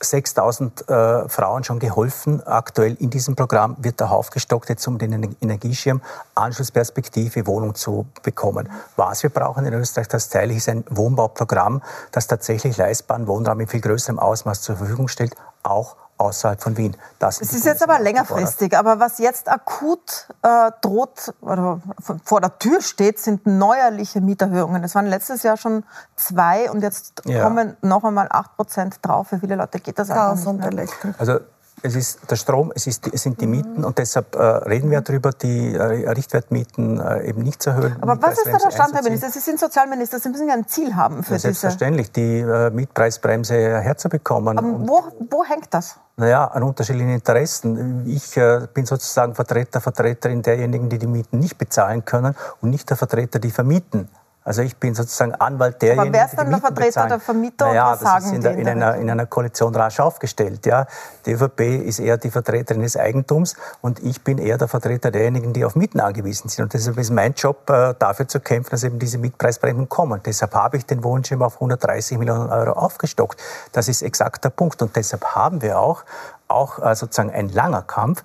6000 0.01 0.89
äh, 0.89 1.29
Frauen 1.29 1.63
schon 1.63 1.79
geholfen. 1.79 2.45
Aktuell 2.45 2.95
in 2.99 3.09
diesem 3.09 3.35
Programm 3.35 3.77
wird 3.79 3.99
der 3.99 4.11
aufgestockt, 4.11 4.69
jetzt 4.69 4.85
um 4.87 4.97
den 4.97 5.35
Energieschirm 5.41 6.01
Anschlussperspektive 6.35 7.47
Wohnung 7.47 7.75
zu 7.75 8.05
bekommen. 8.21 8.69
Was 8.95 9.23
wir 9.23 9.29
brauchen 9.29 9.65
in 9.65 9.73
Österreich, 9.73 10.07
das 10.09 10.29
teile 10.29 10.51
ich, 10.51 10.57
ist 10.57 10.69
ein 10.69 10.83
Wohnbauprogramm, 10.89 11.81
das 12.11 12.27
tatsächlich 12.27 12.77
leistbaren 12.77 13.27
Wohnraum 13.27 13.59
in 13.61 13.67
viel 13.67 13.81
größerem 13.81 14.19
Ausmaß 14.19 14.61
zur 14.61 14.75
Verfügung 14.75 15.07
stellt, 15.07 15.35
auch 15.63 15.95
außerhalb 16.17 16.61
von 16.61 16.77
Wien. 16.77 16.95
Das 17.19 17.41
es 17.41 17.53
ist 17.53 17.65
jetzt 17.65 17.83
aber 17.83 17.99
längerfristig. 17.99 18.77
Aber 18.77 18.99
was 18.99 19.19
jetzt 19.19 19.49
akut 19.49 20.27
äh, 20.41 20.71
droht 20.81 21.33
oder 21.41 21.81
vor 22.23 22.41
der 22.41 22.57
Tür 22.59 22.81
steht, 22.81 23.19
sind 23.19 23.45
neuerliche 23.45 24.21
Mieterhöhungen. 24.21 24.83
Es 24.83 24.95
waren 24.95 25.07
letztes 25.07 25.43
Jahr 25.43 25.57
schon 25.57 25.83
zwei 26.15 26.69
und 26.71 26.81
jetzt 26.81 27.23
ja. 27.25 27.43
kommen 27.43 27.75
noch 27.81 28.03
einmal 28.03 28.27
acht 28.29 28.55
Prozent 28.55 28.99
drauf. 29.01 29.27
Für 29.27 29.39
viele 29.39 29.55
Leute 29.55 29.79
geht 29.79 29.99
das 29.99 30.09
einfach 30.09 30.53
nicht 30.53 30.71
mehr. 30.71 31.15
Also 31.17 31.39
es 31.85 31.95
ist 31.95 32.31
der 32.31 32.37
Strom, 32.37 32.71
es, 32.73 32.87
ist, 32.87 33.07
es 33.13 33.23
sind 33.23 33.41
die 33.41 33.45
Mieten 33.45 33.83
und 33.83 33.97
deshalb 33.97 34.35
äh, 34.35 34.41
reden 34.41 34.89
wir 34.89 35.01
darüber, 35.01 35.31
die 35.31 35.73
äh, 35.73 36.09
Richtwertmieten 36.09 36.99
äh, 36.99 37.27
eben 37.27 37.43
nicht 37.43 37.61
zu 37.61 37.71
erhöhen. 37.71 37.97
Aber 37.99 38.21
was 38.21 38.37
ist 38.37 38.47
da 38.47 38.57
der 38.57 38.71
Stand, 38.71 38.93
Herr 38.93 39.03
Minister? 39.03 39.29
Sie 39.29 39.39
sind 39.39 39.59
Sozialminister, 39.59 40.17
Sie 40.19 40.29
müssen 40.29 40.47
ja 40.47 40.53
ein 40.53 40.65
Ziel 40.65 40.95
haben 40.95 41.23
für 41.23 41.33
ja, 41.33 41.39
Selbstverständlich, 41.39 42.11
die 42.13 42.39
äh, 42.39 42.69
Mietpreisbremse 42.69 43.81
herzubekommen. 43.81 44.57
Aber 44.57 44.87
wo, 44.87 45.03
wo 45.29 45.43
hängt 45.43 45.73
das? 45.73 45.97
Naja, 46.15 46.45
an 46.45 46.61
unterschiedlichen 46.61 47.09
Interessen. 47.09 48.05
Ich 48.07 48.37
äh, 48.37 48.67
bin 48.71 48.85
sozusagen 48.85 49.33
Vertreter, 49.33 49.81
Vertreterin 49.81 50.43
derjenigen, 50.43 50.87
die 50.87 50.99
die 50.99 51.07
Mieten 51.07 51.39
nicht 51.39 51.57
bezahlen 51.57 52.05
können 52.05 52.35
und 52.61 52.69
nicht 52.69 52.87
der 52.89 52.97
Vertreter, 52.97 53.39
die 53.39 53.49
vermieten. 53.49 54.09
Also 54.43 54.61
ich 54.61 54.75
bin 54.75 54.93
sozusagen 54.93 55.33
Anwalt 55.35 55.81
derjenigen, 55.81 56.07
Aber 56.09 56.17
wer 56.17 56.25
ist 56.25 56.37
dann 56.37 56.49
der 56.49 56.59
Vertreter 56.59 56.85
bezahlen. 56.85 57.09
der 57.09 57.19
Vermieter 57.19 57.67
naja, 57.67 57.85
und 57.85 57.91
was 57.91 57.99
das 58.01 58.25
ist 58.25 58.31
in, 58.33 58.41
der, 58.41 58.57
in, 58.57 58.67
einer, 58.67 58.95
in 58.95 59.09
einer 59.09 59.25
Koalition 59.25 59.73
rasch 59.75 59.99
aufgestellt. 59.99 60.65
Ja. 60.65 60.85
Die 61.25 61.31
ÖVP 61.31 61.61
ist 61.61 61.99
eher 61.99 62.17
die 62.17 62.29
Vertreterin 62.29 62.81
des 62.81 62.97
Eigentums 62.97 63.55
und 63.81 64.03
ich 64.03 64.21
bin 64.23 64.37
eher 64.37 64.57
der 64.57 64.67
Vertreter 64.67 65.11
derjenigen, 65.11 65.53
die 65.53 65.63
auf 65.63 65.75
Mieten 65.75 66.01
angewiesen 66.01 66.49
sind. 66.49 66.63
Und 66.63 66.73
deshalb 66.73 66.97
ist 66.97 67.11
mein 67.11 67.33
Job, 67.33 67.69
äh, 67.69 67.93
dafür 67.97 68.27
zu 68.27 68.39
kämpfen, 68.41 68.71
dass 68.71 68.83
eben 68.83 68.99
diese 68.99 69.17
Mietpreisbremsen 69.17 69.87
kommen. 69.87 70.19
Deshalb 70.25 70.53
habe 70.53 70.77
ich 70.77 70.85
den 70.85 71.03
Wohnschirm 71.03 71.41
auf 71.41 71.55
130 71.55 72.17
Millionen 72.17 72.49
Euro 72.49 72.71
aufgestockt. 72.71 73.41
Das 73.71 73.87
ist 73.87 74.01
exakt 74.01 74.43
der 74.43 74.49
Punkt. 74.49 74.81
Und 74.81 74.95
deshalb 74.95 75.23
haben 75.35 75.61
wir 75.61 75.79
auch, 75.79 76.03
auch 76.49 76.79
äh, 76.79 76.95
sozusagen 76.95 77.31
ein 77.31 77.49
langer 77.49 77.81
Kampf, 77.83 78.23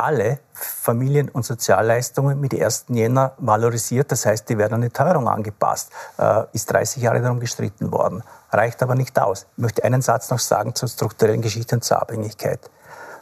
alle 0.00 0.38
Familien- 0.52 1.28
und 1.28 1.44
Sozialleistungen 1.44 2.40
mit 2.40 2.54
1. 2.54 2.86
Jänner 2.88 3.32
valorisiert. 3.38 4.10
Das 4.10 4.26
heißt, 4.26 4.48
die 4.48 4.58
werden 4.58 4.74
an 4.74 4.80
die 4.82 4.90
Teuerung 4.90 5.28
angepasst. 5.28 5.90
Äh, 6.18 6.44
ist 6.52 6.72
30 6.72 7.02
Jahre 7.02 7.20
darum 7.20 7.40
gestritten 7.40 7.92
worden. 7.92 8.22
Reicht 8.50 8.82
aber 8.82 8.94
nicht 8.94 9.18
aus. 9.18 9.46
Ich 9.56 9.62
möchte 9.62 9.84
einen 9.84 10.02
Satz 10.02 10.30
noch 10.30 10.38
sagen 10.38 10.74
zur 10.74 10.88
strukturellen 10.88 11.42
Geschichte 11.42 11.76
und 11.76 11.84
zur 11.84 12.00
Abhängigkeit. 12.00 12.70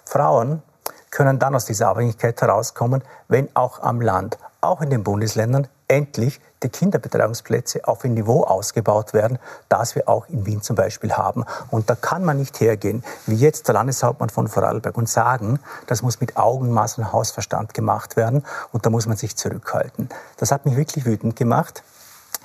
Frauen 0.05 0.63
können 1.11 1.39
dann 1.39 1.55
aus 1.55 1.65
dieser 1.65 1.89
Abhängigkeit 1.89 2.41
herauskommen, 2.41 3.03
wenn 3.29 3.49
auch 3.55 3.83
am 3.83 4.01
Land, 4.01 4.39
auch 4.61 4.81
in 4.81 4.91
den 4.91 5.03
Bundesländern, 5.03 5.69
endlich 5.89 6.41
die 6.63 6.69
Kinderbetreuungsplätze 6.69 7.87
auf 7.87 8.05
ein 8.05 8.15
Niveau 8.15 8.45
ausgebaut 8.45 9.15
werden, 9.15 9.39
das 9.69 9.95
wir 9.95 10.09
auch 10.09 10.29
in 10.29 10.45
Wien 10.47 10.63
zum 10.63 10.77
Beispiel 10.77 11.13
haben. 11.13 11.45
Und 11.71 11.89
da 11.89 11.95
kann 11.95 12.25
man 12.25 12.37
nicht 12.37 12.61
hergehen, 12.61 13.05
wie 13.27 13.37
jetzt 13.37 13.69
der 13.69 13.75
Landeshauptmann 13.75 14.29
von 14.29 14.49
Vorarlberg, 14.49 14.97
und 14.97 15.09
sagen, 15.09 15.61
das 15.87 16.03
muss 16.03 16.21
mit 16.21 16.37
Augenmaß 16.37 16.99
und 16.99 17.13
Hausverstand 17.13 17.75
gemacht 17.75 18.17
werden 18.17 18.45
und 18.73 18.85
da 18.85 18.91
muss 18.91 19.07
man 19.07 19.17
sich 19.17 19.37
zurückhalten. 19.37 20.09
Das 20.37 20.51
hat 20.51 20.67
mich 20.67 20.77
wirklich 20.77 21.05
wütend 21.05 21.37
gemacht, 21.37 21.83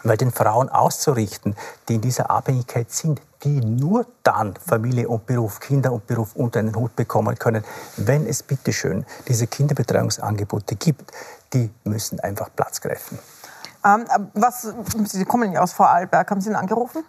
weil 0.03 0.17
den 0.17 0.31
Frauen 0.31 0.69
auszurichten, 0.69 1.55
die 1.87 1.95
in 1.95 2.01
dieser 2.01 2.29
Abhängigkeit 2.29 2.91
sind, 2.91 3.21
die 3.43 3.59
nur 3.59 4.05
dann 4.23 4.53
Familie 4.55 5.09
und 5.09 5.25
Beruf, 5.25 5.59
Kinder 5.59 5.91
und 5.91 6.07
Beruf 6.07 6.35
unter 6.35 6.59
einen 6.59 6.75
Hut 6.75 6.95
bekommen 6.95 7.37
können, 7.37 7.63
wenn 7.97 8.25
es 8.25 8.43
bitteschön 8.43 9.05
diese 9.27 9.47
Kinderbetreuungsangebote 9.47 10.75
gibt, 10.75 11.11
die 11.53 11.71
müssen 11.83 12.19
einfach 12.19 12.49
Platz 12.55 12.81
greifen. 12.81 13.19
Ähm, 13.85 14.05
was, 14.33 14.73
Sie 15.05 15.25
kommen 15.25 15.51
ja 15.51 15.61
aus 15.61 15.73
Vorarlberg, 15.73 16.29
haben 16.31 16.41
Sie 16.41 16.49
ihn 16.49 16.55
angerufen? 16.55 17.03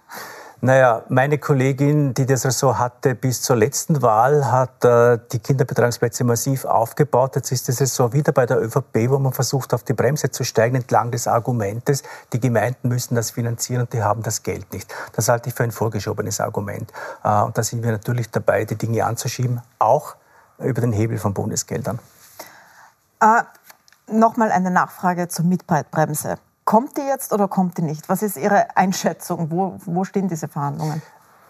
Naja, 0.61 1.03
meine 1.11 1.37
Kollegin, 1.37 2.15
die 2.15 2.25
das 2.25 2.41
so 2.43 2.79
hatte 2.79 3.15
bis 3.15 3.43
zur 3.43 3.55
letzten 3.55 4.01
Wahl, 4.01 4.51
hat 4.51 4.83
äh, 4.83 5.19
die 5.31 5.39
Kinderbetreuungsplätze 5.39 6.25
massiv 6.25 6.65
aufgebaut. 6.65 7.37
Jetzt 7.37 7.53
ist 7.53 7.69
es 7.69 7.95
so 7.95 8.15
wieder 8.15 8.33
bei 8.33 8.47
der 8.47 8.63
ÖVP, 8.63 9.11
wo 9.11 9.19
man 9.19 9.35
versucht, 9.35 9.75
auf 9.75 9.83
die 9.83 9.93
Bremse 9.93 10.31
zu 10.31 10.43
steigen, 10.43 10.77
entlang 10.77 11.11
des 11.11 11.29
Argumentes, 11.29 12.03
die 12.33 12.41
Gemeinden 12.41 12.89
müssen 12.89 13.15
das 13.15 13.33
finanzieren 13.33 13.83
und 13.83 13.93
die 13.93 14.03
haben 14.03 14.23
das 14.23 14.43
Geld 14.43 14.73
nicht. 14.73 14.91
Das 15.13 15.29
halte 15.29 15.51
ich 15.51 15.55
für 15.55 15.65
ein 15.65 15.71
vorgeschobenes 15.71 16.41
Argument. 16.41 16.91
Äh, 17.23 17.43
und 17.43 17.59
da 17.59 17.63
sind 17.63 17.83
wir 17.83 17.93
natürlich 17.93 18.31
dabei, 18.31 18.65
die 18.65 18.77
Dinge 18.77 19.05
anzuschieben, 19.05 19.61
auch 19.79 20.17
über 20.59 20.81
den 20.81 20.95
Hebel 20.95 21.19
von 21.19 21.35
Bundesgeldern. 21.35 21.99
Äh, 23.21 23.43
Nochmal 24.11 24.53
eine 24.53 24.71
Nachfrage 24.71 25.29
zur 25.29 25.47
Mietbremse. 25.47 26.37
Kommt 26.65 26.97
die 26.97 27.03
jetzt 27.03 27.33
oder 27.33 27.49
kommt 27.49 27.79
die 27.79 27.83
nicht? 27.83 28.09
Was 28.09 28.23
ist 28.23 28.37
Ihre 28.37 28.77
Einschätzung? 28.77 29.51
Wo, 29.51 29.77
wo 29.85 30.05
stehen 30.05 30.29
diese 30.29 30.49
Verhandlungen? 30.49 31.03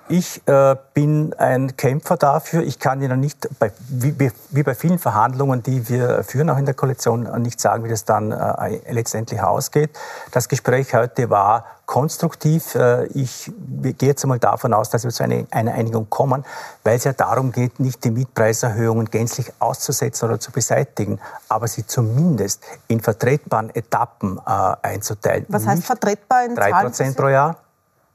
Ich 0.09 0.47
äh, 0.47 0.77
bin 0.93 1.33
ein 1.39 1.77
Kämpfer 1.77 2.17
dafür. 2.17 2.63
Ich 2.63 2.79
kann 2.79 3.01
Ihnen 3.01 3.21
nicht, 3.21 3.49
bei, 3.59 3.73
wie, 3.89 4.31
wie, 4.51 4.63
bei 4.63 4.75
vielen 4.75 4.99
Verhandlungen, 4.99 5.63
die 5.63 5.89
wir 5.89 6.23
führen, 6.25 6.51
auch 6.51 6.59
in 6.59 6.67
der 6.67 6.75
Koalition, 6.75 7.23
nicht 7.41 7.59
sagen, 7.59 7.85
wie 7.85 7.89
das 7.89 8.05
dann 8.05 8.31
äh, 8.31 8.81
letztendlich 8.91 9.41
ausgeht. 9.41 9.91
Das 10.31 10.49
Gespräch 10.49 10.95
heute 10.95 11.31
war 11.31 11.65
konstruktiv. 11.87 12.75
Äh, 12.75 13.07
ich 13.07 13.51
gehe 13.81 14.11
jetzt 14.11 14.25
einmal 14.25 14.39
davon 14.39 14.75
aus, 14.75 14.91
dass 14.91 15.05
wir 15.05 15.11
zu 15.11 15.25
einer, 15.25 15.45
einer 15.51 15.73
Einigung 15.73 16.11
kommen, 16.11 16.45
weil 16.83 16.97
es 16.97 17.05
ja 17.05 17.15
darum 17.15 17.51
geht, 17.51 17.81
nicht 17.81 18.05
die 18.05 18.11
Mietpreiserhöhungen 18.11 19.11
gänzlich 19.11 19.53
auszusetzen 19.59 20.29
oder 20.29 20.39
zu 20.39 20.53
beseitigen, 20.53 21.19
aber 21.49 21.67
sie 21.67 21.87
zumindest 21.87 22.63
in 22.89 23.01
vertretbaren 23.01 23.75
Etappen 23.75 24.39
äh, 24.39 24.77
einzuteilen. 24.83 25.47
Was 25.49 25.67
heißt 25.67 25.85
vertretbar 25.85 26.45
in 26.45 26.55
Drei 26.55 26.73
Prozent 26.73 27.17
pro 27.17 27.29
Jahr 27.29 27.57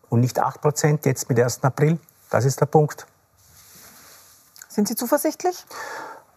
und 0.09 0.21
nicht 0.21 0.39
8 0.39 0.61
Prozent 0.61 1.05
jetzt 1.05 1.29
mit 1.29 1.39
1. 1.39 1.63
April. 1.63 1.99
Das 2.29 2.45
ist 2.45 2.59
der 2.59 2.65
Punkt. 2.65 3.05
Sind 4.67 4.87
Sie 4.87 4.95
zuversichtlich? 4.95 5.65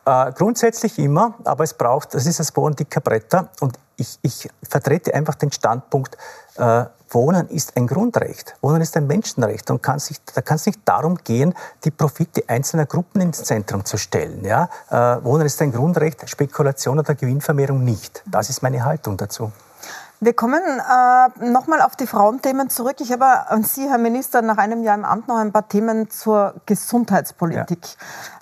Äh, 0.05 0.33
grundsätzlich 0.33 0.99
immer, 0.99 1.35
aber 1.45 1.63
es 1.63 1.75
braucht, 1.75 2.15
das 2.15 2.27
ist 2.27 2.41
das 2.41 2.51
Bohren 2.51 2.75
dicker 2.75 3.01
Bretter 3.01 3.51
und 3.61 3.79
ich, 3.97 4.19
ich 4.23 4.49
vertrete 4.69 5.15
einfach 5.15 5.37
den 5.37 5.53
Standpunkt, 5.53 6.17
äh, 6.57 6.87
Wohnen 7.11 7.49
ist 7.51 7.77
ein 7.77 7.87
Grundrecht, 7.87 8.57
Wohnen 8.63 8.81
ist 8.81 8.97
ein 8.97 9.07
Menschenrecht 9.07 9.71
und 9.71 9.83
kann 9.83 9.99
sich, 9.99 10.17
da 10.35 10.41
kann 10.41 10.57
es 10.57 10.67
nicht 10.67 10.81
darum 10.87 11.19
gehen, 11.19 11.55
die 11.85 11.91
Profite 11.91 12.43
einzelner 12.49 12.87
Gruppen 12.87 13.21
ins 13.21 13.45
Zentrum 13.45 13.85
zu 13.85 13.97
stellen. 13.97 14.45
Ja? 14.45 14.69
Äh, 14.91 15.23
Wohnen 15.23 15.47
ist 15.47 15.61
ein 15.63 15.73
Grundrecht, 15.73 16.29
Spekulation 16.29 16.99
oder 16.99 17.15
Gewinnvermehrung 17.15 17.85
nicht. 17.85 18.23
Das 18.27 18.51
ist 18.51 18.63
meine 18.63 18.85
Haltung 18.85 19.17
dazu. 19.19 19.53
Wir 20.23 20.35
kommen 20.35 20.63
äh, 20.63 21.51
nochmal 21.51 21.83
auf 21.83 21.97
die 21.97 22.07
Frauenthemen 22.07 22.71
zurück. 22.71 22.99
Ich 23.01 23.11
habe 23.11 23.51
an 23.51 23.65
Sie, 23.65 23.89
Herr 23.89 23.99
Minister, 23.99 24.41
nach 24.41 24.57
einem 24.57 24.85
Jahr 24.85 24.95
im 24.95 25.05
Amt 25.05 25.27
noch 25.27 25.35
ein 25.35 25.51
paar 25.51 25.69
Themen 25.69 26.11
zur 26.11 26.55
Gesundheitspolitik. 26.65 27.81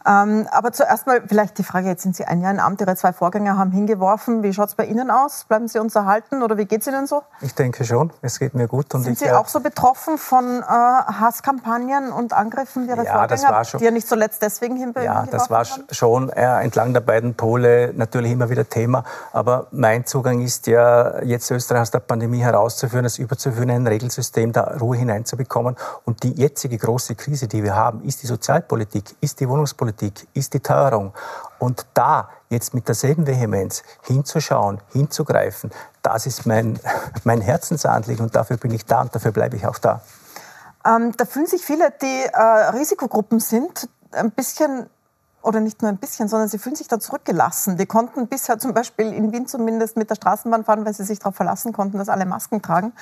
Ja. 0.05 0.22
Ähm, 0.22 0.47
aber 0.51 0.72
zuerst 0.72 1.07
mal 1.07 1.22
vielleicht 1.26 1.57
die 1.57 1.62
Frage, 1.62 1.89
jetzt 1.89 2.03
sind 2.03 2.16
Sie 2.16 2.26
ein 2.26 2.43
Jahr 2.43 2.53
im 2.53 2.61
Amt, 2.61 2.83
Ihre 2.83 2.97
zwei 2.97 3.14
Vorgänger 3.14 3.57
haben 3.57 3.70
hingeworfen. 3.70 4.43
Wie 4.43 4.53
schaut 4.53 4.68
es 4.68 4.74
bei 4.74 4.85
Ihnen 4.85 5.11
aus? 5.11 5.45
Bleiben 5.45 5.68
Sie 5.68 5.78
uns 5.78 5.95
erhalten 5.95 6.43
oder 6.43 6.59
wie 6.59 6.66
geht 6.66 6.83
es 6.83 6.87
Ihnen 6.87 7.07
so? 7.07 7.22
Ich 7.41 7.55
denke 7.55 7.85
schon, 7.85 8.12
es 8.20 8.39
geht 8.39 8.55
mir 8.55 8.68
gut. 8.68 8.95
Und 8.95 9.03
sind 9.05 9.18
Sie 9.18 9.31
auch 9.31 9.49
so 9.49 9.61
betroffen 9.61 10.18
von 10.18 10.61
äh, 10.61 10.64
Hasskampagnen 10.66 12.12
und 12.12 12.35
Angriffen 12.35 12.89
Ihrer 12.91 13.05
ja, 13.05 13.12
Vorgänger, 13.26 13.64
schon, 13.64 13.78
die 13.78 13.87
ja 13.87 13.91
nicht 13.91 14.07
zuletzt 14.07 14.43
deswegen 14.43 14.76
hingeworfen 14.76 15.07
Ja, 15.07 15.26
das 15.31 15.49
war 15.49 15.64
haben? 15.64 15.87
schon 15.91 16.28
äh, 16.28 16.62
entlang 16.62 16.93
der 16.93 17.01
beiden 17.01 17.37
Pole 17.37 17.95
natürlich 17.95 18.33
immer 18.33 18.51
wieder 18.51 18.68
Thema. 18.68 19.05
Aber 19.33 19.68
mein 19.70 20.05
Zugang 20.05 20.41
ist 20.41 20.66
ja 20.66 21.22
jetzt 21.22 21.51
Österreich 21.51 21.70
Österreich 21.71 21.83
aus 21.83 21.91
der 21.93 22.01
Pandemie 22.01 22.41
herauszuführen, 22.41 23.05
es 23.05 23.18
überzuführen, 23.18 23.71
ein 23.71 23.87
Regelsystem 23.87 24.53
da 24.53 24.77
Ruhe 24.81 24.97
hineinzubekommen. 24.97 25.77
Und 26.05 26.23
die 26.25 26.33
jetzige 26.33 26.77
große 26.77 27.14
Krise, 27.14 27.47
die 27.47 27.62
wir 27.62 27.77
haben, 27.77 28.03
ist 28.03 28.23
die 28.23 28.27
Sozialpolitik, 28.27 29.14
ist 29.21 29.39
die 29.39 29.49
Wohnungspolitik, 29.49 30.27
ist 30.35 30.53
die 30.55 30.61
Teuerung. 30.61 31.12
Und 31.61 31.87
da 31.95 32.29
jetzt 32.49 32.75
mit 32.75 32.89
derselben 32.89 33.27
Vehemenz 33.27 33.85
hinzuschauen, 34.03 34.81
hinzugreifen, 34.93 35.71
das 36.03 36.27
ist 36.27 36.45
mein, 36.45 36.81
mein 37.25 37.41
Herzensanliegen 37.41 38.25
und 38.25 38.35
dafür 38.35 38.57
bin 38.57 38.73
ich 38.73 38.85
da 38.85 39.03
und 39.03 39.14
dafür 39.14 39.31
bleibe 39.31 39.57
ich 39.57 39.66
auch 39.66 39.79
da. 39.79 40.01
Ähm, 40.85 41.12
da 41.16 41.25
fühlen 41.25 41.47
sich 41.47 41.62
viele, 41.62 41.93
die 42.03 42.25
äh, 42.33 42.41
Risikogruppen 42.73 43.39
sind, 43.39 43.89
ein 44.12 44.33
bisschen 44.33 44.89
oder 45.43 45.61
nicht 45.61 45.82
nur 45.82 45.91
ein 45.91 45.97
bisschen, 45.97 46.28
sondern 46.28 46.49
sie 46.49 46.59
fühlen 46.59 46.76
sich 46.76 46.88
da 46.88 47.01
zurückgelassen. 47.01 47.76
Die 47.76 47.86
konnten 47.86 48.26
bisher 48.28 48.59
zum 48.59 48.74
Beispiel 48.74 49.12
in 49.12 49.32
Wien 49.32 49.47
zumindest 49.47 49.97
mit 49.97 50.11
der 50.11 50.14
Straßenbahn 50.16 50.64
fahren, 50.64 50.84
weil 50.84 50.95
sie 50.95 51.05
sich 51.05 51.18
darauf 51.18 51.34
verlassen 51.34 51.72
konnten, 51.72 51.99
dass 51.99 52.09
alle 52.09 52.26
Masken 52.26 52.62
tragen. 52.62 52.93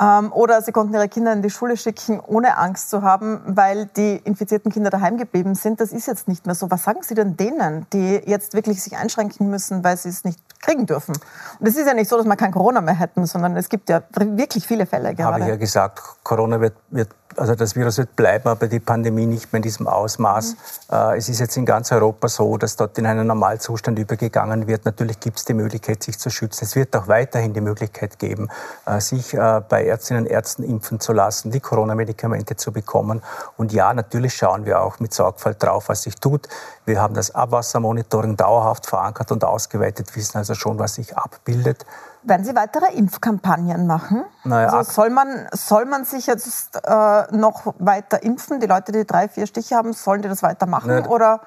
Ähm, 0.00 0.32
oder 0.32 0.62
sie 0.62 0.72
konnten 0.72 0.94
ihre 0.94 1.08
Kinder 1.08 1.32
in 1.32 1.42
die 1.42 1.50
Schule 1.50 1.76
schicken, 1.76 2.20
ohne 2.20 2.58
Angst 2.58 2.90
zu 2.90 3.02
haben, 3.02 3.40
weil 3.44 3.86
die 3.86 4.16
infizierten 4.16 4.70
Kinder 4.70 4.90
daheim 4.90 5.16
geblieben 5.16 5.54
sind. 5.54 5.80
Das 5.80 5.92
ist 5.92 6.06
jetzt 6.06 6.28
nicht 6.28 6.46
mehr 6.46 6.54
so. 6.54 6.70
Was 6.70 6.84
sagen 6.84 7.02
Sie 7.02 7.14
denn 7.14 7.36
denen, 7.36 7.86
die 7.92 8.20
jetzt 8.26 8.54
wirklich 8.54 8.82
sich 8.82 8.96
einschränken 8.96 9.50
müssen, 9.50 9.82
weil 9.82 9.96
sie 9.96 10.08
es 10.08 10.24
nicht 10.24 10.38
kriegen 10.60 10.86
dürfen? 10.86 11.16
Und 11.58 11.66
es 11.66 11.76
ist 11.76 11.86
ja 11.86 11.94
nicht 11.94 12.08
so, 12.08 12.16
dass 12.16 12.26
wir 12.26 12.36
kein 12.36 12.52
Corona 12.52 12.80
mehr 12.80 12.94
hätten, 12.94 13.26
sondern 13.26 13.56
es 13.56 13.68
gibt 13.68 13.88
ja 13.88 14.02
wirklich 14.14 14.66
viele 14.66 14.86
Fälle 14.86 15.14
gerade. 15.14 15.34
Habe 15.34 15.44
ich 15.44 15.48
ja 15.48 15.56
gesagt, 15.56 16.00
Corona 16.22 16.60
wird, 16.60 16.74
wird 16.90 17.10
also 17.40 17.54
das 17.54 17.74
Virus 17.74 17.96
wird 17.96 18.14
bleiben, 18.16 18.48
aber 18.48 18.66
die 18.66 18.80
Pandemie 18.80 19.24
nicht 19.24 19.50
mehr 19.50 19.58
in 19.58 19.62
diesem 19.62 19.86
Ausmaß. 19.86 20.56
Mhm. 20.90 20.94
Äh, 20.94 21.16
es 21.16 21.28
ist 21.30 21.40
jetzt 21.40 21.56
in 21.56 21.64
ganz 21.64 21.90
Europa 21.90 22.28
so, 22.28 22.58
dass 22.58 22.76
dort 22.76 22.98
in 22.98 23.06
einen 23.06 23.26
Normalzustand 23.26 23.98
übergegangen 23.98 24.66
wird. 24.66 24.84
Natürlich 24.84 25.20
gibt 25.20 25.38
es 25.38 25.46
die 25.46 25.54
Möglichkeit, 25.54 26.02
sich 26.02 26.18
zu 26.18 26.28
schützen. 26.28 26.64
Es 26.64 26.76
wird 26.76 26.94
auch 26.94 27.08
weiterhin 27.08 27.54
die 27.54 27.62
Möglichkeit 27.62 28.18
geben, 28.18 28.48
äh, 28.84 29.00
sich 29.00 29.32
äh, 29.32 29.62
bei 29.66 29.86
Ärztinnen 29.86 30.24
und 30.24 30.30
Ärzten 30.30 30.64
impfen 30.64 31.00
zu 31.00 31.14
lassen, 31.14 31.50
die 31.50 31.60
Corona-Medikamente 31.60 32.56
zu 32.56 32.72
bekommen. 32.72 33.22
Und 33.56 33.72
ja, 33.72 33.94
natürlich 33.94 34.34
schauen 34.34 34.66
wir 34.66 34.82
auch 34.82 35.00
mit 35.00 35.14
Sorgfalt 35.14 35.62
drauf, 35.62 35.88
was 35.88 36.02
sich 36.02 36.16
tut. 36.16 36.46
Wir 36.84 37.00
haben 37.00 37.14
das 37.14 37.34
Abwassermonitoring 37.34 38.36
dauerhaft 38.36 38.86
verankert 38.86 39.32
und 39.32 39.44
ausgeweitet, 39.44 40.14
wissen 40.14 40.36
also 40.36 40.54
schon, 40.54 40.78
was 40.78 40.96
sich 40.96 41.16
abbildet. 41.16 41.86
Werden 42.22 42.44
Sie 42.44 42.54
weitere 42.54 42.92
Impfkampagnen 42.94 43.86
machen? 43.86 44.24
Naja, 44.44 44.68
also 44.68 44.90
soll, 44.90 45.10
man, 45.10 45.48
soll 45.52 45.86
man 45.86 46.04
sich 46.04 46.26
jetzt 46.26 46.76
äh, 46.84 47.36
noch 47.36 47.74
weiter 47.78 48.22
impfen? 48.22 48.60
Die 48.60 48.66
Leute, 48.66 48.92
die 48.92 49.06
drei, 49.06 49.28
vier 49.28 49.46
Stiche 49.46 49.76
haben, 49.76 49.92
sollen 49.92 50.20
die 50.22 50.28
das 50.28 50.42
weitermachen? 50.42 50.88
Naja, 50.88 51.06
Oder 51.06 51.40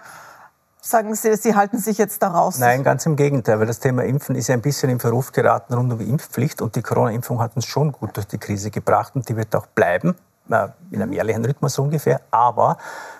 sagen 0.81 1.13
Sie, 1.15 1.35
Sie 1.35 1.55
halten 1.55 1.77
sich 1.77 1.97
jetzt 1.97 2.23
daraus? 2.23 2.57
Nein, 2.57 2.83
ganz 2.83 3.05
im 3.05 3.15
Gegenteil, 3.15 3.59
weil 3.59 3.67
das 3.67 3.79
Thema 3.79 4.03
Impfen 4.03 4.35
ist 4.35 4.47
ja 4.47 4.55
ein 4.55 4.61
bisschen 4.61 4.89
in 4.89 4.99
Verruf 4.99 5.31
geraten 5.31 5.73
rund 5.73 5.93
um 5.93 5.99
die 5.99 6.09
Impfpflicht 6.09 6.61
und 6.61 6.75
die 6.75 6.81
Corona-Impfung 6.81 7.39
hat 7.39 7.55
uns 7.55 7.65
schon 7.65 7.91
gut 7.91 8.15
durch 8.17 8.27
die 8.27 8.39
Krise 8.39 8.71
gebracht 8.71 9.15
und 9.15 9.29
die 9.29 9.37
wird 9.37 9.55
auch 9.55 9.67
bleiben, 9.67 10.15
äh, 10.49 10.67
in 10.91 11.01
einem 11.01 11.13
jährlichen 11.13 11.45
Rhythmus 11.45 11.77
ungefähr. 11.77 12.21
Aber 12.31 12.77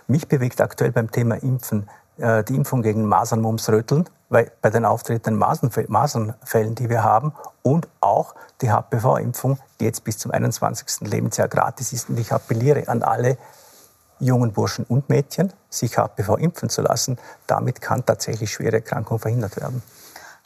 mich 0.07 0.27
bewegt 0.27 0.59
aktuell 0.59 0.91
beim 0.91 1.11
Thema 1.11 1.35
Impfen 1.35 1.87
äh, 2.17 2.43
die 2.43 2.55
Impfung 2.55 2.81
gegen 2.81 3.05
Masern, 3.05 3.41
Mumps, 3.41 3.69
Röteln, 3.69 4.09
bei 4.33 4.69
den 4.69 4.83
auftretenden 4.83 5.39
Masernfällen, 5.39 6.75
die 6.75 6.89
wir 6.89 7.03
haben, 7.03 7.33
und 7.61 7.87
auch 8.01 8.35
die 8.61 8.71
HPV-Impfung, 8.71 9.59
die 9.79 9.85
jetzt 9.85 10.03
bis 10.03 10.17
zum 10.17 10.31
21. 10.31 11.07
Lebensjahr 11.07 11.47
gratis 11.47 11.93
ist. 11.93 12.09
Und 12.09 12.19
ich 12.19 12.33
appelliere 12.33 12.87
an 12.87 13.03
alle 13.03 13.37
jungen 14.19 14.51
Burschen 14.51 14.85
und 14.85 15.09
Mädchen, 15.09 15.53
sich 15.69 15.97
HPV 15.97 16.37
impfen 16.37 16.69
zu 16.69 16.81
lassen. 16.81 17.17
Damit 17.47 17.81
kann 17.81 18.05
tatsächlich 18.05 18.51
schwere 18.51 18.77
Erkrankung 18.77 19.19
verhindert 19.19 19.57
werden. 19.57 19.83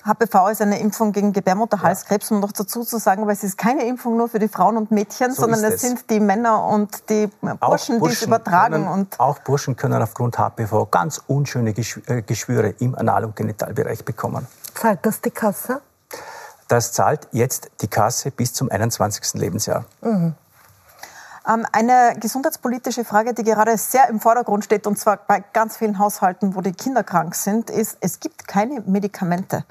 HPV 0.07 0.49
ist 0.49 0.61
eine 0.61 0.79
Impfung 0.79 1.11
gegen 1.11 1.33
Gebärmutterhalskrebs, 1.33 2.31
um 2.31 2.39
noch 2.39 2.51
dazu 2.51 2.83
zu 2.83 2.97
sagen, 2.97 3.25
weil 3.27 3.33
es 3.33 3.43
ist 3.43 3.57
keine 3.57 3.85
Impfung 3.85 4.17
nur 4.17 4.29
für 4.29 4.39
die 4.39 4.47
Frauen 4.47 4.77
und 4.77 4.91
Mädchen, 4.91 5.33
so 5.33 5.41
sondern 5.41 5.63
es, 5.65 5.75
es 5.75 5.81
sind 5.81 6.09
die 6.09 6.19
Männer 6.19 6.63
und 6.65 7.09
die 7.09 7.29
Burschen, 7.59 8.01
die 8.01 8.09
es 8.09 8.21
übertragen. 8.21 8.73
Können, 8.73 8.87
und 8.87 9.19
auch 9.19 9.39
Burschen 9.39 9.75
können 9.75 10.01
aufgrund 10.01 10.37
HPV 10.37 10.87
ganz 10.89 11.21
unschöne 11.27 11.71
äh, 11.71 12.21
Geschwüre 12.21 12.69
im 12.79 12.95
Anal- 12.95 13.25
und 13.25 13.35
Genitalbereich 13.35 14.05
bekommen. 14.05 14.47
Zahlt 14.73 15.05
das 15.05 15.21
die 15.21 15.31
Kasse? 15.31 15.81
Das 16.67 16.91
zahlt 16.91 17.27
jetzt 17.31 17.69
die 17.81 17.87
Kasse 17.87 18.31
bis 18.31 18.53
zum 18.53 18.69
21. 18.69 19.33
Lebensjahr. 19.33 19.85
Mhm. 20.01 20.35
Ähm, 21.47 21.65
eine 21.71 22.15
gesundheitspolitische 22.19 23.05
Frage, 23.05 23.33
die 23.33 23.43
gerade 23.43 23.77
sehr 23.77 24.09
im 24.09 24.19
Vordergrund 24.19 24.65
steht, 24.65 24.85
und 24.85 24.97
zwar 24.97 25.17
bei 25.17 25.43
ganz 25.53 25.77
vielen 25.77 25.97
Haushalten, 25.97 26.55
wo 26.55 26.61
die 26.61 26.73
Kinder 26.73 27.03
krank 27.03 27.35
sind, 27.35 27.69
ist, 27.69 27.97
es 28.01 28.19
gibt 28.19 28.47
keine 28.47 28.81
Medikamente. 28.81 29.63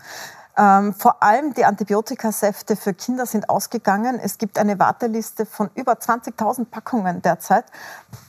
Ähm, 0.59 0.95
vor 0.95 1.23
allem 1.23 1.53
die 1.55 1.65
Antibiotikasäfte 1.65 2.77
für 2.77 2.95
Kinder 2.95 3.27
sind 3.27 3.51
ausgegangen. 3.51 4.19
Es 4.23 4.39
gibt 4.39 4.59
eine 4.59 4.79
Warteliste 4.79 5.45
von 5.45 5.71
über 5.75 5.93
20.000 5.95 6.67
Packungen 6.67 7.23
derzeit 7.23 7.65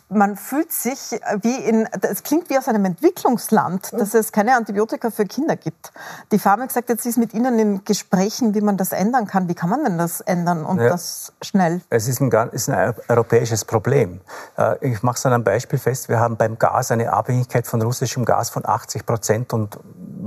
man 0.10 0.38
fühlt 0.38 0.72
sich 0.72 1.20
wie 1.42 1.56
in, 1.56 1.88
es 2.02 2.24
klingt 2.24 2.50
wie 2.50 2.58
aus 2.58 2.68
einem 2.68 2.86
Entwicklungsland, 2.86 3.92
dass 3.92 4.14
es 4.14 4.32
keine 4.32 4.56
Antibiotika 4.56 5.10
für 5.10 5.26
Kinder 5.26 5.58
gibt. 5.58 5.92
Die 6.32 6.40
Pharma 6.40 6.66
gesagt, 6.66 6.90
jetzt 6.90 7.06
ist 7.06 7.18
mit 7.18 7.34
Ihnen 7.34 7.60
in 7.60 7.84
Gesprächen, 7.84 8.54
wie 8.54 8.62
man 8.62 8.78
das 8.78 8.94
ändern 8.94 9.28
kann. 9.28 9.50
Wie 9.50 9.54
kann 9.54 9.70
man 9.70 9.84
denn 9.84 9.98
das 9.98 10.22
ändern 10.22 10.66
und 10.66 10.80
ja, 10.80 10.90
das 10.90 11.34
schnell? 11.42 11.82
Es 11.90 12.08
ist 12.08 12.22
ein, 12.22 12.32
ist 12.52 12.70
ein 12.70 12.94
europäisches 13.10 13.66
Problem. 13.66 14.22
Äh, 14.58 14.92
ich 14.92 15.04
mache 15.04 15.18
es 15.18 15.26
an 15.26 15.34
einem 15.34 15.44
Beispiel 15.44 15.80
fest. 15.80 16.08
Wir 16.08 16.20
haben 16.20 16.38
beim 16.38 16.58
Gas 16.58 16.92
eine 16.92 17.12
Abhängigkeit 17.12 17.68
von 17.68 17.82
russischem 17.82 18.24
Gas 18.24 18.50
von 18.50 18.66
80 18.66 19.06
Prozent 19.06 19.54
und 19.54 19.78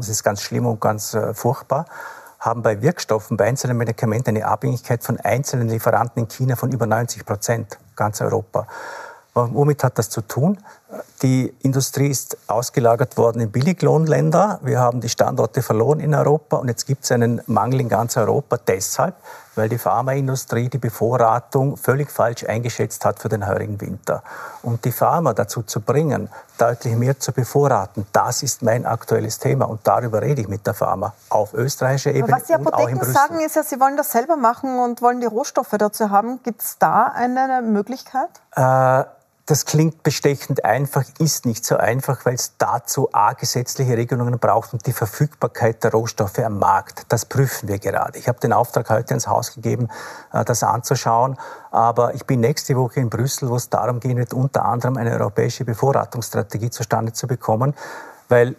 es 0.01 0.09
ist 0.09 0.23
ganz 0.23 0.43
schlimm 0.43 0.67
und 0.67 0.81
ganz 0.81 1.15
äh, 1.15 1.35
furchtbar 1.35 1.87
haben 2.41 2.63
bei 2.63 2.81
Wirkstoffen, 2.81 3.37
bei 3.37 3.45
einzelnen 3.45 3.77
Medikamenten 3.77 4.31
eine 4.31 4.47
Abhängigkeit 4.47 5.05
von 5.05 5.21
einzelnen 5.21 5.69
Lieferanten 5.69 6.23
in 6.23 6.29
China 6.29 6.57
von 6.57 6.73
über 6.73 6.87
90 6.87 7.27
Prozent, 7.27 7.79
ganz 7.95 8.21
Europa. 8.23 8.67
Womit 9.35 9.85
hat 9.85 9.99
das 9.99 10.11
zu 10.11 10.23
tun? 10.23 10.59
Die 11.23 11.55
Industrie 11.61 12.09
ist 12.09 12.37
ausgelagert 12.49 13.17
worden 13.17 13.41
in 13.41 13.53
Billiglohnländer. 13.53 14.59
Wir 14.63 14.81
haben 14.81 15.01
die 15.01 15.09
Standorte 15.09 15.63
verloren 15.63 16.01
in 16.01 16.15
Europa 16.15 16.57
und 16.57 16.69
jetzt 16.69 16.87
gibt 16.87 17.05
es 17.05 17.13
einen 17.13 17.41
Mangel 17.47 17.81
in 17.81 17.89
ganz 17.89 18.17
Europa 18.17 18.57
deshalb, 18.57 19.15
weil 19.61 19.69
die 19.69 19.79
Pharmaindustrie 19.79 20.71
die 20.71 20.79
Bevorratung 20.79 21.77
völlig 21.77 22.11
falsch 22.11 22.45
eingeschätzt 22.45 23.05
hat 23.05 23.19
für 23.19 23.29
den 23.29 23.47
heurigen 23.47 23.79
Winter. 23.79 24.23
Und 24.63 24.87
die 24.87 24.93
Pharma 24.93 25.35
dazu 25.35 25.63
zu 25.63 25.83
bringen, 25.83 26.31
deutlich 26.57 26.95
mehr 26.97 27.21
zu 27.21 27.33
bevorraten, 27.33 28.07
das 28.11 28.43
ist 28.43 28.63
mein 28.63 28.87
aktuelles 28.87 29.39
Thema 29.39 29.67
und 29.67 29.81
darüber 29.85 30.23
rede 30.23 30.41
ich 30.41 30.49
mit 30.49 30.67
der 30.67 30.73
Pharma 30.73 31.13
auf 31.29 31.53
österreichischer 31.53 32.13
Ebene 32.13 32.37
was 32.37 32.45
die 32.45 32.55
Apotheken 32.55 33.05
sagen, 33.05 33.41
ist 33.41 33.55
ja, 33.55 33.63
sie 33.63 33.79
wollen 33.79 33.99
das 33.99 34.11
selber 34.11 34.37
machen 34.37 34.79
und 34.79 35.03
wollen 35.03 35.21
die 35.21 35.27
Rohstoffe 35.27 35.75
dazu 35.77 36.09
haben. 36.09 36.43
Gibt 36.43 36.63
es 36.63 36.79
da 36.79 37.13
eine 37.15 37.61
Möglichkeit? 37.61 38.31
Äh, 38.57 39.05
das 39.51 39.65
klingt 39.65 40.05
bestechend 40.05 40.65
einfach, 40.65 41.03
ist 41.19 41.45
nicht 41.45 41.65
so 41.65 41.77
einfach, 41.77 42.25
weil 42.25 42.35
es 42.35 42.57
dazu 42.57 43.09
A, 43.13 43.33
gesetzliche 43.33 43.97
Regelungen 43.97 44.39
braucht 44.39 44.73
und 44.73 44.87
die 44.87 44.93
Verfügbarkeit 44.93 45.83
der 45.83 45.91
Rohstoffe 45.91 46.39
am 46.39 46.61
Markt. 46.61 47.07
Das 47.09 47.25
prüfen 47.25 47.69
wir 47.69 47.81
gerade. 47.81 48.17
Ich 48.17 48.29
habe 48.29 48.39
den 48.39 48.53
Auftrag 48.53 48.89
heute 48.91 49.13
ins 49.13 49.27
Haus 49.27 49.53
gegeben, 49.53 49.89
äh, 50.33 50.45
das 50.45 50.63
anzuschauen. 50.63 51.37
Aber 51.73 52.15
ich 52.15 52.27
bin 52.27 52.39
nächste 52.39 52.77
Woche 52.77 53.01
in 53.01 53.11
Brüssel, 53.11 53.49
wo 53.49 53.57
es 53.57 53.69
darum 53.69 53.99
gehen 53.99 54.19
wird, 54.19 54.33
unter 54.35 54.65
anderem 54.65 54.97
eine 54.97 55.11
europäische 55.11 55.65
Bevorratungsstrategie 55.65 56.71
zustande 56.71 57.13
zu 57.13 57.27
bekommen, 57.27 57.75
weil 58.29 58.55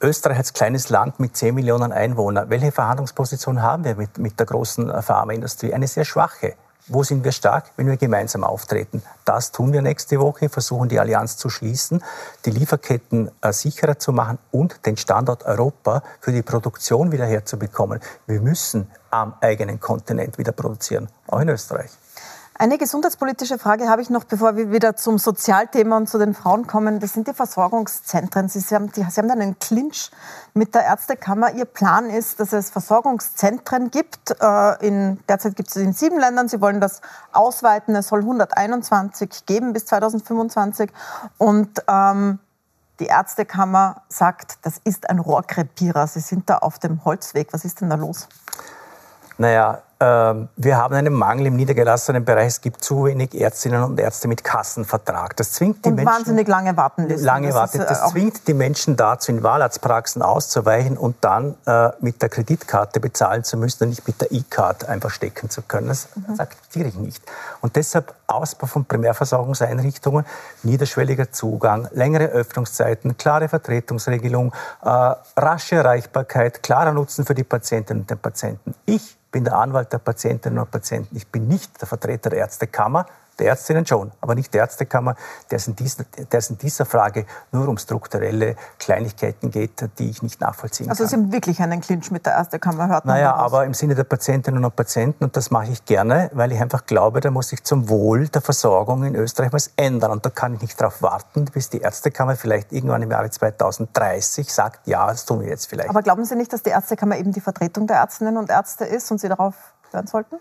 Österreich 0.00 0.38
als 0.38 0.52
kleines 0.52 0.88
Land 0.88 1.20
mit 1.20 1.36
10 1.36 1.54
Millionen 1.54 1.92
Einwohnern, 1.92 2.50
welche 2.50 2.72
Verhandlungsposition 2.72 3.62
haben 3.62 3.84
wir 3.84 3.94
mit, 3.94 4.18
mit 4.18 4.40
der 4.40 4.46
großen 4.46 4.90
äh, 4.90 5.02
Pharmaindustrie? 5.02 5.72
Eine 5.72 5.86
sehr 5.86 6.04
schwache. 6.04 6.56
Wo 6.88 7.04
sind 7.04 7.22
wir 7.22 7.30
stark, 7.30 7.70
wenn 7.76 7.86
wir 7.86 7.96
gemeinsam 7.96 8.42
auftreten? 8.42 9.02
Das 9.24 9.52
tun 9.52 9.72
wir 9.72 9.82
nächste 9.82 10.18
Woche, 10.18 10.48
versuchen 10.48 10.88
die 10.88 10.98
Allianz 10.98 11.36
zu 11.36 11.48
schließen, 11.48 12.02
die 12.44 12.50
Lieferketten 12.50 13.30
äh, 13.40 13.52
sicherer 13.52 14.00
zu 14.00 14.12
machen 14.12 14.38
und 14.50 14.84
den 14.84 14.96
Standort 14.96 15.44
Europa 15.44 16.02
für 16.20 16.32
die 16.32 16.42
Produktion 16.42 17.12
wieder 17.12 17.26
herzubekommen. 17.26 18.00
Wir 18.26 18.40
müssen 18.40 18.90
am 19.10 19.34
eigenen 19.40 19.78
Kontinent 19.78 20.38
wieder 20.38 20.50
produzieren, 20.50 21.08
auch 21.28 21.40
in 21.40 21.50
Österreich. 21.50 21.90
Eine 22.54 22.76
gesundheitspolitische 22.76 23.58
Frage 23.58 23.88
habe 23.88 24.02
ich 24.02 24.10
noch, 24.10 24.24
bevor 24.24 24.56
wir 24.56 24.70
wieder 24.70 24.94
zum 24.94 25.16
Sozialthema 25.18 25.96
und 25.96 26.08
zu 26.08 26.18
den 26.18 26.34
Frauen 26.34 26.66
kommen. 26.66 27.00
Das 27.00 27.14
sind 27.14 27.26
die 27.26 27.32
Versorgungszentren. 27.32 28.48
Sie 28.48 28.60
haben, 28.74 28.92
die, 28.92 29.02
Sie 29.02 29.20
haben 29.20 29.30
einen 29.30 29.58
Clinch 29.58 30.10
mit 30.52 30.74
der 30.74 30.84
Ärztekammer. 30.84 31.54
Ihr 31.54 31.64
Plan 31.64 32.10
ist, 32.10 32.40
dass 32.40 32.52
es 32.52 32.68
Versorgungszentren 32.68 33.90
gibt. 33.90 34.36
Äh, 34.38 34.86
in, 34.86 35.18
derzeit 35.28 35.56
gibt 35.56 35.70
es 35.70 35.76
in 35.76 35.94
sieben 35.94 36.20
Ländern. 36.20 36.48
Sie 36.48 36.60
wollen 36.60 36.80
das 36.80 37.00
ausweiten. 37.32 37.94
Es 37.96 38.08
soll 38.08 38.20
121 38.20 39.46
geben 39.46 39.72
bis 39.72 39.86
2025. 39.86 40.90
Und 41.38 41.82
ähm, 41.88 42.38
die 43.00 43.06
Ärztekammer 43.06 44.02
sagt, 44.08 44.58
das 44.62 44.78
ist 44.84 45.08
ein 45.08 45.18
Rohrkrepierer. 45.18 46.06
Sie 46.06 46.20
sind 46.20 46.50
da 46.50 46.58
auf 46.58 46.78
dem 46.78 47.04
Holzweg. 47.06 47.48
Was 47.52 47.64
ist 47.64 47.80
denn 47.80 47.88
da 47.88 47.96
los? 47.96 48.28
Naja, 49.38 49.82
wir 50.02 50.76
haben 50.76 50.94
einen 50.94 51.12
Mangel 51.12 51.46
im 51.46 51.56
niedergelassenen 51.56 52.24
Bereich. 52.24 52.48
Es 52.48 52.60
gibt 52.60 52.82
zu 52.82 53.04
wenig 53.04 53.38
Ärztinnen 53.40 53.82
und 53.84 54.00
Ärzte 54.00 54.26
mit 54.26 54.42
Kassenvertrag. 54.42 55.36
Das 55.36 55.52
zwingt 55.52 55.84
die 55.84 55.90
und 55.90 55.96
Menschen. 55.96 56.12
wahnsinnig 56.12 56.48
lange 56.48 56.76
Wartenlisten. 56.76 57.24
Lange 57.24 57.54
Warten. 57.54 57.78
Das, 57.78 58.00
das 58.00 58.10
zwingt 58.10 58.48
die 58.48 58.54
Menschen 58.54 58.96
dazu, 58.96 59.30
in 59.30 59.42
Wahlarztpraxen 59.42 60.22
auszuweichen 60.22 60.96
und 60.96 61.16
dann 61.20 61.54
äh, 61.66 61.90
mit 62.00 62.20
der 62.20 62.28
Kreditkarte 62.28 63.00
bezahlen 63.00 63.44
zu 63.44 63.56
müssen 63.56 63.84
und 63.84 63.90
nicht 63.90 64.06
mit 64.06 64.20
der 64.20 64.32
E-Card 64.32 64.88
einfach 64.88 65.10
stecken 65.10 65.50
zu 65.50 65.62
können. 65.62 65.88
Das, 65.88 66.08
das 66.28 66.40
akzeptiere 66.40 66.88
ich 66.88 66.96
nicht. 66.96 67.22
Und 67.60 67.76
deshalb 67.76 68.14
Ausbau 68.26 68.66
von 68.66 68.84
Primärversorgungseinrichtungen, 68.84 70.24
niederschwelliger 70.62 71.30
Zugang, 71.30 71.88
längere 71.92 72.24
Öffnungszeiten, 72.24 73.16
klare 73.16 73.48
Vertretungsregelung, 73.48 74.52
äh, 74.82 75.14
rasche 75.36 75.76
Erreichbarkeit, 75.76 76.62
klarer 76.62 76.92
Nutzen 76.92 77.24
für 77.24 77.34
die 77.34 77.44
Patientinnen 77.44 78.02
und 78.02 78.10
den 78.10 78.18
Patienten. 78.18 78.74
Ich 78.86 79.16
bin 79.32 79.44
der 79.44 79.56
Anwalt 79.56 79.91
der 79.92 79.98
Patientinnen 79.98 80.58
und 80.58 80.70
Patienten. 80.70 81.16
Ich 81.16 81.28
bin 81.28 81.48
nicht 81.48 81.80
der 81.80 81.88
Vertreter 81.88 82.30
der 82.30 82.40
Ärztekammer 82.40 83.06
der 83.38 83.46
Ärztinnen 83.46 83.86
schon, 83.86 84.12
aber 84.20 84.34
nicht 84.34 84.52
der 84.52 84.62
Ärztekammer, 84.62 85.16
der 85.50 85.56
es 85.56 85.66
in 85.66 85.74
dieser, 85.74 86.04
der 86.04 86.38
es 86.38 86.50
in 86.50 86.58
dieser 86.58 86.84
Frage 86.84 87.26
nur 87.50 87.68
um 87.68 87.78
strukturelle 87.78 88.56
Kleinigkeiten 88.78 89.50
geht, 89.50 89.88
die 89.98 90.10
ich 90.10 90.22
nicht 90.22 90.40
nachvollziehen 90.40 90.88
also 90.88 91.02
kann. 91.02 91.06
Also 91.06 91.16
Sie 91.16 91.22
haben 91.22 91.32
wirklich 91.32 91.60
einen 91.60 91.80
Clinch 91.80 92.10
mit 92.10 92.26
der 92.26 92.34
Ärztekammer, 92.34 92.88
hört 92.88 93.04
man 93.04 93.16
Naja, 93.16 93.34
aber 93.34 93.64
im 93.64 93.74
Sinne 93.74 93.94
der 93.94 94.04
Patientinnen 94.04 94.64
und 94.64 94.76
Patienten, 94.76 95.24
und 95.24 95.36
das 95.36 95.50
mache 95.50 95.72
ich 95.72 95.84
gerne, 95.84 96.30
weil 96.34 96.52
ich 96.52 96.60
einfach 96.60 96.84
glaube, 96.86 97.20
da 97.20 97.30
muss 97.30 97.48
sich 97.48 97.64
zum 97.64 97.88
Wohl 97.88 98.28
der 98.28 98.42
Versorgung 98.42 99.04
in 99.04 99.14
Österreich 99.14 99.52
was 99.52 99.72
ändern. 99.76 100.10
Und 100.12 100.26
da 100.26 100.30
kann 100.30 100.54
ich 100.54 100.60
nicht 100.60 100.80
darauf 100.80 101.02
warten, 101.02 101.46
bis 101.46 101.70
die 101.70 101.80
Ärztekammer 101.80 102.36
vielleicht 102.36 102.72
irgendwann 102.72 103.02
im 103.02 103.10
Jahre 103.10 103.30
2030 103.30 104.52
sagt, 104.52 104.86
ja, 104.86 105.06
das 105.06 105.24
tun 105.24 105.40
wir 105.40 105.48
jetzt 105.48 105.66
vielleicht. 105.66 105.90
Aber 105.90 106.02
glauben 106.02 106.24
Sie 106.24 106.36
nicht, 106.36 106.52
dass 106.52 106.62
die 106.62 106.70
Ärztekammer 106.70 107.16
eben 107.16 107.32
die 107.32 107.40
Vertretung 107.40 107.86
der 107.86 107.96
Ärztinnen 107.96 108.36
und 108.36 108.50
Ärzte 108.50 108.84
ist 108.84 109.10
und 109.10 109.20
Sie 109.20 109.28
darauf 109.28 109.54
hören 109.92 110.06
sollten? 110.06 110.36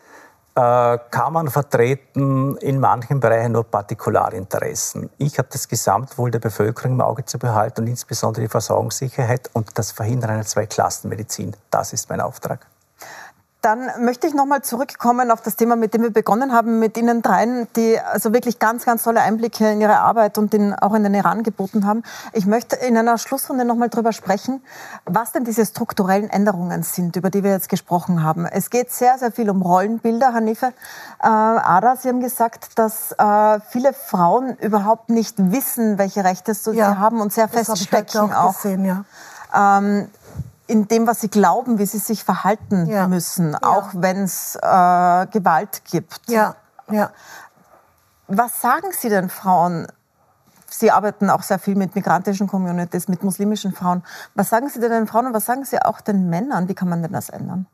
Äh, 0.53 0.97
kann 1.11 1.31
man 1.31 1.49
vertreten 1.49 2.57
in 2.57 2.79
manchen 2.79 3.21
Bereichen 3.21 3.53
nur 3.53 3.63
Partikularinteressen. 3.63 5.09
Ich 5.17 5.37
habe 5.37 5.47
das 5.49 5.67
Gesamtwohl 5.67 6.29
der 6.29 6.39
Bevölkerung 6.39 6.93
im 6.93 7.01
Auge 7.01 7.23
zu 7.23 7.39
behalten 7.39 7.81
und 7.81 7.87
insbesondere 7.87 8.41
die 8.41 8.49
Versorgungssicherheit 8.49 9.49
und 9.53 9.69
das 9.77 9.91
Verhindern 9.91 10.31
einer 10.31 10.45
Zweiklassenmedizin. 10.45 11.55
Das 11.69 11.93
ist 11.93 12.09
mein 12.09 12.19
Auftrag. 12.19 12.67
Dann 13.61 13.91
möchte 13.99 14.25
ich 14.25 14.33
nochmal 14.33 14.63
zurückkommen 14.63 15.29
auf 15.29 15.41
das 15.41 15.55
Thema, 15.55 15.75
mit 15.75 15.93
dem 15.93 16.01
wir 16.01 16.11
begonnen 16.11 16.51
haben, 16.51 16.79
mit 16.79 16.97
Ihnen 16.97 17.21
dreien, 17.21 17.67
die 17.75 17.99
also 17.99 18.33
wirklich 18.33 18.57
ganz, 18.57 18.85
ganz 18.85 19.03
tolle 19.03 19.21
Einblicke 19.21 19.69
in 19.69 19.81
Ihre 19.81 19.99
Arbeit 19.99 20.39
und 20.39 20.55
in, 20.55 20.73
auch 20.73 20.95
in 20.95 21.03
den 21.03 21.13
Iran 21.13 21.43
geboten 21.43 21.85
haben. 21.85 22.01
Ich 22.33 22.47
möchte 22.47 22.75
in 22.77 22.97
einer 22.97 23.19
Schlussrunde 23.19 23.63
nochmal 23.63 23.89
darüber 23.89 24.13
sprechen, 24.13 24.63
was 25.05 25.31
denn 25.31 25.43
diese 25.43 25.63
strukturellen 25.63 26.31
Änderungen 26.31 26.81
sind, 26.81 27.15
über 27.15 27.29
die 27.29 27.43
wir 27.43 27.51
jetzt 27.51 27.69
gesprochen 27.69 28.23
haben. 28.23 28.47
Es 28.47 28.71
geht 28.71 28.91
sehr, 28.91 29.19
sehr 29.19 29.31
viel 29.31 29.47
um 29.47 29.61
Rollenbilder, 29.61 30.33
Hanife. 30.33 30.73
Äh, 31.21 31.27
Ada, 31.27 31.97
Sie 31.97 32.09
haben 32.09 32.21
gesagt, 32.21 32.79
dass 32.79 33.11
äh, 33.11 33.59
viele 33.69 33.93
Frauen 33.93 34.57
überhaupt 34.57 35.11
nicht 35.11 35.35
wissen, 35.37 35.99
welche 35.99 36.23
Rechte 36.23 36.55
sie 36.55 36.71
ja, 36.71 36.97
haben 36.97 37.21
und 37.21 37.31
sehr 37.31 37.47
feststecken 37.47 38.33
auch. 38.33 38.55
Gesehen, 38.55 38.85
ja. 38.85 39.05
Ähm, 39.53 40.07
in 40.67 40.87
dem, 40.87 41.07
was 41.07 41.21
sie 41.21 41.29
glauben, 41.29 41.79
wie 41.79 41.85
sie 41.85 41.97
sich 41.97 42.23
verhalten 42.23 42.85
ja. 42.85 43.07
müssen, 43.07 43.55
auch 43.55 43.89
wenn 43.93 44.23
es 44.23 44.55
äh, 44.55 44.59
Gewalt 45.27 45.83
gibt. 45.91 46.21
Ja, 46.27 46.55
ja. 46.89 47.11
Was 48.27 48.61
sagen 48.61 48.87
Sie 48.91 49.09
denn 49.09 49.29
Frauen 49.29 49.87
Sie 50.73 50.89
arbeiten 50.89 51.29
auch 51.29 51.43
sehr 51.43 51.59
viel 51.59 51.75
mit 51.75 51.95
migrantischen 51.95 52.47
Communities, 52.47 53.09
mit 53.09 53.23
muslimischen 53.23 53.73
Frauen. 53.73 54.03
Was 54.35 54.49
sagen 54.49 54.69
Sie 54.69 54.79
denn 54.79 54.91
den 54.91 55.07
Frauen 55.07 55.27
und 55.27 55.33
was 55.33 55.45
sagen 55.45 55.65
Sie 55.65 55.81
auch 55.81 55.99
den 55.99 56.29
Männern? 56.29 56.69
Wie 56.69 56.73
kann 56.73 56.87
man 56.87 57.01
denn 57.01 57.11
das 57.11 57.29
ändern? 57.29 57.67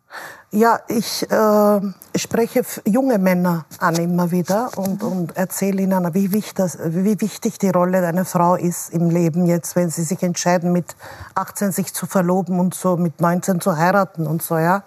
Ja, 0.49 0.79
ich 0.87 1.29
äh, 1.29 1.81
spreche 2.15 2.63
junge 2.85 3.19
Männer 3.19 3.65
an 3.79 3.95
immer 3.97 4.31
wieder 4.31 4.71
und, 4.77 5.03
und 5.03 5.37
erzähle 5.37 5.83
ihnen, 5.83 6.13
wie 6.15 6.31
wichtig, 6.31 6.65
wie 6.85 7.21
wichtig 7.21 7.59
die 7.59 7.69
Rolle 7.69 8.05
einer 8.05 8.25
Frau 8.25 8.55
ist 8.55 8.91
im 8.91 9.11
Leben 9.11 9.45
jetzt, 9.45 9.75
wenn 9.75 9.91
sie 9.91 10.03
sich 10.03 10.23
entscheiden, 10.23 10.71
mit 10.71 10.95
18 11.35 11.71
sich 11.71 11.93
zu 11.93 12.07
verloben 12.07 12.59
und 12.59 12.73
so 12.73 12.97
mit 12.97 13.21
19 13.21 13.61
zu 13.61 13.77
heiraten 13.77 14.25
und 14.25 14.41
so, 14.41 14.57
ja. 14.57 14.83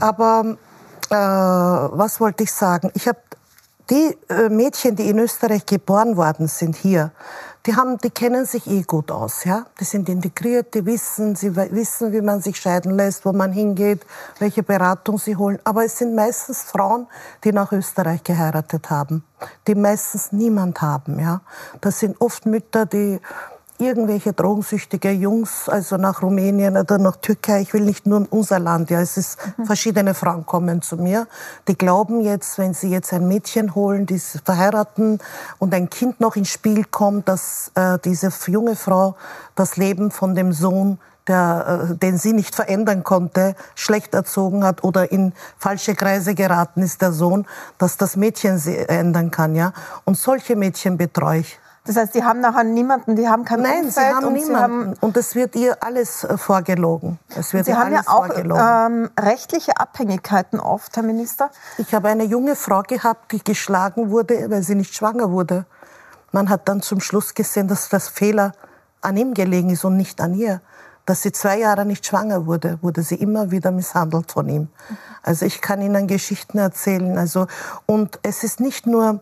Aber 0.00 0.56
äh, 1.10 1.14
was 1.14 2.20
wollte 2.20 2.42
ich 2.42 2.52
sagen? 2.52 2.90
Ich 2.94 3.06
habe 3.06 3.18
die 3.90 4.16
äh, 4.28 4.48
Mädchen, 4.48 4.96
die 4.96 5.08
in 5.08 5.18
Österreich 5.18 5.64
geboren 5.66 6.16
worden 6.16 6.48
sind 6.48 6.76
hier, 6.76 7.12
die 7.66 7.76
haben, 7.76 7.98
die 7.98 8.10
kennen 8.10 8.46
sich 8.46 8.66
eh 8.66 8.82
gut 8.82 9.10
aus, 9.10 9.44
ja. 9.44 9.66
Die 9.78 9.84
sind 9.84 10.08
integriert, 10.08 10.74
die 10.74 10.86
wissen, 10.86 11.34
sie 11.34 11.54
wissen, 11.54 12.12
wie 12.12 12.22
man 12.22 12.40
sich 12.40 12.56
scheiden 12.56 12.96
lässt, 12.96 13.26
wo 13.26 13.32
man 13.32 13.52
hingeht, 13.52 14.06
welche 14.38 14.62
Beratung 14.62 15.18
sie 15.18 15.36
holen. 15.36 15.58
Aber 15.64 15.84
es 15.84 15.98
sind 15.98 16.14
meistens 16.14 16.62
Frauen, 16.62 17.08
die 17.44 17.52
nach 17.52 17.72
Österreich 17.72 18.24
geheiratet 18.24 18.88
haben, 18.88 19.24
die 19.66 19.74
meistens 19.74 20.32
niemand 20.32 20.80
haben, 20.80 21.18
ja. 21.18 21.42
Das 21.80 21.98
sind 21.98 22.18
oft 22.20 22.46
Mütter, 22.46 22.86
die 22.86 23.20
irgendwelche 23.78 24.32
drogensüchtige 24.32 25.10
Jungs, 25.10 25.68
also 25.68 25.96
nach 25.96 26.22
Rumänien 26.22 26.76
oder 26.76 26.98
nach 26.98 27.16
Türkei, 27.16 27.60
ich 27.60 27.72
will 27.72 27.82
nicht 27.84 28.06
nur 28.06 28.26
unser 28.30 28.58
Land, 28.58 28.90
ja, 28.90 29.00
es 29.00 29.16
ist, 29.16 29.38
mhm. 29.56 29.66
verschiedene 29.66 30.14
Frauen 30.14 30.44
kommen 30.44 30.82
zu 30.82 30.96
mir, 30.96 31.26
die 31.68 31.78
glauben 31.78 32.20
jetzt, 32.20 32.58
wenn 32.58 32.74
sie 32.74 32.90
jetzt 32.90 33.12
ein 33.12 33.28
Mädchen 33.28 33.74
holen, 33.74 34.06
die 34.06 34.18
verheiraten 34.18 35.20
und 35.58 35.72
ein 35.74 35.88
Kind 35.88 36.20
noch 36.20 36.36
ins 36.36 36.50
Spiel 36.50 36.84
kommt, 36.84 37.28
dass 37.28 37.70
äh, 37.74 37.98
diese 38.04 38.32
junge 38.46 38.76
Frau 38.76 39.16
das 39.54 39.76
Leben 39.76 40.10
von 40.10 40.34
dem 40.34 40.52
Sohn 40.52 40.98
der, 41.28 41.90
äh, 41.90 41.94
den 41.94 42.18
sie 42.18 42.32
nicht 42.32 42.54
verändern 42.54 43.04
konnte, 43.04 43.54
schlecht 43.74 44.14
erzogen 44.14 44.64
hat 44.64 44.82
oder 44.82 45.12
in 45.12 45.32
falsche 45.56 45.94
Kreise 45.94 46.34
geraten 46.34 46.82
ist, 46.82 47.02
der 47.02 47.12
Sohn, 47.12 47.46
dass 47.76 47.96
das 47.96 48.16
Mädchen 48.16 48.58
sie 48.58 48.76
ändern 48.76 49.30
kann, 49.30 49.54
ja. 49.54 49.72
Und 50.04 50.16
solche 50.16 50.56
Mädchen 50.56 50.96
betreue 50.96 51.40
ich. 51.40 51.60
Das 51.88 51.96
heißt, 51.96 52.14
die 52.14 52.22
haben 52.22 52.40
nachher 52.40 52.64
niemanden, 52.64 53.16
die 53.16 53.26
haben 53.26 53.46
kein 53.46 53.62
Nein, 53.62 53.86
Umfeld 53.86 53.94
sie 53.94 54.14
haben 54.14 54.26
und 54.26 54.32
niemanden. 54.34 54.54
Sie 54.54 54.62
haben 54.62 54.94
und 55.00 55.16
es 55.16 55.34
wird 55.34 55.56
ihr 55.56 55.82
alles 55.82 56.22
äh, 56.22 56.36
vorgelogen. 56.36 57.18
Es 57.34 57.54
wird 57.54 57.64
sie 57.64 57.74
haben 57.74 57.94
ja 57.94 58.02
auch 58.06 58.28
ähm, 58.28 59.08
rechtliche 59.18 59.74
Abhängigkeiten 59.80 60.60
oft, 60.60 60.94
Herr 60.96 61.02
Minister. 61.02 61.50
Ich 61.78 61.94
habe 61.94 62.08
eine 62.08 62.24
junge 62.24 62.56
Frau 62.56 62.82
gehabt, 62.82 63.32
die 63.32 63.42
geschlagen 63.42 64.10
wurde, 64.10 64.50
weil 64.50 64.62
sie 64.62 64.74
nicht 64.74 64.94
schwanger 64.94 65.30
wurde. 65.30 65.64
Man 66.30 66.50
hat 66.50 66.68
dann 66.68 66.82
zum 66.82 67.00
Schluss 67.00 67.32
gesehen, 67.32 67.68
dass 67.68 67.88
das 67.88 68.10
Fehler 68.10 68.52
an 69.00 69.16
ihm 69.16 69.32
gelegen 69.32 69.70
ist 69.70 69.86
und 69.86 69.96
nicht 69.96 70.20
an 70.20 70.34
ihr 70.34 70.60
dass 71.08 71.22
sie 71.22 71.32
zwei 71.32 71.58
Jahre 71.58 71.86
nicht 71.86 72.06
schwanger 72.06 72.44
wurde, 72.44 72.78
wurde 72.82 73.02
sie 73.02 73.14
immer 73.14 73.50
wieder 73.50 73.70
misshandelt 73.70 74.30
von 74.30 74.46
ihm. 74.48 74.68
Also 75.22 75.46
ich 75.46 75.62
kann 75.62 75.80
Ihnen 75.80 76.06
Geschichten 76.06 76.58
erzählen. 76.58 77.16
Also 77.16 77.46
und 77.86 78.18
es 78.22 78.44
ist 78.44 78.60
nicht 78.60 78.86
nur 78.86 79.20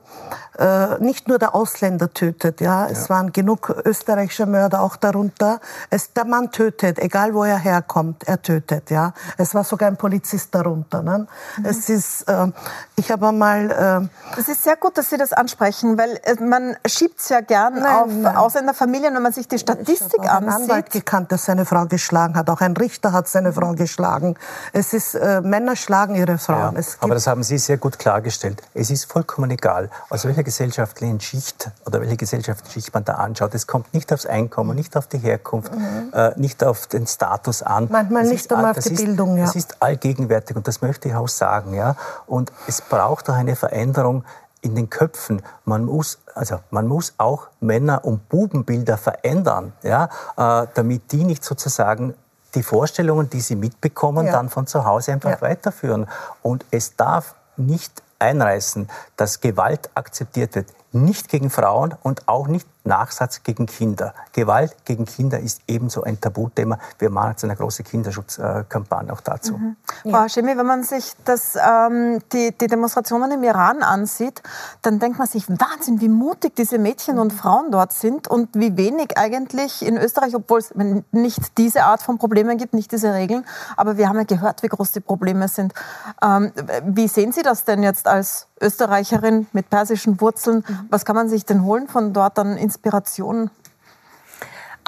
äh, 0.59 0.99
nicht 1.01 1.29
nur 1.29 1.39
der 1.39 1.55
Ausländer 1.55 2.13
tötet, 2.13 2.61
ja. 2.61 2.87
Es 2.87 3.05
ja. 3.05 3.11
waren 3.11 3.33
genug 3.33 3.75
österreichische 3.85 4.47
Mörder 4.47 4.81
auch 4.81 4.97
darunter. 4.97 5.61
Es, 5.91 6.13
der 6.13 6.25
Mann 6.25 6.51
tötet, 6.51 6.99
egal 6.99 7.35
wo 7.35 7.45
er 7.45 7.59
herkommt, 7.59 8.27
er 8.27 8.41
tötet, 8.41 8.91
ja. 8.91 9.13
Es 9.37 9.55
war 9.55 9.65
sogar 9.65 9.89
ein 9.89 9.97
Polizist 9.97 10.55
darunter. 10.55 11.03
Ne? 11.03 11.27
Mhm. 11.59 11.65
Es 11.65 11.89
ist, 11.89 12.23
äh, 12.29 12.49
ich 12.97 13.11
habe 13.11 13.33
mal. 13.33 14.11
Äh, 14.35 14.41
es 14.41 14.49
ist 14.49 14.65
sehr 14.65 14.77
gut, 14.77 14.97
dass 14.97 15.11
Sie 15.11 15.19
das 15.19 15.33
ansprechen, 15.33 15.99
weil 15.99 16.19
äh, 16.25 16.43
man 16.43 16.77
schiebt 16.87 17.21
es 17.21 17.29
ja 17.29 17.41
gern 17.41 17.75
nein, 17.75 17.97
auf 17.97 18.11
nein. 18.11 18.37
Ausländerfamilien, 18.37 19.15
wenn 19.15 19.23
man 19.23 19.33
sich 19.33 19.47
die 19.47 19.59
Statistik 19.59 20.21
ich 20.23 20.31
ansieht. 20.31 20.53
Einen 20.55 20.63
Anwalt 20.63 20.91
gekannt, 20.91 21.31
der 21.31 21.39
seine 21.39 21.67
Frau 21.67 21.76
geschlagen 21.85 22.35
hat. 22.37 22.49
Auch 22.49 22.63
ein 22.63 22.77
Richter 22.77 23.13
hat 23.13 23.29
seine 23.29 23.53
Frau 23.53 23.75
geschlagen. 23.75 24.37
Es 24.73 24.95
ist 24.95 25.15
äh, 25.15 25.43
Männer 25.43 25.77
schlagen 25.77 26.15
ihre 26.15 26.39
Frauen. 26.39 26.77
Ja, 26.77 26.83
aber 27.01 27.15
das 27.15 27.27
haben 27.27 27.43
Sie 27.43 27.59
sehr 27.59 27.77
gut 27.77 27.99
klargestellt. 27.99 28.63
Es 28.73 28.91
ist 28.91 29.05
vollkommen 29.05 29.51
egal, 29.51 29.91
aus 30.09 30.25
welcher 30.25 30.43
gesellschaftlichen 30.43 31.21
Schicht 31.21 31.71
oder 31.85 32.01
welche 32.01 32.17
gesellschaftliche 32.17 32.73
Schicht 32.73 32.95
man 32.95 33.05
da 33.05 33.15
anschaut. 33.15 33.55
Es 33.55 33.67
kommt 33.67 33.93
nicht 33.93 34.13
aufs 34.13 34.27
Einkommen, 34.27 34.75
nicht 34.75 34.97
auf 34.97 35.07
die 35.07 35.19
Herkunft, 35.19 35.75
mhm. 35.75 36.13
äh, 36.13 36.33
nicht 36.37 36.65
auf 36.65 36.87
den 36.87 37.07
Status 37.07 37.63
an. 37.63 37.89
Manchmal 37.91 38.23
das 38.23 38.33
nicht 38.33 38.53
einmal 38.53 38.71
auf 38.71 38.79
die 38.79 38.95
ist, 38.95 39.05
Bildung. 39.05 39.37
Ja. 39.37 39.45
Das 39.45 39.57
ist 39.57 39.83
allgegenwärtig 39.83 40.57
und 40.57 40.67
das 40.67 40.81
möchte 40.81 41.09
ich 41.09 41.15
auch 41.15 41.29
sagen. 41.29 41.75
Ja? 41.75 41.97
Und 42.27 42.51
es 42.67 42.81
braucht 42.81 43.29
auch 43.29 43.35
eine 43.35 43.57
Veränderung 43.57 44.25
in 44.67 44.75
den 44.75 44.91
Köpfen. 44.91 45.43
Man 45.65 45.85
muss, 45.85 46.19
also 46.35 46.61
man 46.71 46.87
muss 46.87 47.15
auch 47.19 47.49
Männer- 47.61 48.05
und 48.05 48.29
Bubenbilder 48.29 48.99
verändern, 48.99 49.73
ja, 49.83 50.05
äh, 50.37 50.67
damit 50.75 51.13
die 51.13 51.25
nicht 51.25 51.45
sozusagen 51.45 52.15
die 52.55 52.63
Vorstellungen, 52.63 53.31
die 53.31 53.41
sie 53.41 53.57
mitbekommen, 53.57 54.27
ja. 54.27 54.33
dann 54.33 54.49
von 54.49 54.67
zu 54.67 54.85
Hause 54.85 55.13
einfach 55.13 55.31
ja. 55.31 55.41
weiterführen. 55.41 56.07
Und 56.43 56.65
es 56.71 56.97
darf 56.97 57.35
nicht 57.57 58.03
einreißen, 58.19 58.89
dass 59.17 59.41
Gewalt 59.41 59.91
akzeptiert 59.95 60.55
wird. 60.55 60.69
Nicht 60.93 61.29
gegen 61.29 61.51
Frauen 61.51 61.95
und 62.03 62.29
auch 62.29 62.49
nicht 62.49 62.67
Nachsatz 62.87 63.43
gegen 63.43 63.67
Kinder. 63.67 64.15
Gewalt 64.33 64.75
gegen 64.85 65.05
Kinder 65.05 65.39
ist 65.41 65.61
ebenso 65.67 66.03
ein 66.05 66.21
Tabuthema. 66.21 66.79
Wir 66.99 67.11
machen 67.11 67.31
jetzt 67.31 67.45
eine 67.45 67.57
große 67.57 67.83
Kinderschutzkampagne 67.83 69.13
auch 69.13 69.21
dazu. 69.21 69.59
Mhm. 69.59 69.77
Ja. 70.05 70.13
Frau 70.13 70.25
Hashemi, 70.25 70.57
wenn 70.57 70.67
man 70.67 70.83
sich 70.85 71.13
das, 71.25 71.57
ähm, 71.57 72.21
die, 72.33 72.57
die, 72.57 72.67
Demonstrationen 72.67 73.33
im 73.33 73.43
Iran 73.43 73.83
ansieht, 73.83 74.43
dann 74.83 74.99
denkt 74.99 75.19
man 75.19 75.27
sich, 75.27 75.49
Wahnsinn, 75.49 76.01
wie 76.01 76.09
mutig 76.09 76.55
diese 76.55 76.79
Mädchen 76.79 77.19
und 77.19 77.33
Frauen 77.33 77.71
dort 77.71 77.93
sind 77.93 78.29
und 78.29 78.51
wie 78.55 78.77
wenig 78.77 79.19
eigentlich 79.19 79.85
in 79.85 79.97
Österreich, 79.97 80.35
obwohl 80.35 80.61
es 80.61 80.73
nicht 81.11 81.59
diese 81.59 81.85
Art 81.85 82.03
von 82.03 82.19
Problemen 82.19 82.59
gibt, 82.59 82.75
nicht 82.75 82.93
diese 82.93 83.13
Regeln, 83.13 83.45
aber 83.77 83.97
wir 83.97 84.09
haben 84.09 84.17
ja 84.17 84.25
gehört, 84.25 84.63
wie 84.63 84.69
groß 84.69 84.93
die 84.93 85.01
Probleme 85.01 85.49
sind. 85.49 85.75
Ähm, 86.23 86.53
wie 86.85 87.09
sehen 87.09 87.33
Sie 87.33 87.43
das 87.43 87.65
denn 87.65 87.83
jetzt 87.83 88.07
als 88.07 88.47
Österreicherin 88.61 89.47
mit 89.53 89.71
persischen 89.71 90.21
Wurzeln? 90.21 90.65
Mhm. 90.67 90.87
Was 90.91 91.05
kann 91.05 91.17
man 91.17 91.29
sich 91.29 91.45
denn 91.45 91.65
holen 91.65 91.89
von 91.89 92.13
dort 92.13 92.39
an 92.39 92.57
Inspiration? 92.57 93.51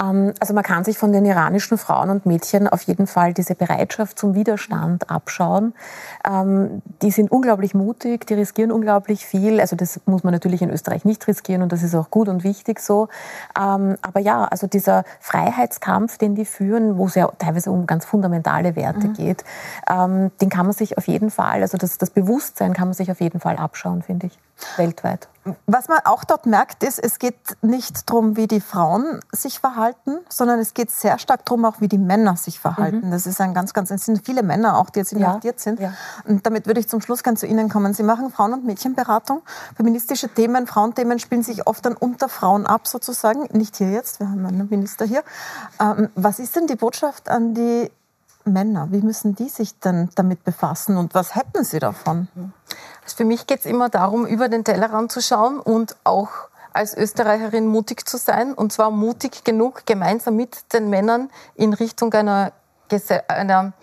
Ähm, 0.01 0.33
also 0.39 0.53
man 0.53 0.63
kann 0.63 0.83
sich 0.83 0.97
von 0.97 1.11
den 1.11 1.25
iranischen 1.25 1.77
Frauen 1.77 2.09
und 2.09 2.25
Mädchen 2.25 2.67
auf 2.67 2.83
jeden 2.83 3.07
Fall 3.07 3.33
diese 3.33 3.55
Bereitschaft 3.55 4.17
zum 4.17 4.35
Widerstand 4.35 5.09
abschauen. 5.09 5.73
Ähm, 6.27 6.81
die 7.01 7.11
sind 7.11 7.31
unglaublich 7.31 7.73
mutig, 7.73 8.25
die 8.27 8.33
riskieren 8.33 8.71
unglaublich 8.71 9.25
viel. 9.25 9.59
Also 9.59 9.75
das 9.75 9.99
muss 10.05 10.23
man 10.23 10.33
natürlich 10.33 10.61
in 10.61 10.69
Österreich 10.69 11.05
nicht 11.05 11.27
riskieren 11.27 11.61
und 11.61 11.71
das 11.71 11.83
ist 11.83 11.95
auch 11.95 12.09
gut 12.09 12.29
und 12.29 12.43
wichtig 12.43 12.79
so. 12.79 13.09
Ähm, 13.59 13.97
aber 14.01 14.19
ja, 14.19 14.45
also 14.45 14.67
dieser 14.67 15.03
Freiheitskampf, 15.19 16.17
den 16.17 16.35
die 16.35 16.45
führen, 16.45 16.97
wo 16.97 17.05
es 17.05 17.15
ja 17.15 17.29
teilweise 17.37 17.71
um 17.71 17.85
ganz 17.85 18.05
fundamentale 18.05 18.75
Werte 18.75 19.07
mhm. 19.07 19.13
geht, 19.13 19.43
den 19.89 20.49
kann 20.49 20.65
man 20.65 20.73
sich 20.73 20.97
auf 20.97 21.07
jeden 21.07 21.29
Fall, 21.29 21.61
also 21.61 21.77
das, 21.77 21.97
das 21.97 22.09
Bewusstsein 22.09 22.73
kann 22.73 22.87
man 22.87 22.93
sich 22.93 23.11
auf 23.11 23.21
jeden 23.21 23.39
Fall 23.39 23.57
abschauen, 23.57 24.01
finde 24.01 24.27
ich, 24.27 24.37
weltweit. 24.77 25.27
Was 25.65 25.87
man 25.87 25.99
auch 26.03 26.23
dort 26.23 26.45
merkt, 26.45 26.83
ist, 26.83 26.99
es 26.99 27.17
geht 27.17 27.35
nicht 27.61 28.09
darum, 28.09 28.35
wie 28.35 28.47
die 28.47 28.59
Frauen 28.59 29.21
sich 29.31 29.59
verhalten, 29.59 30.17
sondern 30.27 30.59
es 30.59 30.73
geht 30.73 30.91
sehr 30.91 31.17
stark 31.17 31.45
darum, 31.45 31.65
auch 31.65 31.79
wie 31.79 31.87
die 31.87 31.97
Männer 31.97 32.35
sich 32.35 32.59
verhalten. 32.59 33.07
Mhm. 33.07 33.11
Das 33.11 33.25
ist 33.25 33.39
ein 33.39 33.53
ganz, 33.53 33.73
ganz, 33.73 33.89
es 33.89 34.05
sind 34.05 34.25
viele 34.25 34.43
Männer 34.43 34.77
auch, 34.77 34.89
die 34.89 34.99
jetzt 34.99 35.13
inhaftiert 35.13 35.55
ja. 35.55 35.61
sind. 35.61 35.79
Ja. 35.79 35.93
Und 36.25 36.45
damit 36.45 36.67
würde 36.67 36.79
ich 36.79 36.89
zum 36.89 37.01
Schluss 37.01 37.23
gerne 37.23 37.37
zu 37.37 37.47
Ihnen 37.47 37.69
kommen. 37.69 37.93
Sie 37.93 38.03
machen 38.03 38.31
Frauen- 38.31 38.53
und 38.53 38.65
Mädchenberatung. 38.65 39.41
Feministische 39.75 40.29
Themen, 40.29 40.67
Frauenthemen 40.67 41.19
spielen 41.19 41.43
sich 41.43 41.67
oft 41.67 41.85
dann 41.85 41.95
unter 41.95 42.29
Frauen 42.29 42.65
ab, 42.65 42.87
sozusagen. 42.87 43.47
Nicht 43.57 43.77
hier 43.77 43.91
jetzt, 43.91 44.19
wir 44.19 44.29
haben 44.29 44.45
einen 44.45 44.67
Minister 44.69 45.05
hier. 45.05 45.23
Ähm, 45.79 46.09
was 46.15 46.39
ist 46.39 46.55
denn 46.55 46.67
die 46.67 46.75
Botschaft 46.75 47.29
an 47.29 47.53
die 47.53 47.91
Männer? 48.45 48.87
Wie 48.91 49.01
müssen 49.01 49.35
die 49.35 49.49
sich 49.49 49.79
denn 49.79 50.09
damit 50.15 50.43
befassen 50.43 50.97
und 50.97 51.13
was 51.13 51.35
hätten 51.35 51.63
sie 51.63 51.79
davon? 51.79 52.27
Also 53.03 53.17
für 53.17 53.25
mich 53.25 53.47
geht 53.47 53.59
es 53.59 53.65
immer 53.65 53.89
darum, 53.89 54.25
über 54.25 54.49
den 54.49 54.63
Tellerrand 54.63 55.11
zu 55.11 55.21
schauen 55.21 55.59
und 55.59 55.95
auch 56.03 56.29
als 56.73 56.95
Österreicherin 56.95 57.67
mutig 57.67 58.07
zu 58.07 58.17
sein. 58.17 58.53
Und 58.53 58.71
zwar 58.71 58.91
mutig 58.91 59.43
genug, 59.43 59.85
gemeinsam 59.85 60.35
mit 60.35 60.73
den 60.73 60.89
Männern 60.89 61.29
in 61.55 61.73
Richtung 61.73 62.13
einer, 62.13 62.51
einer 63.27 63.73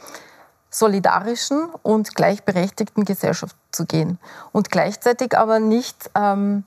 solidarischen 0.71 1.67
und 1.83 2.15
gleichberechtigten 2.15 3.05
Gesellschaft 3.05 3.57
zu 3.73 3.87
gehen. 3.87 4.19
Und 4.53 4.71
gleichzeitig 4.71 5.37
aber 5.37 5.59
nicht 5.59 6.11
ähm, 6.15 6.65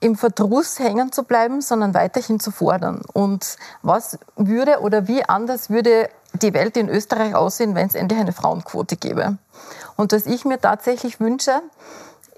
im 0.00 0.16
Verdruss 0.16 0.78
hängen 0.78 1.12
zu 1.12 1.24
bleiben, 1.24 1.60
sondern 1.60 1.94
weiterhin 1.94 2.40
zu 2.40 2.50
fordern. 2.50 3.02
Und 3.12 3.56
was 3.82 4.18
würde 4.36 4.80
oder 4.80 5.08
wie 5.08 5.24
anders 5.24 5.70
würde 5.70 6.08
die 6.34 6.54
Welt 6.54 6.76
in 6.76 6.88
Österreich 6.88 7.34
aussehen, 7.34 7.74
wenn 7.74 7.86
es 7.86 7.94
endlich 7.94 8.20
eine 8.20 8.32
Frauenquote 8.32 8.96
gäbe? 8.96 9.38
Und 9.96 10.12
was 10.12 10.26
ich 10.26 10.44
mir 10.44 10.60
tatsächlich 10.60 11.20
wünsche, 11.20 11.62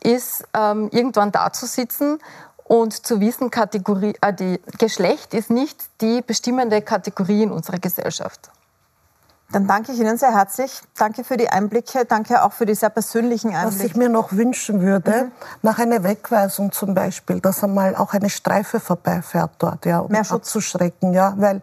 ist 0.02 0.44
ähm, 0.54 0.88
irgendwann 0.92 1.32
da 1.32 1.52
zu 1.52 1.66
sitzen 1.66 2.18
und 2.64 3.06
zu 3.06 3.20
wissen, 3.20 3.50
Kategorie, 3.50 4.14
äh, 4.20 4.32
die 4.32 4.60
Geschlecht 4.78 5.34
ist 5.34 5.50
nicht 5.50 5.78
die 6.00 6.22
bestimmende 6.22 6.82
Kategorie 6.82 7.42
in 7.42 7.52
unserer 7.52 7.78
Gesellschaft. 7.78 8.50
Dann 9.52 9.66
danke 9.66 9.92
ich 9.92 10.00
Ihnen 10.00 10.16
sehr 10.16 10.32
herzlich. 10.32 10.80
Danke 10.96 11.24
für 11.24 11.36
die 11.36 11.48
Einblicke. 11.48 12.06
Danke 12.06 12.42
auch 12.42 12.52
für 12.52 12.64
die 12.64 12.74
sehr 12.74 12.88
persönlichen 12.88 13.54
Einblicke. 13.54 13.84
Was 13.84 13.84
ich 13.84 13.96
mir 13.96 14.08
noch 14.08 14.32
wünschen 14.32 14.80
würde, 14.80 15.24
mhm. 15.24 15.32
nach 15.60 15.78
einer 15.78 16.02
Wegweisung 16.04 16.72
zum 16.72 16.94
Beispiel, 16.94 17.40
dass 17.40 17.62
einmal 17.62 17.94
auch 17.94 18.14
eine 18.14 18.30
Streife 18.30 18.80
vorbeifährt 18.80 19.50
dort, 19.58 19.84
ja, 19.84 19.98
um 20.00 20.10
Mehr 20.10 20.24
Schutz 20.24 20.50
zu 20.50 20.60
schrecken, 20.60 21.12
ja, 21.12 21.34
weil 21.36 21.60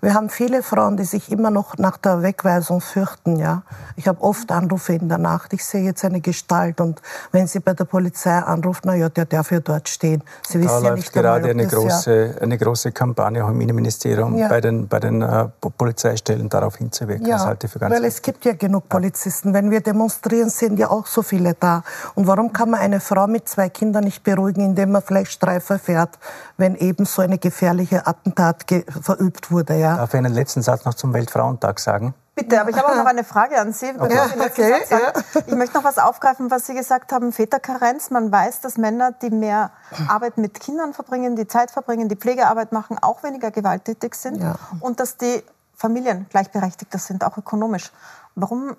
wir 0.00 0.14
haben 0.14 0.30
viele 0.30 0.62
Frauen, 0.62 0.96
die 0.96 1.04
sich 1.04 1.32
immer 1.32 1.50
noch 1.50 1.78
nach 1.78 1.96
der 1.96 2.22
Wegweisung 2.22 2.80
fürchten, 2.80 3.36
ja. 3.36 3.62
Ich 3.96 4.06
habe 4.06 4.22
oft 4.22 4.50
Anrufe 4.52 4.94
in 4.94 5.08
der 5.08 5.18
Nacht. 5.18 5.52
Ich 5.52 5.64
sehe 5.64 5.82
jetzt 5.82 6.04
eine 6.04 6.20
Gestalt 6.20 6.80
und 6.80 7.02
wenn 7.32 7.46
sie 7.46 7.60
bei 7.60 7.74
der 7.74 7.84
Polizei 7.84 8.38
anruft, 8.38 8.84
na 8.84 8.94
ja, 8.94 9.08
der 9.08 9.24
darf 9.24 9.50
ja 9.50 9.60
dort 9.60 9.88
stehen. 9.88 10.22
Sie 10.46 10.58
da 10.58 10.64
wissen 10.64 10.84
ja 10.84 10.94
nicht 10.94 11.12
gerade 11.12 11.48
einmal, 11.48 11.50
eine 11.50 11.66
große, 11.66 12.34
ja 12.36 12.40
eine 12.40 12.56
große 12.56 12.92
Kampagne 12.92 13.44
auch 13.44 13.48
im 13.48 13.60
Innenministerium 13.60 14.36
ja. 14.36 14.48
bei 14.48 14.60
den 14.60 14.86
bei 14.86 15.00
den 15.00 15.22
äh, 15.22 15.48
Polizeistellen 15.76 16.48
darauf 16.48 16.76
hinzuwirken. 16.76 17.26
Ja, 17.26 17.31
das 17.32 17.46
halte 17.46 17.66
ich 17.66 17.72
für 17.72 17.78
ganz 17.78 17.94
weil 17.94 18.04
es 18.04 18.22
gibt 18.22 18.44
ja 18.44 18.52
genug 18.52 18.88
Polizisten. 18.88 19.54
Wenn 19.54 19.70
wir 19.70 19.80
demonstrieren, 19.80 20.50
sind 20.50 20.78
ja 20.78 20.90
auch 20.90 21.06
so 21.06 21.22
viele 21.22 21.54
da. 21.54 21.82
Und 22.14 22.26
warum 22.26 22.52
kann 22.52 22.70
man 22.70 22.80
eine 22.80 23.00
Frau 23.00 23.26
mit 23.26 23.48
zwei 23.48 23.68
Kindern 23.68 24.04
nicht 24.04 24.22
beruhigen, 24.24 24.64
indem 24.64 24.92
man 24.92 25.02
vielleicht 25.02 25.32
Streife 25.32 25.78
fährt, 25.78 26.18
wenn 26.56 26.74
eben 26.76 27.04
so 27.04 27.22
eine 27.22 27.38
gefährliche 27.38 28.06
Attentat 28.06 28.64
verübt 29.00 29.50
wurde? 29.50 29.76
Ja? 29.76 29.96
Darf 29.96 30.14
ich 30.14 30.18
einen 30.18 30.32
letzten 30.32 30.62
Satz 30.62 30.84
noch 30.84 30.94
zum 30.94 31.12
Weltfrauentag 31.12 31.80
sagen? 31.80 32.14
Bitte, 32.34 32.58
aber 32.58 32.70
ich 32.70 32.76
habe 32.76 32.88
auch 32.88 32.96
noch 32.96 33.04
eine 33.04 33.24
Frage 33.24 33.58
an 33.58 33.74
Sie. 33.74 33.92
Okay. 33.98 34.14
Ja, 34.14 34.24
okay, 34.40 34.74
ja. 34.88 34.98
Ich 35.46 35.54
möchte 35.54 35.76
noch 35.76 35.84
was 35.84 35.98
aufgreifen, 35.98 36.50
was 36.50 36.66
Sie 36.66 36.72
gesagt 36.72 37.12
haben, 37.12 37.30
Väterkarenz. 37.30 38.10
Man 38.10 38.32
weiß, 38.32 38.62
dass 38.62 38.78
Männer, 38.78 39.12
die 39.12 39.28
mehr 39.28 39.70
Arbeit 40.08 40.38
mit 40.38 40.58
Kindern 40.58 40.94
verbringen, 40.94 41.36
die 41.36 41.46
Zeit 41.46 41.70
verbringen, 41.70 42.08
die 42.08 42.16
Pflegearbeit 42.16 42.72
machen, 42.72 42.96
auch 42.98 43.22
weniger 43.22 43.50
gewalttätig 43.50 44.14
sind. 44.14 44.42
Ja. 44.42 44.54
Und 44.80 44.98
dass 44.98 45.18
die 45.18 45.42
Familien 45.82 46.26
gleichberechtigter 46.30 46.98
sind, 46.98 47.24
auch 47.24 47.36
ökonomisch. 47.36 47.90
Warum 48.36 48.76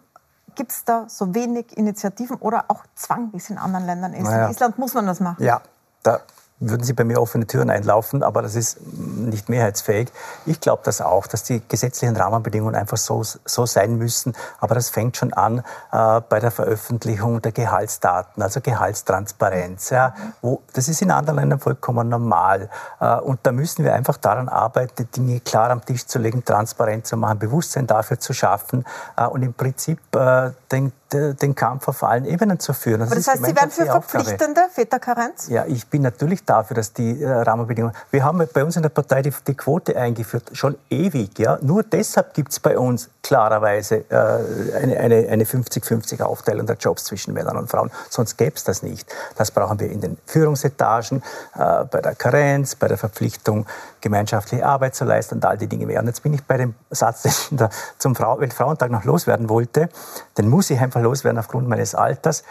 gibt 0.56 0.72
es 0.72 0.86
da 0.86 1.04
so 1.10 1.36
wenig 1.36 1.78
Initiativen 1.78 2.38
oder 2.38 2.66
auch 2.70 2.86
Zwang, 2.96 3.34
wie 3.34 3.38
es 3.38 3.50
in 3.50 3.58
anderen 3.58 3.86
Ländern 3.86 4.14
ist? 4.14 4.24
Naja. 4.24 4.46
In 4.46 4.52
Island 4.52 4.78
muss 4.78 4.94
man 4.94 5.06
das 5.06 5.20
machen. 5.20 5.44
Ja, 5.44 5.62
da 6.02 6.22
würden 6.70 6.84
Sie 6.84 6.94
bei 6.94 7.04
mir 7.04 7.22
offene 7.22 7.48
Türen 7.48 7.70
einlaufen, 7.70 8.24
aber 8.24 8.42
das 8.42 8.56
ist 8.56 8.80
nicht 8.96 9.50
mehrheitsfähig. 9.50 10.12
Ich 10.46 10.60
glaube 10.60 10.82
das 10.86 11.02
auch, 11.02 11.28
dass 11.28 11.44
die 11.44 11.62
gesetzlichen 11.68 12.16
Rahmenbedingungen 12.16 12.76
einfach 12.76 12.98
so, 12.98 13.24
so 13.24 13.66
sein 13.66 13.98
müssen. 13.98 14.34
Aber 14.60 14.76
das 14.76 14.90
fängt 14.90 15.18
schon 15.18 15.34
an 15.34 15.64
äh, 15.92 16.22
bei 16.28 16.40
der 16.40 16.52
Veröffentlichung 16.52 17.42
der 17.42 17.52
Gehaltsdaten, 17.52 18.42
also 18.42 18.62
Gehaltstransparenz. 18.62 19.90
Ja, 19.90 20.14
wo, 20.42 20.62
das 20.74 20.88
ist 20.88 21.02
in 21.02 21.12
anderen 21.12 21.40
Ländern 21.40 21.60
vollkommen 21.60 22.10
normal. 22.10 22.70
Äh, 23.00 23.18
und 23.18 23.40
da 23.44 23.52
müssen 23.52 23.84
wir 23.84 23.94
einfach 23.94 24.18
daran 24.18 24.50
arbeiten, 24.50 24.94
die 24.98 25.06
Dinge 25.06 25.40
klar 25.40 25.70
am 25.70 25.84
Tisch 25.84 26.06
zu 26.06 26.20
legen, 26.20 26.44
transparent 26.44 27.08
zu 27.08 27.18
machen, 27.18 27.40
Bewusstsein 27.40 27.88
dafür 27.88 28.20
zu 28.20 28.34
schaffen 28.34 28.86
äh, 29.18 29.26
und 29.26 29.44
im 29.44 29.54
Prinzip 29.54 30.00
äh, 30.16 30.52
den 30.72 30.92
den 31.14 31.56
Kampf 31.56 31.88
auf 31.88 32.04
allen 32.04 32.26
Ebenen 32.26 32.60
zu 32.60 32.74
führen. 32.74 33.02
Das 33.02 33.10
Aber 33.10 33.18
das 33.18 33.28
heißt, 33.28 33.46
Sie 33.46 33.56
wären 33.56 33.70
für 33.70 33.86
verpflichtende 33.86 34.62
Väterkarenz? 34.72 35.48
Ja, 35.48 35.66
ich 35.66 35.88
bin 35.88 36.02
natürlich 36.02 36.44
dafür, 36.54 36.76
dass 36.76 36.94
die 36.94 37.22
äh, 37.22 37.30
Rahmenbedingungen. 37.30 37.96
Wir 38.12 38.24
haben 38.24 38.48
bei 38.54 38.64
uns 38.64 38.76
in 38.76 38.84
der 38.84 38.90
Partei 38.90 39.24
die, 39.24 39.34
die 39.48 39.56
Quote 39.56 39.98
eingeführt, 39.98 40.52
schon 40.54 40.76
ewig. 40.90 41.40
Ja? 41.40 41.58
Nur 41.62 41.84
deshalb 41.84 42.34
gibt 42.34 42.52
es 42.52 42.60
bei 42.60 42.78
uns 42.78 43.10
klarerweise 43.24 44.04
äh, 44.10 44.78
eine, 44.78 45.00
eine, 45.00 45.28
eine 45.30 45.44
50-50 45.46 46.22
Aufteilung 46.22 46.68
der 46.68 46.76
Jobs 46.76 47.06
zwischen 47.06 47.34
Männern 47.34 47.58
und 47.58 47.70
Frauen. 47.70 47.90
Sonst 48.10 48.38
gäbe 48.38 48.56
es 48.56 48.64
das 48.64 48.84
nicht. 48.84 49.12
Das 49.36 49.50
brauchen 49.50 49.80
wir 49.80 49.90
in 49.90 50.02
den 50.02 50.18
Führungsetagen, 50.28 51.24
äh, 51.56 51.86
bei 51.86 52.02
der 52.02 52.14
Karenz, 52.16 52.76
bei 52.76 52.88
der 52.88 52.98
Verpflichtung, 52.98 53.66
gemeinschaftliche 54.02 54.66
Arbeit 54.66 54.94
zu 54.96 55.06
leisten 55.06 55.36
und 55.36 55.46
all 55.46 55.58
die 55.58 55.68
Dinge 55.68 55.88
mehr. 55.88 56.02
Und 56.02 56.08
jetzt 56.08 56.22
bin 56.22 56.34
ich 56.34 56.44
bei 56.44 56.58
dem 56.58 56.76
Satz, 56.92 57.24
den 57.24 57.32
ich 57.32 57.70
zum 57.98 58.16
Frau 58.16 58.40
Weltfrauentag 58.40 58.92
noch 58.92 59.06
loswerden 59.06 59.50
wollte. 59.50 59.90
Den 60.38 60.50
muss 60.50 60.70
ich 60.70 60.80
einfach 60.80 61.02
loswerden 61.02 61.40
aufgrund 61.40 61.68
meines 61.68 61.96
Alters. 61.96 62.44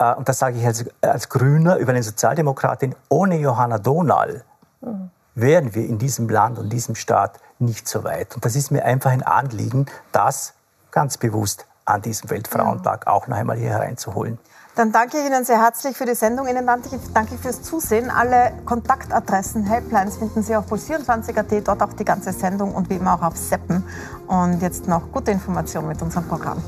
Äh, 0.00 0.14
und 0.14 0.28
das 0.28 0.40
sage 0.40 0.58
ich 0.58 0.66
als, 0.66 0.84
als 1.00 1.28
Grüner 1.28 1.76
über 1.76 1.92
eine 1.92 2.02
Sozialdemokratin. 2.02 2.96
Ohne 3.08 3.38
Johanna 3.38 3.78
Donal 3.78 4.42
wären 5.34 5.74
wir 5.74 5.86
in 5.86 5.98
diesem 5.98 6.28
Land 6.28 6.58
und 6.58 6.72
diesem 6.72 6.94
Staat 6.94 7.38
nicht 7.58 7.88
so 7.88 8.02
weit. 8.02 8.34
Und 8.34 8.44
das 8.44 8.56
ist 8.56 8.70
mir 8.70 8.84
einfach 8.84 9.10
ein 9.10 9.22
Anliegen, 9.22 9.86
das 10.12 10.54
ganz 10.90 11.18
bewusst 11.18 11.66
an 11.84 12.02
diesem 12.02 12.30
Weltfrauentag 12.30 13.06
auch 13.06 13.26
noch 13.26 13.36
einmal 13.36 13.56
hier 13.56 13.70
hereinzuholen. 13.70 14.38
Dann 14.76 14.92
danke 14.92 15.18
ich 15.18 15.26
Ihnen 15.26 15.44
sehr 15.44 15.60
herzlich 15.60 15.96
für 15.96 16.06
die 16.06 16.14
Sendung. 16.14 16.46
Ihnen 16.46 16.64
danke 16.64 17.34
ich 17.34 17.40
fürs 17.40 17.62
Zusehen. 17.62 18.08
Alle 18.08 18.52
Kontaktadressen, 18.64 19.64
Helplines 19.64 20.16
finden 20.16 20.42
Sie 20.42 20.54
auf 20.56 20.70
puls24.at, 20.70 21.66
dort 21.66 21.82
auch 21.82 21.92
die 21.92 22.04
ganze 22.04 22.32
Sendung 22.32 22.74
und 22.74 22.88
wie 22.88 22.94
immer 22.94 23.14
auch 23.14 23.22
auf 23.22 23.36
Seppen. 23.36 23.84
Und 24.28 24.62
jetzt 24.62 24.86
noch 24.86 25.10
gute 25.12 25.32
Informationen 25.32 25.88
mit 25.88 26.00
unserem 26.00 26.26
Programm. 26.28 26.62